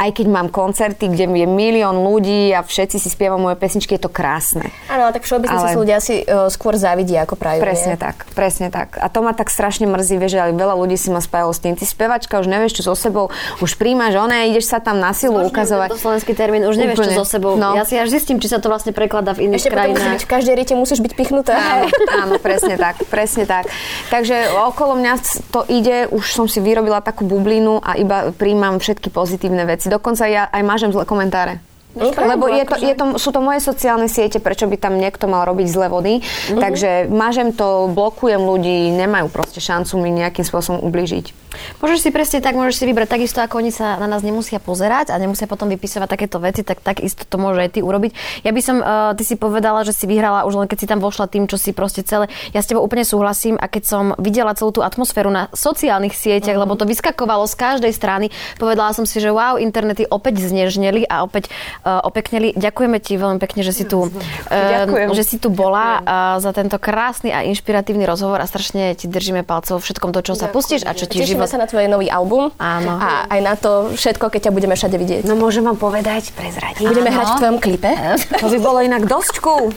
Aj 0.03 0.11
keď 0.11 0.27
mám 0.27 0.51
koncerty, 0.51 1.15
kde 1.15 1.31
je 1.31 1.47
milión 1.47 2.03
ľudí 2.03 2.51
a 2.51 2.67
všetci 2.67 2.99
si 2.99 3.07
spievajú 3.07 3.39
moje 3.39 3.55
pesničky, 3.55 3.95
je 3.95 4.03
to 4.03 4.11
krásne. 4.11 4.67
Áno, 4.91 5.07
ale 5.07 5.15
tak 5.15 5.23
v 5.23 5.31
showbiznise 5.31 5.63
Ale- 5.63 5.71
sú 5.71 5.79
ľudia 5.79 5.99
si 6.03 6.27
uh, 6.27 6.51
skôr 6.51 6.75
závidia 6.75 7.23
ako 7.23 7.39
prajú. 7.39 7.63
Presne 7.63 7.95
nie? 7.95 8.03
tak, 8.03 8.27
presne 8.35 8.75
tak. 8.75 8.99
A 8.99 9.07
to 9.07 9.23
ma 9.23 9.31
tak 9.31 9.47
strašne 9.47 9.87
mrzí, 9.87 10.19
vieš, 10.19 10.43
ale 10.43 10.59
veľa 10.59 10.75
ľudí 10.75 10.99
si 10.99 11.15
ma 11.15 11.23
spájalo 11.23 11.55
s 11.55 11.63
tým. 11.63 11.79
Ty 11.79 11.87
spevačka, 11.87 12.43
už 12.43 12.51
nevieš, 12.51 12.83
čo 12.83 12.91
so 12.91 12.99
sebou, 12.99 13.31
už 13.63 13.79
príjmaš, 13.79 14.19
one, 14.19 14.51
ideš 14.51 14.75
sa 14.75 14.83
tam 14.83 14.99
na 14.99 15.15
silu 15.15 15.39
ukazovať. 15.47 15.95
To 15.95 16.03
slovenský 16.03 16.35
termín, 16.35 16.67
už 16.67 16.83
nevieš, 16.83 16.99
Úplne. 16.99 17.15
čo 17.15 17.23
so 17.23 17.27
sebou. 17.29 17.55
No. 17.55 17.79
Ja 17.79 17.87
si 17.87 17.95
až 17.95 18.11
zistím, 18.11 18.43
či 18.43 18.51
sa 18.51 18.59
to 18.59 18.67
vlastne 18.67 18.91
prekladá 18.91 19.39
v 19.39 19.47
iných 19.47 19.63
Ešte 19.63 19.71
krajinách. 19.71 20.19
byť, 20.19 20.23
v 20.27 20.31
každej 20.35 20.55
rite 20.59 20.75
musíš 20.75 20.99
byť 20.99 21.13
pichnutá. 21.15 21.55
Áno, 21.55 21.87
áno, 22.27 22.35
presne 22.43 22.75
tak, 22.75 23.07
presne 23.07 23.47
tak. 23.47 23.71
Takže 24.11 24.51
okolo 24.67 24.99
mňa 24.99 25.15
to 25.55 25.63
ide, 25.71 26.11
už 26.11 26.25
som 26.27 26.51
si 26.51 26.59
vyrobila 26.59 26.99
takú 26.99 27.23
bublinu 27.23 27.79
a 27.79 27.95
iba 27.95 28.35
príjmam 28.35 28.83
všetky 28.83 29.13
pozitívne 29.15 29.63
veci. 29.69 29.92
Dokonca 29.93 30.25
ja 30.25 30.49
aj 30.49 30.63
mážem 30.65 30.89
zlé 30.89 31.05
komentáre. 31.05 31.61
No, 31.93 32.09
Lebo 32.09 32.49
je 32.49 32.65
to, 32.65 32.77
je 32.81 32.95
to, 32.97 33.05
sú 33.21 33.37
to 33.37 33.45
moje 33.45 33.61
sociálne 33.61 34.09
siete, 34.09 34.41
prečo 34.41 34.65
by 34.65 34.81
tam 34.81 34.97
niekto 34.97 35.29
mal 35.29 35.45
robiť 35.45 35.67
zlé 35.69 35.87
vody. 35.93 36.15
Mhm. 36.25 36.57
Takže 36.57 36.91
mážem 37.13 37.53
to, 37.53 37.93
blokujem 37.93 38.41
ľudí, 38.41 38.89
nemajú 38.97 39.29
proste 39.29 39.61
šancu 39.61 40.01
mi 40.01 40.09
nejakým 40.09 40.45
spôsobom 40.49 40.81
ubližiť. 40.81 41.42
Môžeš 41.81 42.09
si 42.09 42.11
presne 42.15 42.39
tak, 42.41 42.55
môžeš 42.55 42.83
si 42.83 42.85
vybrať 42.89 43.09
takisto, 43.19 43.39
ako 43.43 43.61
oni 43.61 43.73
sa 43.75 43.99
na 43.99 44.09
nás 44.09 44.25
nemusia 44.25 44.63
pozerať 44.63 45.13
a 45.13 45.21
nemusia 45.21 45.51
potom 45.51 45.69
vypisovať 45.69 46.09
takéto 46.09 46.39
veci, 46.39 46.63
tak 46.65 46.81
takisto 46.81 47.27
to 47.29 47.37
môže 47.37 47.61
aj 47.61 47.71
ty 47.79 47.81
urobiť. 47.85 48.43
Ja 48.47 48.53
by 48.55 48.61
som, 48.63 48.77
uh, 48.81 49.13
ty 49.17 49.23
si 49.27 49.35
povedala, 49.37 49.85
že 49.85 49.93
si 49.93 50.09
vyhrala 50.09 50.45
už 50.49 50.59
len 50.59 50.67
keď 50.71 50.79
si 50.79 50.87
tam 50.89 51.01
vošla 51.03 51.29
tým, 51.29 51.47
čo 51.47 51.61
si 51.61 51.75
proste 51.75 52.07
celé. 52.07 52.29
Ja 52.57 52.63
s 52.63 52.69
tebou 52.69 52.85
úplne 52.85 53.05
súhlasím 53.05 53.59
a 53.61 53.69
keď 53.69 53.83
som 53.85 54.05
videla 54.19 54.57
celú 54.57 54.73
tú 54.73 54.81
atmosféru 54.81 55.29
na 55.29 55.53
sociálnych 55.53 56.17
sieťach, 56.17 56.57
lebo 56.57 56.77
to 56.79 56.89
vyskakovalo 56.89 57.45
z 57.49 57.55
každej 57.57 57.93
strany, 57.93 58.27
povedala 58.57 58.95
som 58.97 59.05
si, 59.05 59.21
že 59.21 59.29
wow, 59.29 59.61
internety 59.61 60.09
opäť 60.09 60.45
znežneli 60.45 61.05
a 61.09 61.25
opäť 61.27 61.53
uh, 61.85 62.01
opekneli. 62.05 62.57
Ďakujeme 62.57 62.99
ti 63.03 63.19
veľmi 63.19 63.39
pekne, 63.43 63.63
že 63.67 63.73
si 63.75 63.85
tu, 63.85 64.09
uh, 64.09 64.11
Ďakujem. 64.51 65.09
že 65.13 65.25
si 65.27 65.37
tu 65.37 65.53
bola 65.53 66.01
uh, 66.01 66.05
za 66.41 66.55
tento 66.55 66.79
krásny 66.81 67.35
a 67.35 67.45
inšpiratívny 67.47 68.07
rozhovor 68.07 68.41
a 68.41 68.47
strašne 68.47 68.95
ti 68.97 69.11
držíme 69.11 69.45
palcov 69.45 69.83
všetkom 69.83 70.11
to, 70.15 70.21
čo 70.23 70.35
sa 70.39 70.49
pustíš 70.49 70.87
a 70.87 70.95
čo 70.95 71.09
ti 71.11 71.21
Tešíme 71.43 71.51
život 71.51 71.51
sa 71.51 71.59
na 71.59 71.67
tvoj 71.67 71.91
nový 71.91 72.07
album. 72.07 72.55
Áno. 72.57 72.93
A 73.03 73.27
aj 73.27 73.41
na 73.43 73.55
to 73.59 73.91
všetko, 73.99 74.31
keď 74.31 74.49
ťa 74.49 74.53
budeme 74.55 74.75
všade 74.79 74.97
vidieť. 74.97 75.23
No 75.27 75.35
môžem 75.35 75.67
vám 75.67 75.75
povedať, 75.75 76.31
prezradiť. 76.39 76.87
Budeme 76.87 77.11
hrať 77.11 77.27
v 77.35 77.39
tvojom 77.43 77.59
klipe. 77.59 77.91
To 78.43 78.51
by 78.51 78.59
bolo 78.59 78.79
inak 78.83 79.07
dosť 79.07 79.35
cool. 79.43 79.71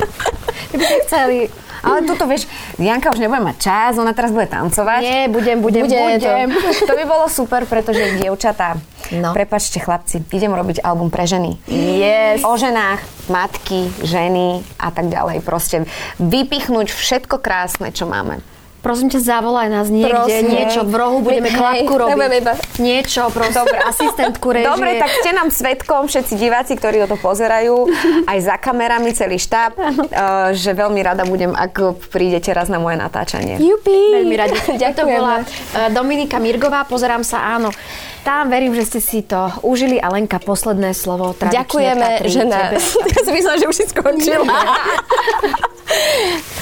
chceli. 1.05 1.49
Ale 1.85 2.01
tuto, 2.01 2.25
vieš, 2.25 2.49
Janka 2.81 3.13
už 3.13 3.21
nebude 3.21 3.45
mať 3.45 3.57
čas, 3.61 3.91
ona 4.01 4.09
teraz 4.17 4.33
bude 4.33 4.49
tancovať. 4.49 5.01
Nie, 5.05 5.21
budem, 5.29 5.61
budem, 5.61 5.85
Bude 5.85 6.17
budem. 6.17 6.49
To 6.89 6.93
by 6.97 7.05
bolo 7.05 7.29
super, 7.29 7.69
pretože 7.69 8.17
dievčatá, 8.17 8.81
No. 9.13 9.29
no. 9.29 9.37
prepačte 9.37 9.77
chlapci, 9.77 10.25
idem 10.33 10.49
robiť 10.49 10.81
album 10.81 11.13
pre 11.13 11.29
ženy. 11.29 11.61
Yes. 11.69 12.41
O 12.41 12.57
ženách, 12.57 13.05
matky, 13.29 13.85
ženy 14.01 14.65
a 14.81 14.89
tak 14.89 15.13
ďalej. 15.13 15.45
Proste 15.45 15.85
vypichnúť 16.17 16.89
všetko 16.89 17.37
krásne, 17.37 17.93
čo 17.93 18.09
máme. 18.09 18.41
Prosím 18.85 19.09
ťa, 19.09 19.17
zavolaj 19.17 19.65
nás 19.65 19.89
niekde, 19.89 20.13
Prosím. 20.13 20.45
niečo, 20.45 20.85
v 20.85 20.93
rohu 20.93 21.25
budeme 21.25 21.49
Hej, 21.49 21.57
klapku 21.57 21.93
robiť. 21.97 22.11
nebudeme 22.13 22.37
iba- 22.37 22.57
Niečo, 22.77 23.33
proste, 23.33 23.57
Dobre. 23.57 23.77
asistentku 23.81 24.47
režie. 24.53 24.69
Dobre, 24.69 24.89
tak 25.01 25.09
ste 25.09 25.33
nám 25.33 25.49
svetkom, 25.49 26.05
všetci 26.05 26.37
diváci, 26.37 26.77
ktorí 26.77 27.01
o 27.01 27.09
to 27.09 27.17
pozerajú, 27.17 27.89
aj 28.29 28.37
za 28.37 28.61
kamerami, 28.61 29.09
celý 29.09 29.41
štáb, 29.41 29.73
uh, 29.73 30.53
že 30.53 30.77
veľmi 30.77 31.01
rada 31.01 31.25
budem, 31.25 31.49
ak 31.49 31.73
prídete 32.13 32.53
raz 32.53 32.69
na 32.69 32.77
moje 32.77 33.01
natáčanie. 33.01 33.57
Jupi. 33.57 34.21
Veľmi 34.21 34.35
radi. 34.37 34.53
To 34.65 34.77
Ďakujeme. 34.77 35.17
bola 35.17 35.35
uh, 35.41 35.45
Dominika 35.89 36.37
Mirgová, 36.37 36.85
pozerám 36.85 37.25
sa, 37.25 37.57
áno. 37.57 37.73
Tam 38.21 38.49
verím, 38.49 38.73
že 38.73 38.85
ste 38.85 38.99
si 38.99 39.21
to 39.21 39.37
užili 39.61 39.97
a 39.97 40.09
Lenka, 40.09 40.37
posledné 40.37 40.93
slovo. 40.93 41.33
Ďakujeme, 41.37 42.21
patrí 42.21 42.29
že 42.29 42.41
nás... 42.43 42.73
tebe. 42.73 42.77
Ja 43.13 43.21
som 43.21 43.33
myslela, 43.33 43.57
že 43.57 43.65
už 43.65 43.77
si 43.77 43.85
skončila. 43.85 44.45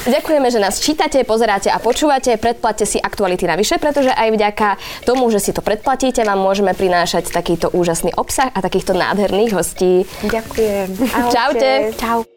Ďakujeme, 0.05 0.47
že 0.51 0.59
nás 0.59 0.77
čítate, 0.77 1.23
pozeráte 1.23 1.71
a 1.71 1.79
počúvate. 1.79 2.12
Predplatte 2.37 2.83
si 2.83 2.99
aktuality 2.99 3.47
navyše, 3.47 3.79
pretože 3.79 4.11
aj 4.11 4.29
vďaka 4.33 4.67
tomu, 5.07 5.31
že 5.31 5.39
si 5.39 5.55
to 5.55 5.63
predplatíte, 5.63 6.25
vám 6.25 6.41
môžeme 6.41 6.75
prinášať 6.75 7.31
takýto 7.31 7.71
úžasný 7.71 8.13
obsah 8.17 8.51
a 8.51 8.59
takýchto 8.59 8.93
nádherných 8.93 9.51
hostí. 9.55 10.03
Ďakujem. 10.25 10.87
Čaute. 11.35 11.95
Čau. 11.95 12.32